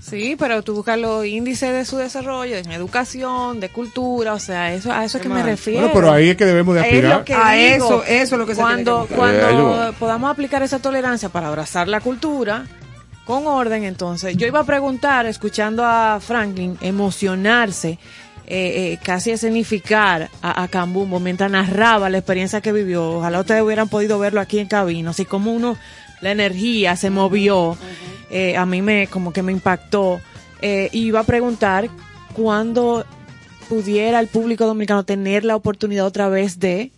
[0.00, 4.72] Sí, pero tú buscas los índices de su desarrollo en educación, de cultura, o sea,
[4.72, 5.80] eso a eso es que me refiero.
[5.80, 7.24] Bueno, pero ahí es que debemos de aspirar.
[7.34, 7.84] A digo.
[7.84, 9.88] eso, eso es lo que se cuando, tiene que cuando.
[9.88, 12.64] Eh, podamos aplicar esa tolerancia para abrazar la cultura
[13.24, 17.98] con orden, entonces yo iba a preguntar, escuchando a Franklin emocionarse,
[18.46, 23.18] eh, eh, casi escenificar a, a Cambumbo mientras narraba la experiencia que vivió.
[23.18, 25.76] Ojalá ustedes hubieran podido verlo aquí en cabina, así como uno,
[26.20, 27.76] la energía se movió,
[28.30, 30.20] eh, a mí me como que me impactó.
[30.60, 31.88] Eh, iba a preguntar
[32.32, 33.04] cuándo
[33.68, 36.90] pudiera el público dominicano tener la oportunidad otra vez de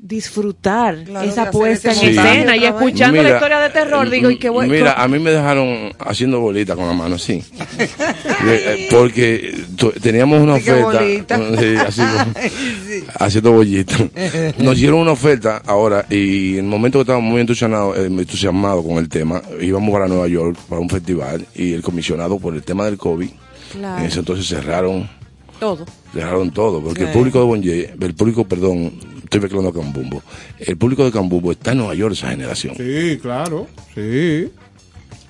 [0.00, 4.48] disfrutar Claro, esa puesta en escena y escuchando la historia de terror, digo, y qué
[4.48, 4.72] bueno.
[4.72, 7.42] Mira, a mí me dejaron haciendo bolita con la mano así.
[7.78, 7.84] Eh,
[8.46, 9.54] eh, Porque
[10.00, 11.00] teníamos una oferta.
[11.04, 12.02] eh, así
[12.86, 13.04] sí.
[13.18, 13.94] haciendo bollito.
[14.58, 18.84] Nos dieron una oferta ahora y en el momento que estábamos muy entusiasmados, eh, entusiasmados
[18.86, 22.62] con el tema, íbamos para Nueva York para un festival y el comisionado por el
[22.62, 23.30] tema del COVID,
[23.72, 23.98] Claro.
[24.00, 25.10] en ese entonces cerraron
[25.60, 25.84] Todo.
[26.14, 27.14] cerraron todo, porque el Sí.
[27.14, 28.92] público de Bonje, el público, perdón,
[29.28, 30.22] estoy mezclando a Cambumbo,
[30.58, 32.74] el público de Cambumbo está en Nueva York esa generación.
[32.76, 34.50] Sí, claro, sí.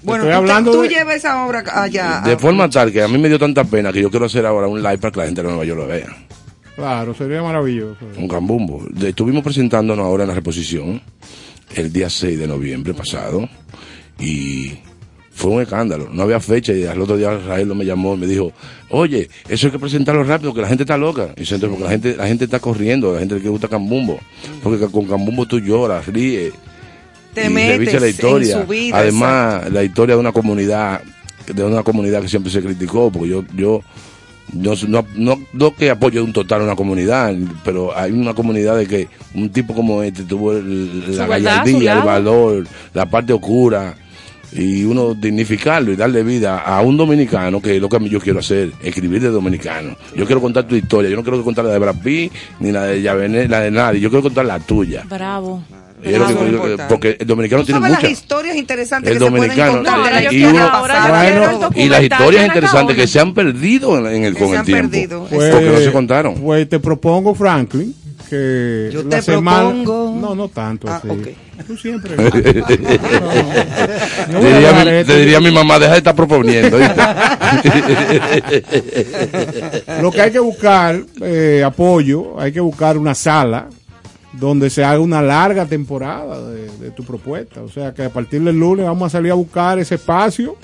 [0.02, 2.22] Bueno, Estoy tú, hablando tú de- llevas esa obra allá.
[2.24, 4.46] De a- forma tal que a mí me dio tanta pena que yo quiero hacer
[4.46, 6.06] ahora un live para que la gente de Nueva York lo vea.
[6.76, 7.98] Claro, sería maravilloso.
[8.16, 8.86] Un cambumbo.
[9.04, 11.02] Estuvimos presentándonos ahora en la reposición
[11.74, 13.48] el día 6 de noviembre pasado
[14.20, 14.78] y
[15.38, 16.08] fue un escándalo.
[16.12, 18.52] No había fecha y al otro día Rafael me llamó y me dijo,
[18.90, 21.28] oye, eso hay que presentarlo rápido, que la gente está loca.
[21.36, 24.18] Y entonces, porque la gente, la gente está corriendo, la gente que gusta cambumbo.
[24.62, 26.52] Porque con cambumbo tú lloras, ríes.
[27.34, 28.60] Te y metes la en historia.
[28.62, 31.02] su vida, Además, la historia de una comunidad,
[31.46, 33.80] de una comunidad que siempre se criticó, porque yo, yo,
[34.54, 37.32] yo no, no, no que apoyo de un total a una comunidad,
[37.64, 42.02] pero hay una comunidad de que un tipo como este tuvo el- la gallardía, el
[42.02, 43.94] valor, la parte oscura,
[44.52, 48.38] y uno dignificarlo y darle vida a un dominicano, que es lo que yo quiero
[48.40, 49.96] hacer, escribir de dominicano.
[50.16, 52.84] Yo quiero contar tu historia, yo no quiero contar la de Brad Pitt, ni la
[52.84, 55.04] de Yavenet, la de nadie, yo quiero contar la tuya.
[55.08, 55.62] Bravo.
[56.00, 58.10] Que- porque el dominicano tiene las muchas.
[58.12, 63.06] historias interesantes El que se pueden dominicano, contar y uno- y las historias interesantes que
[63.08, 64.90] se han perdido en, en el, con se el han tiempo.
[64.92, 65.26] perdido.
[65.28, 66.34] Pues, porque no se contaron.
[66.36, 67.92] Pues te propongo, Franklin,
[68.28, 69.68] que Yo la te semana...
[69.70, 70.16] propongo.
[70.20, 71.08] No, no tanto Ah, así.
[71.66, 72.14] Tú siempre...
[72.16, 72.78] te,
[74.30, 76.78] No, diría mi, te diría mi mamá, deja de estar proponiendo.
[80.00, 83.66] Lo que hay que buscar, eh, apoyo, hay que buscar una sala
[84.32, 87.62] donde se haga una larga temporada de, de tu propuesta.
[87.62, 90.56] O sea que a partir del lunes vamos a salir a buscar ese espacio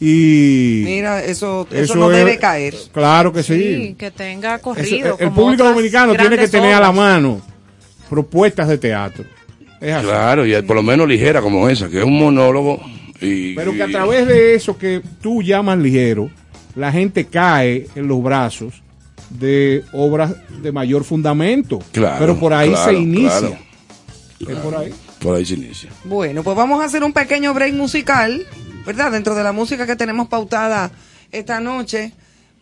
[0.00, 0.82] y...
[0.84, 2.74] Mira, eso, eso, Eso no es- debe caer.
[2.92, 3.54] Claro que Sí,
[3.88, 3.94] sí.
[3.98, 5.16] que tenga Eso- corrido.
[5.18, 7.40] el como público dominicano tiene que tener a la mano
[8.10, 9.24] propuestas de teatro.
[9.80, 10.06] Es así.
[10.06, 12.80] claro, y por lo menos ligera como esa, que es un monólogo.
[13.20, 16.30] Y, Pero que a través de eso que tú llamas ligero,
[16.74, 18.82] la gente cae en los brazos
[19.30, 21.78] de obras de mayor fundamento.
[21.92, 23.38] Claro, Pero por ahí claro, se inicia.
[23.40, 23.56] claro.
[24.48, 24.92] Es por ahí.
[25.18, 25.90] Por ahí se inicia.
[26.04, 28.46] Bueno, pues vamos a hacer un pequeño break musical,
[28.86, 29.10] ¿verdad?
[29.12, 30.90] Dentro de la música que tenemos pautada
[31.32, 32.12] esta noche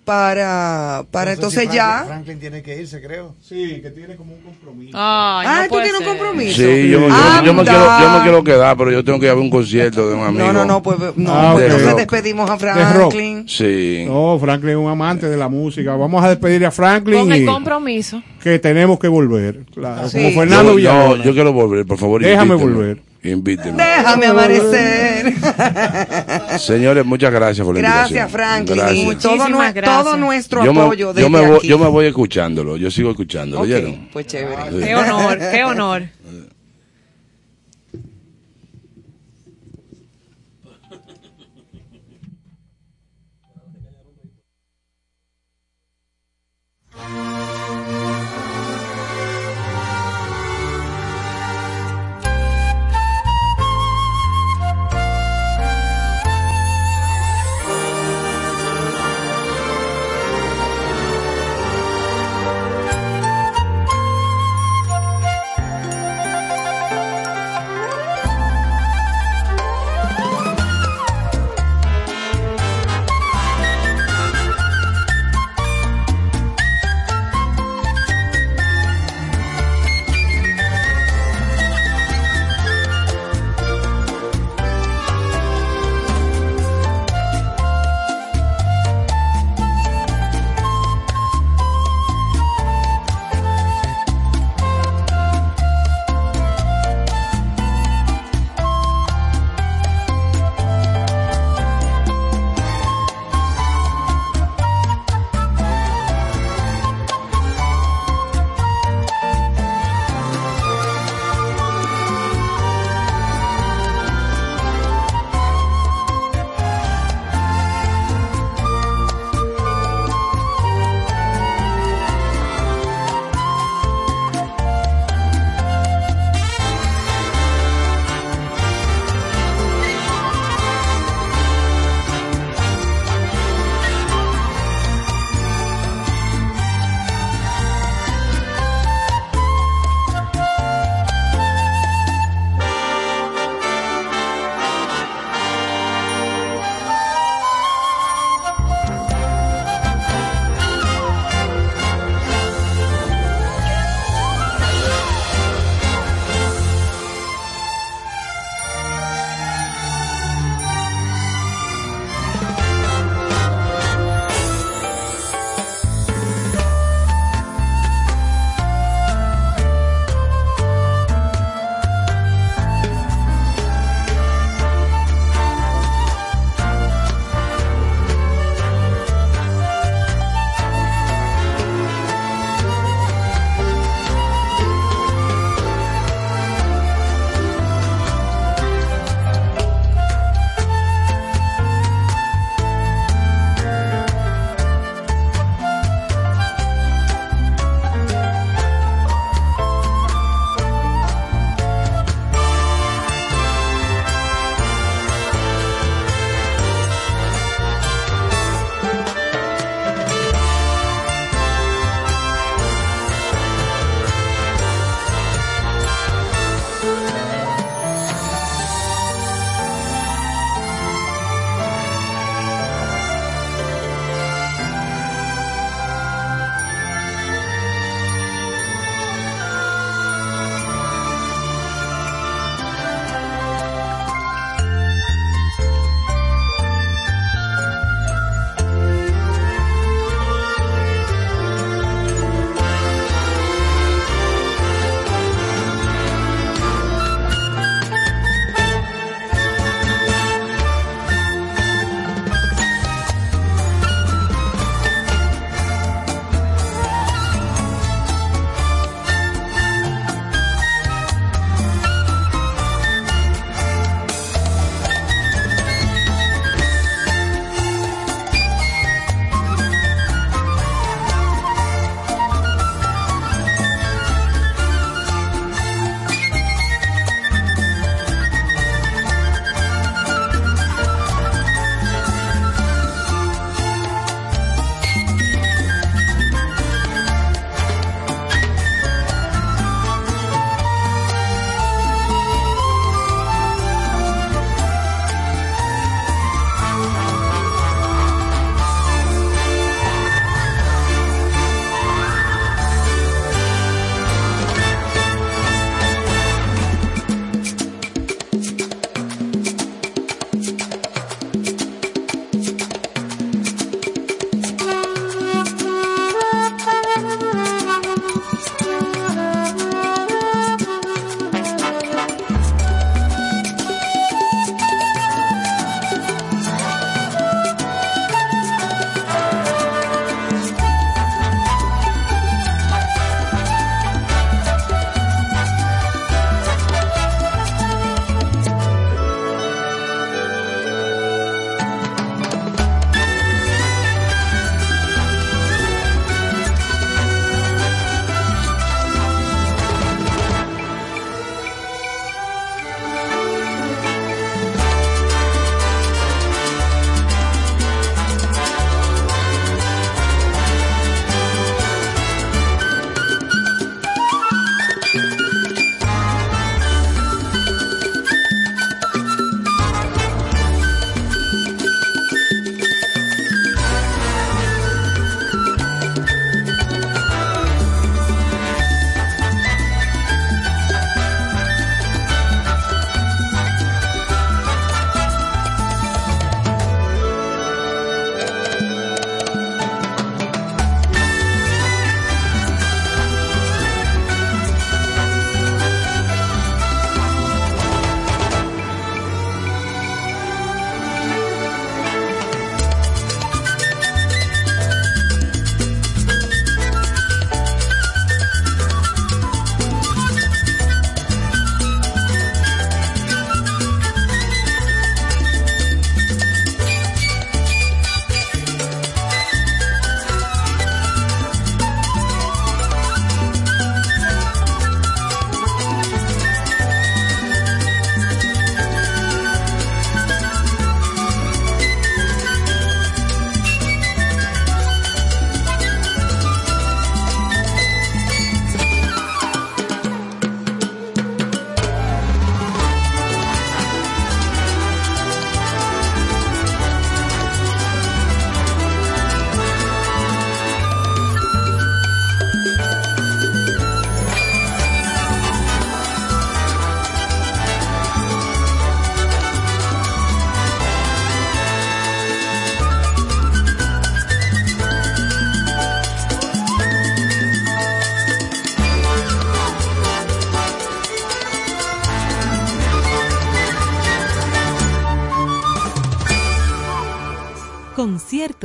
[0.05, 2.05] para, para entonces ya...
[2.07, 3.35] Franklin tiene que irse, creo.
[3.43, 4.91] Sí, que tiene como un compromiso.
[4.95, 6.57] Ay, Ah, no ¿tú tienes un compromiso?
[6.57, 7.09] Sí, yo, yo-
[7.45, 9.49] yo me quiero, yo me quiero quedar, pero yo tengo que ir a ver un
[9.51, 10.45] concierto de un amigo.
[10.45, 11.73] No, no, no, pues no, Ah, pues ok.
[11.79, 12.59] entonces despedimos a.
[12.59, 13.49] Franklin.
[13.49, 14.05] Sí.
[14.07, 15.95] No, Franklin es un amante de la música.
[15.97, 18.23] Vamos a despedir a Franklin Con el y compromiso.
[18.43, 19.65] que tenemos que volver.
[19.75, 20.19] Claro, Sí.
[20.19, 21.25] como Fernando yo, Villalona.
[21.25, 22.23] yo quiero volver, por favor.
[22.23, 23.01] Déjame volver.
[23.25, 23.83] Invíteme.
[23.83, 25.33] Déjame amanecer.
[26.59, 28.31] Señores, muchas gracias por la Gracias, invitación.
[28.31, 28.77] Franklin.
[28.77, 28.99] Gracias.
[28.99, 29.85] Y todo, gracias.
[30.05, 31.69] todo nuestro Yo me, apoyo yo, desde me voy, aquí.
[31.69, 34.09] yo me voy escuchándolo, yo sigo escuchándolo, Ok, ¿oyeron?
[34.13, 34.63] pues chévere.
[34.71, 34.79] Sí.
[34.85, 36.03] Qué honor, qué honor.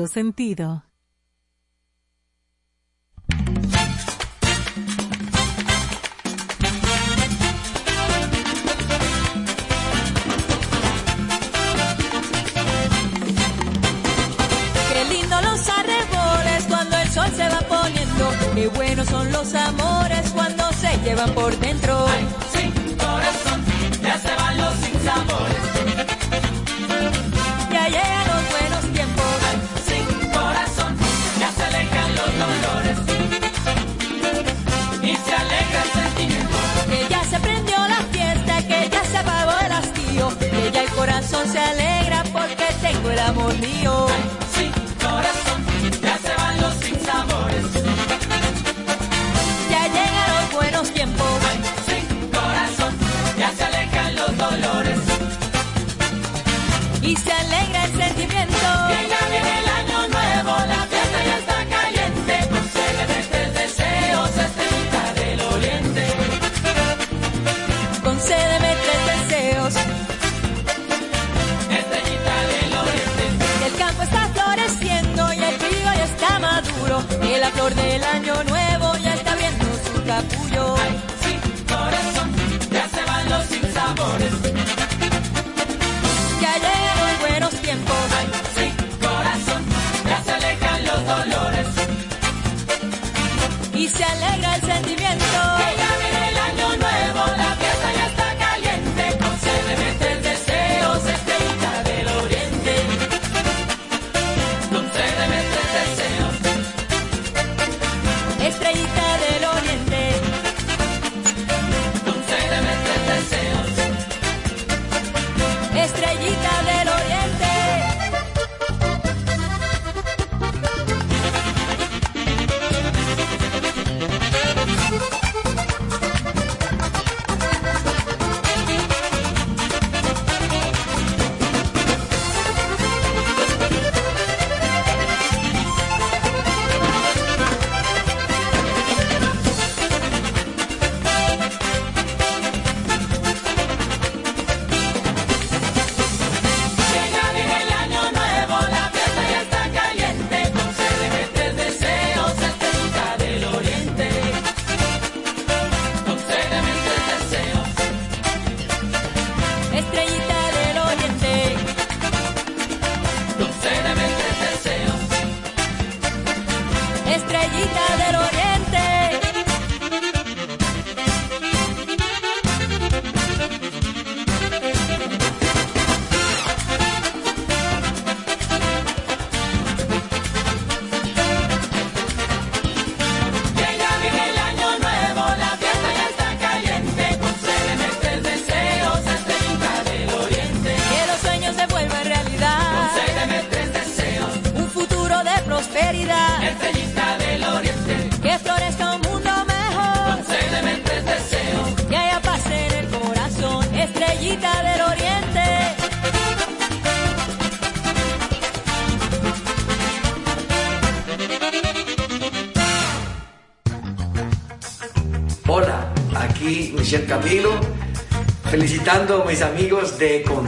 [0.07, 0.83] sentido.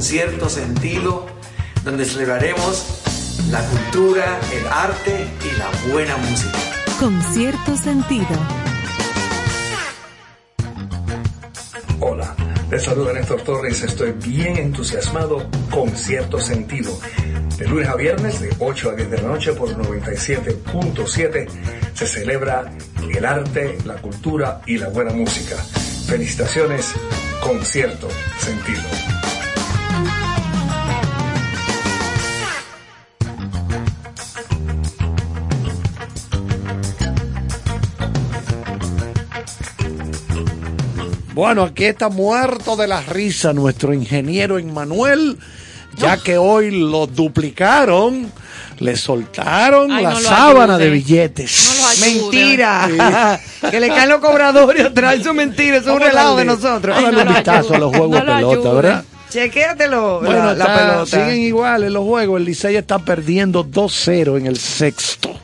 [0.02, 1.28] en cierto sentido,
[1.84, 3.04] donde celebraremos
[3.52, 6.58] la cultura, el arte y la buena música.
[7.00, 8.26] Con cierto sentido.
[12.00, 12.36] Hola,
[12.72, 17.00] les saluda Néstor Torres, estoy bien entusiasmado con cierto sentido.
[17.60, 21.48] De lunes a viernes, de 8 a 10 de la noche por 97.7,
[21.94, 22.74] se celebra
[23.08, 25.58] el arte, la cultura y la buena música.
[26.08, 26.92] Felicitaciones,
[27.44, 28.08] con cierto
[28.40, 28.81] sentido.
[41.34, 45.38] Bueno, aquí está muerto de la risa nuestro ingeniero Emmanuel,
[45.98, 48.30] ya que hoy lo duplicaron,
[48.80, 52.00] le soltaron Ay, la sábana de billetes.
[52.02, 53.40] Mentira,
[53.70, 56.98] que le caen los cobradores atrás, eso es mentira, eso es un relajo de nosotros.
[56.98, 58.74] Ay, no un vistazo a los juegos de pelota, ayude.
[58.74, 59.06] ¿verdad?
[59.30, 60.20] Chequéatelo.
[60.20, 61.06] Bueno, la, pelota.
[61.06, 62.42] siguen iguales los juegos.
[62.42, 65.41] El Licey está perdiendo 2-0 en el sexto.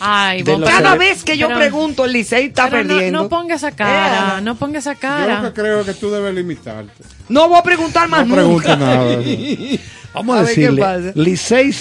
[0.00, 3.18] Ay, vos, cada pero, vez que yo pero, pregunto, el Licey está perdiendo.
[3.18, 4.40] No, no pongas esa eh, cara, yeah.
[4.40, 5.36] no pongas esa cara.
[5.36, 6.92] Yo lo que creo que tú debes limitarte.
[7.28, 8.76] No voy a preguntar más no nunca.
[8.76, 9.22] Nada, no.
[10.14, 11.74] Vamos a, a decirle, Licey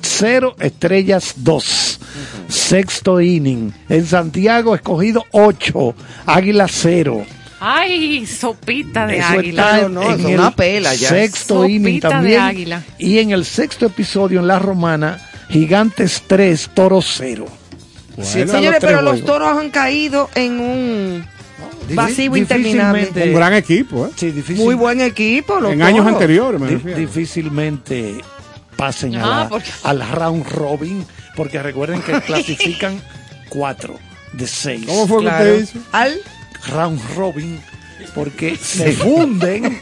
[0.00, 2.00] 0, Estrellas 2.
[2.00, 2.52] Uh -huh.
[2.52, 3.72] Sexto inning.
[3.88, 5.94] En Santiago, escogido 8,
[6.26, 7.26] Águila 0.
[7.66, 9.76] Ay, sopita de Eso águila.
[9.76, 11.08] Está, no, en es una pela ya.
[11.08, 12.34] Sexto inning también.
[12.34, 12.82] De águila.
[12.98, 15.18] Y en el sexto episodio en La Romana,
[15.48, 17.46] Gigantes 3, Toro 0.
[18.22, 21.26] Señores, pero los toros han caído en un
[21.94, 23.08] vacío interminable.
[23.14, 24.10] Un gran equipo, ¿eh?
[24.16, 26.98] Sí, difícil- Muy buen equipo, los En años anteriores, me refiero.
[26.98, 28.20] difícilmente
[28.76, 33.00] pasen a Ah, la- porque- al round robin, porque recuerden que clasifican
[33.48, 33.98] 4
[34.32, 34.86] de 6.
[34.86, 35.44] ¿Cómo fue Claro.
[35.44, 35.86] que usted hizo?
[35.92, 36.14] Al
[36.68, 37.60] round robin
[38.14, 39.80] porque se funden,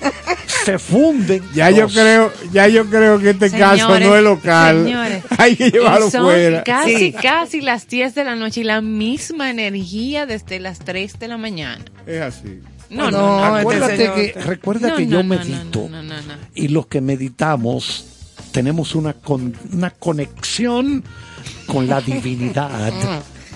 [0.65, 1.43] se funden.
[1.55, 4.85] Ya yo creo, ya yo creo que este caso no es local.
[4.85, 5.25] señores.
[5.39, 6.63] Hay que llevarlo Y son fuera.
[6.65, 7.13] Casi, Sí.
[7.13, 11.37] casi las 10 de la noche y la misma energía desde las 3 de la
[11.39, 11.85] mañana.
[12.07, 12.61] Es así.
[12.91, 13.57] No, No, no, no.
[13.59, 16.35] este Acuérdate que, recuerda No, que no, yo no, medito no, no, no, no.
[16.55, 18.05] y los que meditamos
[18.53, 21.03] tenemos una, con- una conexión
[21.67, 22.93] con la divinidad.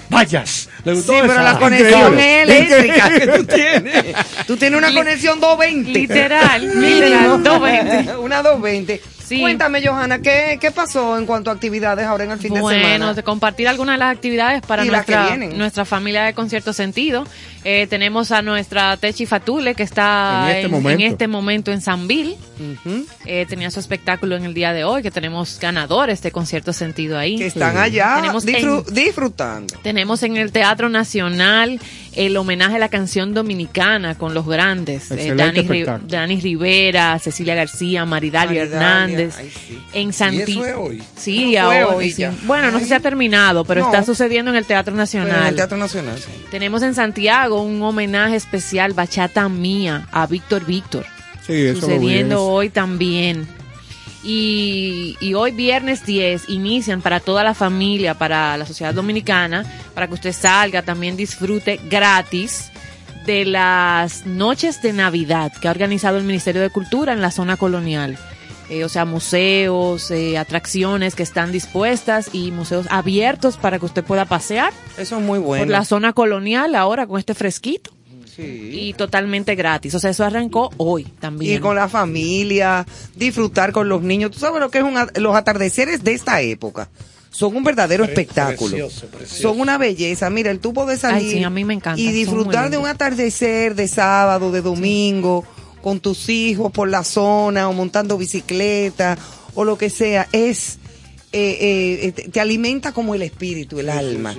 [0.08, 1.42] Vayas, ¿le gustó Sí, pero esa?
[1.42, 2.42] la conexión Increíble.
[2.42, 4.04] es eléctrica que tú tienes.
[4.46, 5.90] Tú tienes una conexión 220.
[5.90, 8.16] Literal, literal, 220.
[8.18, 9.02] Una 220.
[9.27, 9.40] Sí.
[9.40, 12.82] Cuéntame, Johanna, ¿qué, ¿qué pasó en cuanto a actividades ahora en el fin de Bueno,
[12.85, 13.15] semana?
[13.15, 17.27] de compartir algunas de las actividades para nuestra, nuestra familia de Concierto Sentido.
[17.65, 21.03] Eh, tenemos a nuestra Techi Fatule que está En este en, momento.
[21.05, 22.36] en este momento en Sanville.
[23.24, 27.19] Eh, tenía su espectáculo en el día de hoy, que tenemos ganadores de Concierto Sentido
[27.19, 27.36] ahí.
[27.36, 29.74] Que están allá Tenemos disfru- en- disfrutando.
[29.82, 31.81] Tenemos en el Teatro Nacional
[32.15, 35.11] el homenaje a la canción dominicana con los grandes.
[35.11, 36.09] eh, Excelente Dani, Ri- espectáculo.
[36.09, 39.36] Dani Rivera, Cecilia García, Maridalia Maridalia, Hernández.
[39.38, 39.78] ay, sí.
[39.93, 41.02] En Y Santi eso es hoy.
[41.16, 42.22] Sí, No, ahora hoy sí.
[42.22, 42.32] ya.
[42.44, 43.86] Bueno, no sé si ha terminado, pero No.
[43.86, 45.48] está sucediendo en el Teatro Pero en Nacional.
[45.48, 46.18] el Teatro Nacional.
[46.18, 46.30] sí.
[46.51, 51.05] Tenemos en Santiago un homenaje especial, Bachata Mía, a Víctor Víctor.
[51.47, 53.47] Sí, eso sucediendo hoy también.
[54.24, 59.64] Y, y hoy viernes 10 inician para toda la familia, para la sociedad dominicana,
[59.94, 62.70] para que usted salga, también disfrute gratis
[63.24, 67.56] de las noches de Navidad que ha organizado el Ministerio de Cultura en la zona
[67.56, 68.18] colonial.
[68.68, 74.02] Eh, o sea, museos, eh, atracciones que están dispuestas y museos abiertos para que usted
[74.02, 75.62] pueda pasear Eso es muy bueno.
[75.64, 77.93] por la zona colonial ahora con este fresquito
[78.34, 78.70] Sí.
[78.72, 79.94] y totalmente gratis.
[79.94, 81.56] O sea, eso arrancó hoy también.
[81.56, 82.84] Y con la familia,
[83.14, 84.32] disfrutar con los niños.
[84.32, 86.88] ¿Tú sabes lo que es un los atardeceres de esta época?
[87.30, 88.70] Son un verdadero Pre- espectáculo.
[88.76, 89.43] precioso, precioso.
[89.43, 90.28] Son una belleza.
[90.28, 92.86] Mira, el tubo de salir Ay, sí, a mí me encanta, y disfrutar de un
[92.86, 95.44] atardecer de sábado, de domingo,
[95.86, 99.16] con tus hijos por la zona o montando bicicleta
[99.54, 100.80] o lo que sea, es
[101.30, 104.34] eh, eh, te, te alimenta como el espíritu, el alma.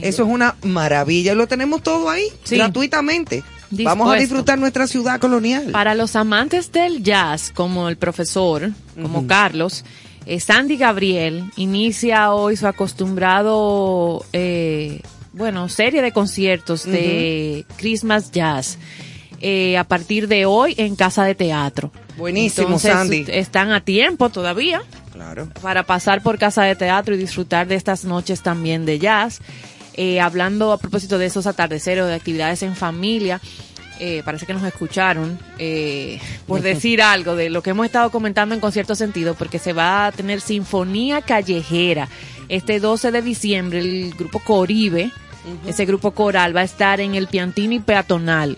[0.00, 1.34] Eso es una maravilla.
[1.34, 2.54] Lo tenemos todo ahí, Sí.
[2.54, 3.42] gratuitamente.
[3.72, 5.72] Vamos a disfrutar nuestra ciudad colonial.
[5.72, 9.84] Para los amantes del jazz, como el profesor, como Carlos,
[10.24, 15.00] eh, Sandy Gabriel inicia hoy su acostumbrado, eh,
[15.32, 18.78] bueno, serie de conciertos de Christmas Jazz.
[19.42, 21.90] Eh, a partir de hoy en Casa de Teatro.
[22.16, 23.24] Buenísimo, Entonces, Sandy.
[23.28, 24.82] Están a tiempo todavía
[25.12, 25.48] Claro.
[25.60, 29.40] para pasar por Casa de Teatro y disfrutar de estas noches también de jazz.
[29.94, 33.40] Eh, hablando a propósito de esos atardeceres, de actividades en familia,
[34.00, 38.54] eh, parece que nos escucharon eh, por decir algo de lo que hemos estado comentando
[38.54, 42.08] en concierto sentido, porque se va a tener Sinfonía Callejera
[42.48, 43.80] este 12 de diciembre.
[43.80, 45.10] El grupo Coribe,
[45.66, 48.56] ese grupo coral, va a estar en el Piantini Peatonal.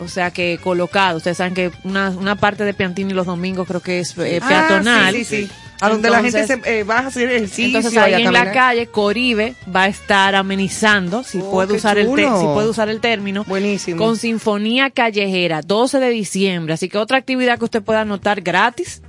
[0.00, 3.80] O sea que colocado, ustedes saben que una, una parte de Piantini los domingos creo
[3.80, 5.14] que es eh, Ah, peatonal.
[5.14, 5.50] sí, sí, sí.
[5.80, 7.66] A donde la gente se, eh, va a hacer ejercicio.
[7.78, 11.98] entonces ahí en la calle Coribe va a estar amenizando, si Oh, puedo qué usar
[11.98, 13.98] el te- si puedo usar el término, Buenísimo.
[13.98, 16.74] con Sinfonía Callejera, 12 de diciembre.
[16.74, 19.02] Así que otra actividad que usted pueda anotar gratis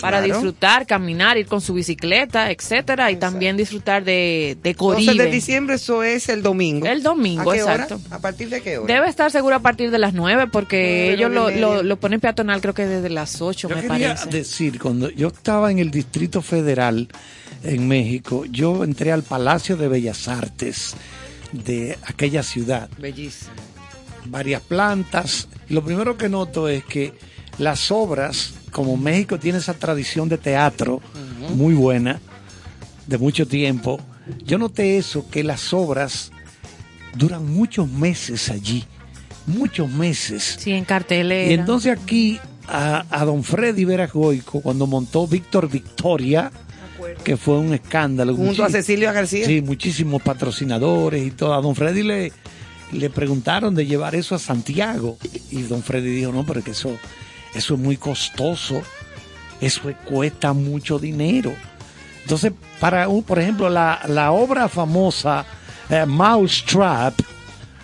[0.00, 0.32] para Claro.
[0.34, 5.24] disfrutar, caminar, ir con su bicicleta, etcétera, y también disfrutar de, de 12 Coribe.
[5.24, 6.86] de diciembre, eso es el domingo.
[6.86, 7.74] El domingo, ¿A qué hora?
[7.84, 8.00] exacto.
[8.10, 8.92] ¿A partir de qué hora?
[8.94, 12.60] Debe estar seguro a partir de las 9 porque ellos lo, lo, lo ponen peatonal
[12.60, 14.28] creo que desde las 8 Yo me quería parece.
[14.30, 17.08] decir, cuando yo estaba en el Distrito Federal
[17.62, 20.94] en México, yo entré al Palacio de Bellas Artes
[21.52, 23.50] de aquella ciudad, Bellísimo.
[24.26, 27.12] varias plantas, y lo primero que noto es que
[27.58, 31.00] las obras, como México tiene esa tradición de teatro
[31.54, 32.20] muy buena,
[33.06, 34.00] de mucho tiempo,
[34.44, 36.30] yo noté eso, que las obras
[37.14, 38.84] duran muchos meses allí,
[39.46, 40.56] muchos meses.
[40.58, 41.50] Sí, en cartelera.
[41.50, 42.38] Y entonces aquí
[42.68, 46.52] a, a don Freddy Veragoico, cuando montó Víctor Victoria,
[47.24, 48.36] que fue un escándalo.
[48.36, 49.46] Junto a Cecilia García.
[49.46, 51.54] Sí, muchísimos patrocinadores y todo.
[51.54, 52.32] A don Freddy le,
[52.92, 55.16] le preguntaron de llevar eso a Santiago.
[55.50, 56.96] Y don Freddy dijo, no, pero que eso,
[57.54, 58.82] eso es muy costoso.
[59.60, 61.52] Eso cuesta mucho dinero.
[62.22, 65.44] Entonces, para, un- por ejemplo, la, la obra famosa
[65.90, 67.14] eh, Mousetrap,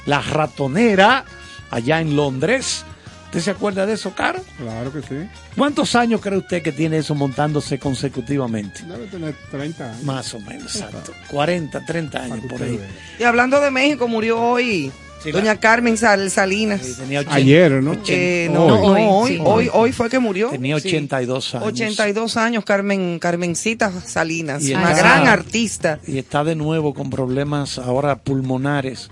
[0.06, 1.24] La ratonera,
[1.70, 2.84] allá en Londres.
[3.26, 4.40] ¿Usted se acuerda de eso, Caro?
[4.56, 5.28] Claro que sí.
[5.56, 8.82] ¿Cuántos años cree usted que tiene eso montándose consecutivamente?
[8.84, 10.02] Debe tener 30 años.
[10.05, 11.12] Más o menos, exacto.
[11.28, 12.80] 40, 30 años por ahí.
[13.18, 14.90] Y hablando de México, murió hoy
[15.32, 16.97] doña Carmen Sal- Salinas.
[16.98, 17.97] tenía Ayer, ¿no?
[18.09, 19.03] Eh, no, Hoy.
[19.03, 19.40] no, hoy, sí.
[19.44, 20.51] hoy, hoy fue que murió.
[20.51, 20.89] Tenía Sí.
[20.89, 21.66] 82 años.
[21.69, 26.01] 82 años, Carmen, Carmencita Salinas, Y una está- gran artista.
[26.07, 29.09] Y está de nuevo con problemas ahora pulmonares.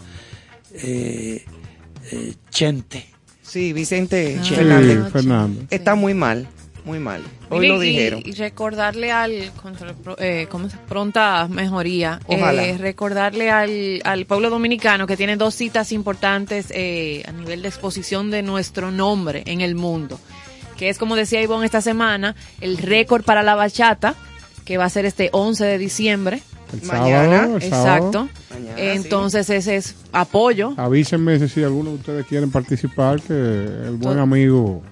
[0.74, 1.44] Eh,
[2.10, 3.06] eh, Chente.
[3.42, 5.12] Sí, Vicente Sí, Fernández.
[5.12, 5.62] Fernando.
[5.70, 6.48] Está muy mal,
[6.84, 7.22] muy mal.
[7.50, 8.22] Hoy Mire, lo dijeron.
[8.24, 12.64] Y, recordarle al, contra, eh, ¿cómo se- pronta mejoría, Ojalá.
[12.64, 17.68] eh, recordarle al, al pueblo dominicano que tiene dos citas importantes eh, a nivel de
[17.68, 20.20] exposición de nuestro nombre en el mundo,
[20.76, 24.14] que es como decía Ivonne esta semana, el récord para la bachata,
[24.64, 26.42] que va a ser este 11 de diciembre.
[26.72, 28.12] El sábado, el Exacto.
[28.12, 28.28] sábado.
[28.76, 30.74] Entonces ese es apoyo.
[30.76, 34.82] Avísenme si alguno de ustedes quieren participar, que el buen amigo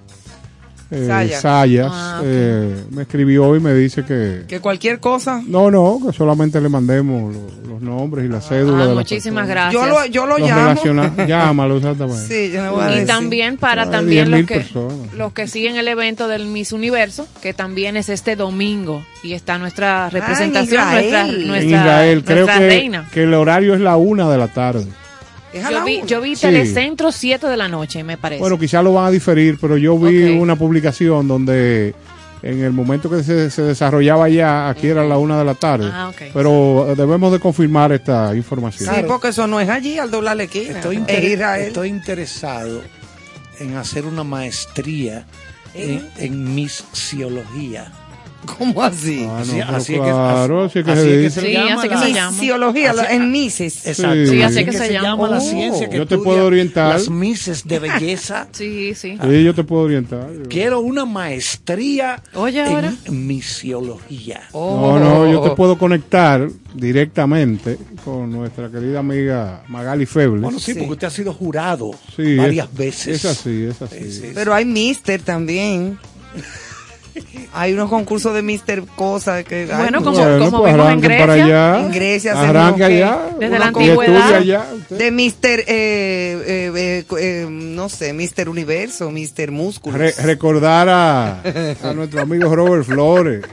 [0.91, 1.41] eh, Sayas.
[1.41, 4.43] Sayas Ah, eh, me escribió y me dice que...
[4.47, 5.41] Que cualquier cosa.
[5.47, 8.95] No, no, que solamente le mandemos lo- los nombres y la cédula Ah, de las
[8.97, 9.73] muchísimas gracias.
[9.73, 10.61] Yo lo, yo lo Los llamo.
[10.61, 12.27] relaciona- Llámalo, exactamente.
[12.27, 13.07] Sí, yo le voy a Y decir.
[13.07, 15.13] también para Hay también 10.000 los que, personas.
[15.17, 19.57] los que siguen el evento del Miss Universo, que también es este domingo y está
[19.57, 21.47] nuestra representación, Ah, en nuestra, Israel.
[21.47, 23.09] nuestra, en Israel, creo nuestra que, reina.
[23.11, 24.85] que el horario es la una de la tarde.
[25.53, 26.05] Es a Yo la vi, una.
[26.07, 26.41] yo vi Sí.
[26.41, 28.39] Telecentro 7 de la noche, me parece.
[28.41, 30.41] Bueno, quizás lo van a diferir, pero yo vi Ok.
[30.41, 31.93] una publicación donde
[32.41, 35.89] en el momento que se, se desarrollaba ya, aquí era la una de la tarde.
[35.93, 36.21] Ah, ok.
[36.33, 38.93] Pero eh, debemos de confirmar esta información.
[38.93, 40.71] Sí, porque eso no es allí, al doblar la esquina.
[40.71, 41.67] Estoy, es inter- Israel.
[41.67, 42.81] estoy interesado
[43.59, 45.25] en hacer una maestría
[45.73, 47.91] en, en misiología.
[48.57, 49.23] ¿Cómo así?
[49.27, 51.47] Ah, no, Así- así es que- claro, así es que así se es que se
[51.47, 52.31] Sí, llama así que la- se llama.
[52.37, 53.87] Misiología, Así- en Mises.
[53.87, 54.15] Exacto.
[54.15, 54.27] Sí.
[54.27, 55.27] Sí, así así que se llama.
[55.29, 55.41] la Oh.
[55.41, 56.93] ciencia que Yo te estudia puedo orientar.
[56.93, 58.47] Las mises de belleza.
[58.53, 59.17] Sí, sí.
[59.21, 60.27] Sí, yo te puedo orientar.
[60.49, 62.93] Quiero una maestría Oye, ahora.
[63.05, 64.41] en misiología.
[64.53, 70.41] No, no, yo te puedo conectar directamente con nuestra querida amiga Magali Febles.
[70.41, 73.15] Bueno, sí, porque usted ha sido jurado Sí, varias es- veces.
[73.17, 73.99] Es así, es así.
[73.99, 74.31] Sí, sí.
[74.33, 75.97] Pero hay Mister también.
[77.53, 80.79] Hay unos concursos de Mister cosas que hay Bueno, como, Bueno, como pues vimos en
[80.79, 81.19] arranquen Grecia.
[81.27, 81.79] para allá.
[81.85, 83.19] en Grecia Arranca que- allá.
[83.39, 84.33] Desde la antigüedad.
[84.35, 89.99] allá, de Mister, eh, eh, eh, eh, no sé, Mister Universo, Mister Músculos.
[89.99, 91.41] Re- recordar a,
[91.83, 93.43] a nuestro amigo Robert Flores,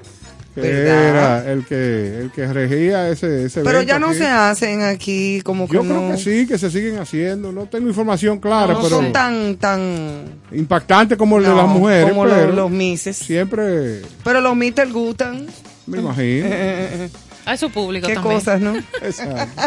[0.54, 1.08] que ¿Verdad?
[1.44, 4.18] era el que, el que regía ese, ese Pero ya no aquí.
[4.18, 7.52] se hacen aquí como que Yo no, creo que sí, que se siguen haciendo.
[7.52, 11.68] No tengo información clara, no pero son tan, tan, impactante como el de no, las
[11.68, 12.10] mujeres.
[12.10, 13.16] como pero los, los Misses.
[13.16, 15.46] siempre Pero los Mister gustan.
[15.86, 16.46] me imagino.
[17.46, 18.34] A su público Qué también.
[18.36, 18.76] cosas, ¿no?
[19.02, 19.62] Exacto.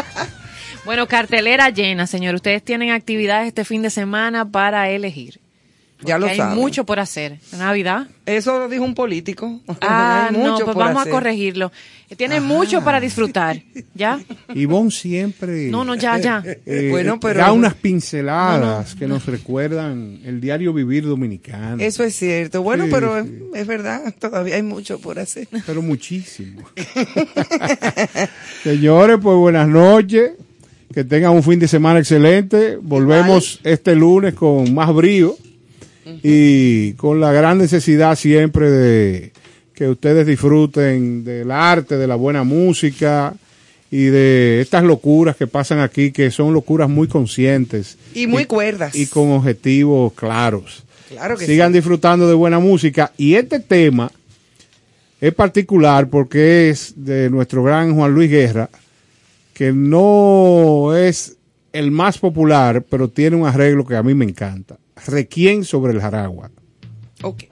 [0.84, 2.34] Bueno, cartelera llena, señor.
[2.34, 5.40] Ustedes tienen actividades este fin de semana para elegir.
[6.04, 6.58] Ya lo Porque hay saben.
[6.58, 7.38] mucho por hacer.
[7.58, 8.06] Navidad.
[8.26, 9.60] Eso lo dijo un político.
[9.80, 11.12] Ah, Hay no, mucho pues por vamos hacer.
[11.12, 11.72] a corregirlo.
[12.16, 13.60] Tienen mucho para disfrutar.
[13.94, 14.20] ¿Ya?
[14.54, 16.42] Ivonne siempre No, no, ya, ya.
[16.66, 21.82] eh, Bueno, pero- da unas pinceladas que nos recuerdan el diario vivir dominicano.
[21.82, 22.62] Eso es cierto.
[22.62, 23.30] Bueno, Sí, pero sí.
[23.54, 25.48] es, es verdad, todavía hay mucho por hacer.
[25.66, 26.62] pero muchísimo.
[28.62, 30.32] Señores, pues buenas noches.
[30.92, 32.76] Que tengan un fin de semana excelente.
[32.80, 35.36] Volvemos este lunes con más brío
[36.22, 39.32] y con la gran necesidad siempre de
[39.74, 43.34] que ustedes disfruten del arte, de la buena música
[43.90, 48.94] y de estas locuras que pasan aquí, que son locuras muy conscientes Y muy cuerdas.
[48.94, 50.84] y con objetivos claros.
[51.08, 53.12] Claro que Sigan disfrutando de buena música.
[53.16, 54.10] Y este tema
[55.20, 58.68] es particular porque es de nuestro gran Juan Luis Guerra,
[59.52, 61.36] que no es
[61.72, 64.76] el más popular, pero tiene un arreglo que a mí me encanta.
[65.06, 66.50] Requiem sobre el Jaragua.
[67.22, 67.44] Ok.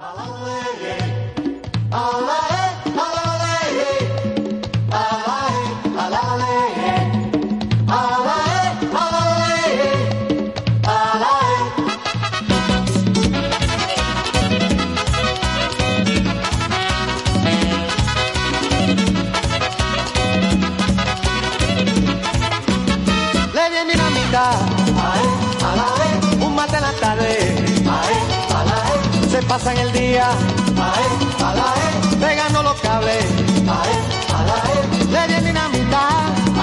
[29.53, 31.75] Pasan el día, ae, a la
[32.19, 33.23] pegando los cables,
[33.69, 33.95] ae,
[34.35, 36.09] a la le di dinamita,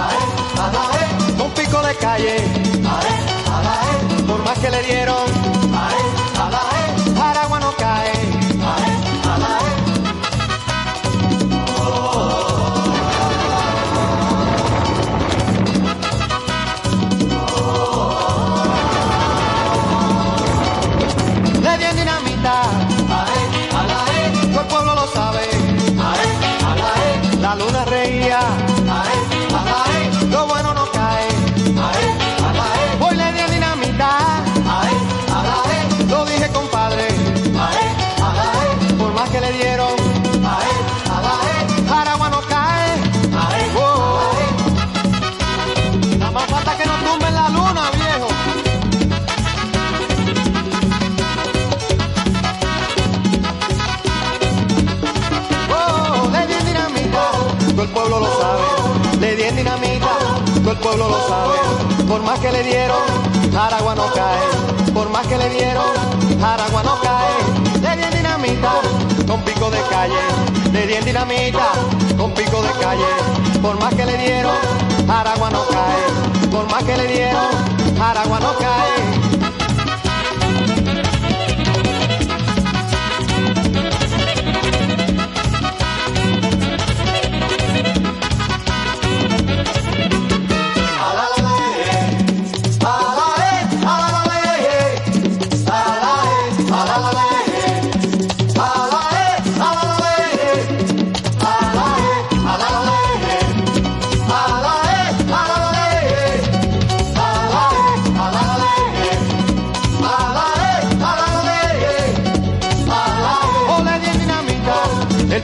[0.06, 0.20] ae,
[0.64, 2.38] a la e, un pico de calle,
[2.95, 3.14] ae,
[3.56, 5.28] a por más que le dieron,
[5.72, 6.19] ae,
[62.07, 62.97] Por más que le dieron,
[63.56, 64.93] Aragua no cae.
[64.93, 65.85] Por más que le dieron,
[66.43, 67.81] Aragua no cae.
[67.81, 68.72] Le dieron dinamita,
[69.27, 70.15] con pico de calle.
[70.73, 71.72] Le dieron dinamita,
[72.18, 73.06] con pico de calle.
[73.61, 74.56] Por más que le dieron,
[75.07, 76.47] Aragua no cae.
[76.49, 77.47] Por más que le dieron,
[78.01, 79.28] Aragua no cae.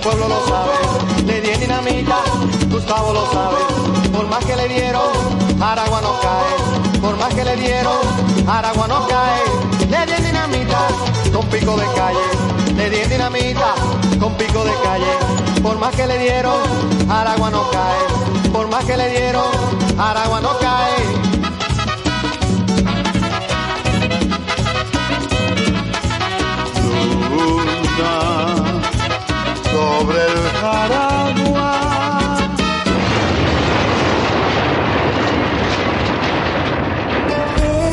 [0.06, 0.76] Pueblo lo sabe.
[1.26, 2.18] Le di dinamita,
[2.70, 3.58] Gustavo lo sabe.
[4.14, 5.10] Por más que le dieron,
[5.60, 7.00] Aragua no cae.
[7.02, 8.02] Por más que le dieron,
[8.48, 9.42] Aragua no cae.
[9.90, 10.82] Le di dinamita,
[11.34, 12.28] con pico de calle.
[12.78, 13.74] Le di dinamita,
[14.20, 15.14] con pico de calle.
[15.64, 16.60] Por más que le dieron,
[17.10, 18.50] Aragua no cae.
[18.54, 19.50] Por más que le dieron,
[19.98, 21.35] Aragua no cae.
[30.06, 31.72] Sobre el Jaragua.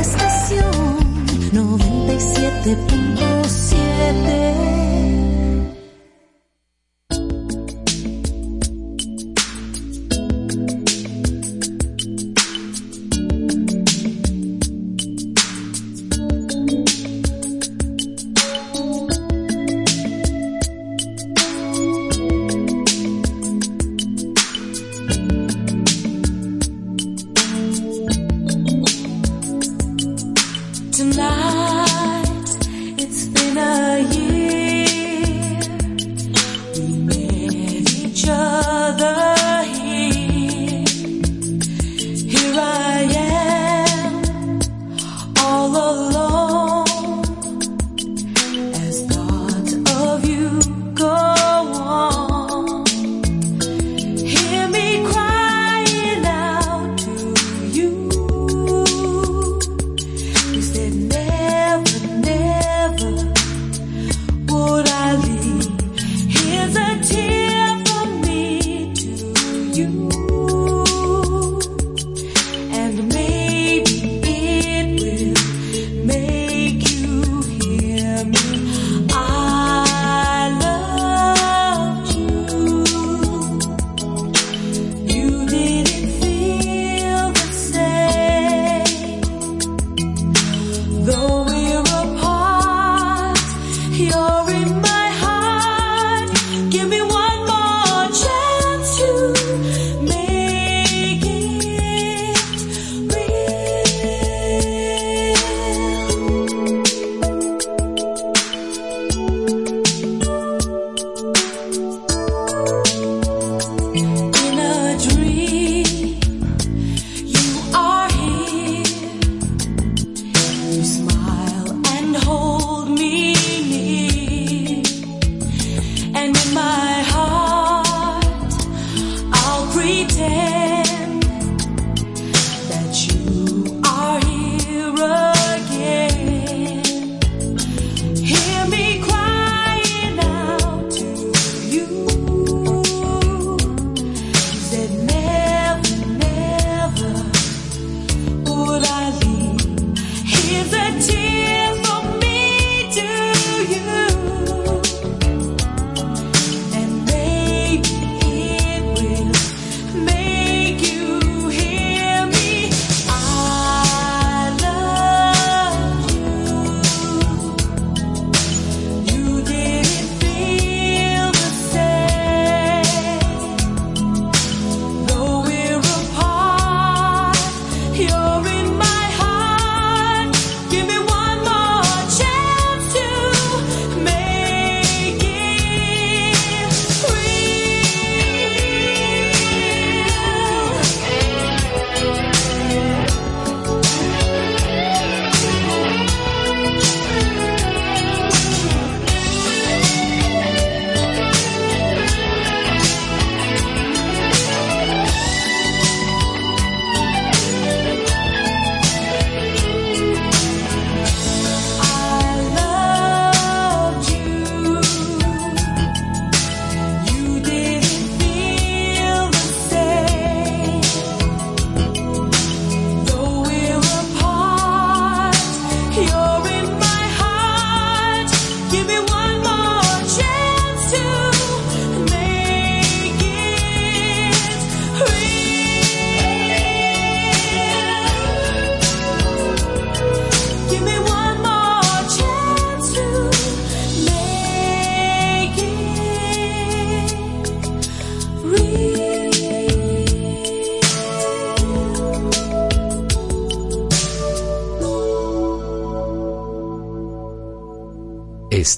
[0.00, 0.72] Estación
[1.52, 4.51] 97.7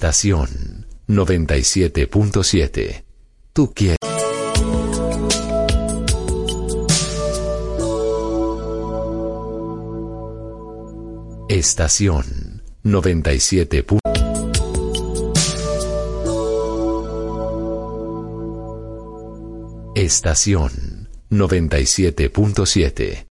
[0.05, 3.05] Estación 97.7.
[3.55, 3.97] Tú quieres.
[11.49, 13.87] Estación 97.
[19.95, 23.27] Estación 97.7.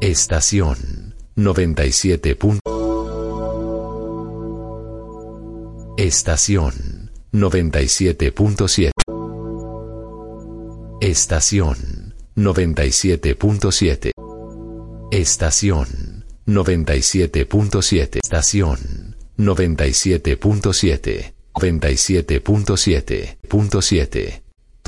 [0.00, 0.99] Estación
[1.36, 2.36] 97.
[5.96, 8.90] Estación 97.7.
[11.00, 14.10] Estación 97.7.
[15.12, 18.18] Estación 97.7.
[18.22, 21.32] Estación 97.7.
[21.54, 24.39] 97.7.7.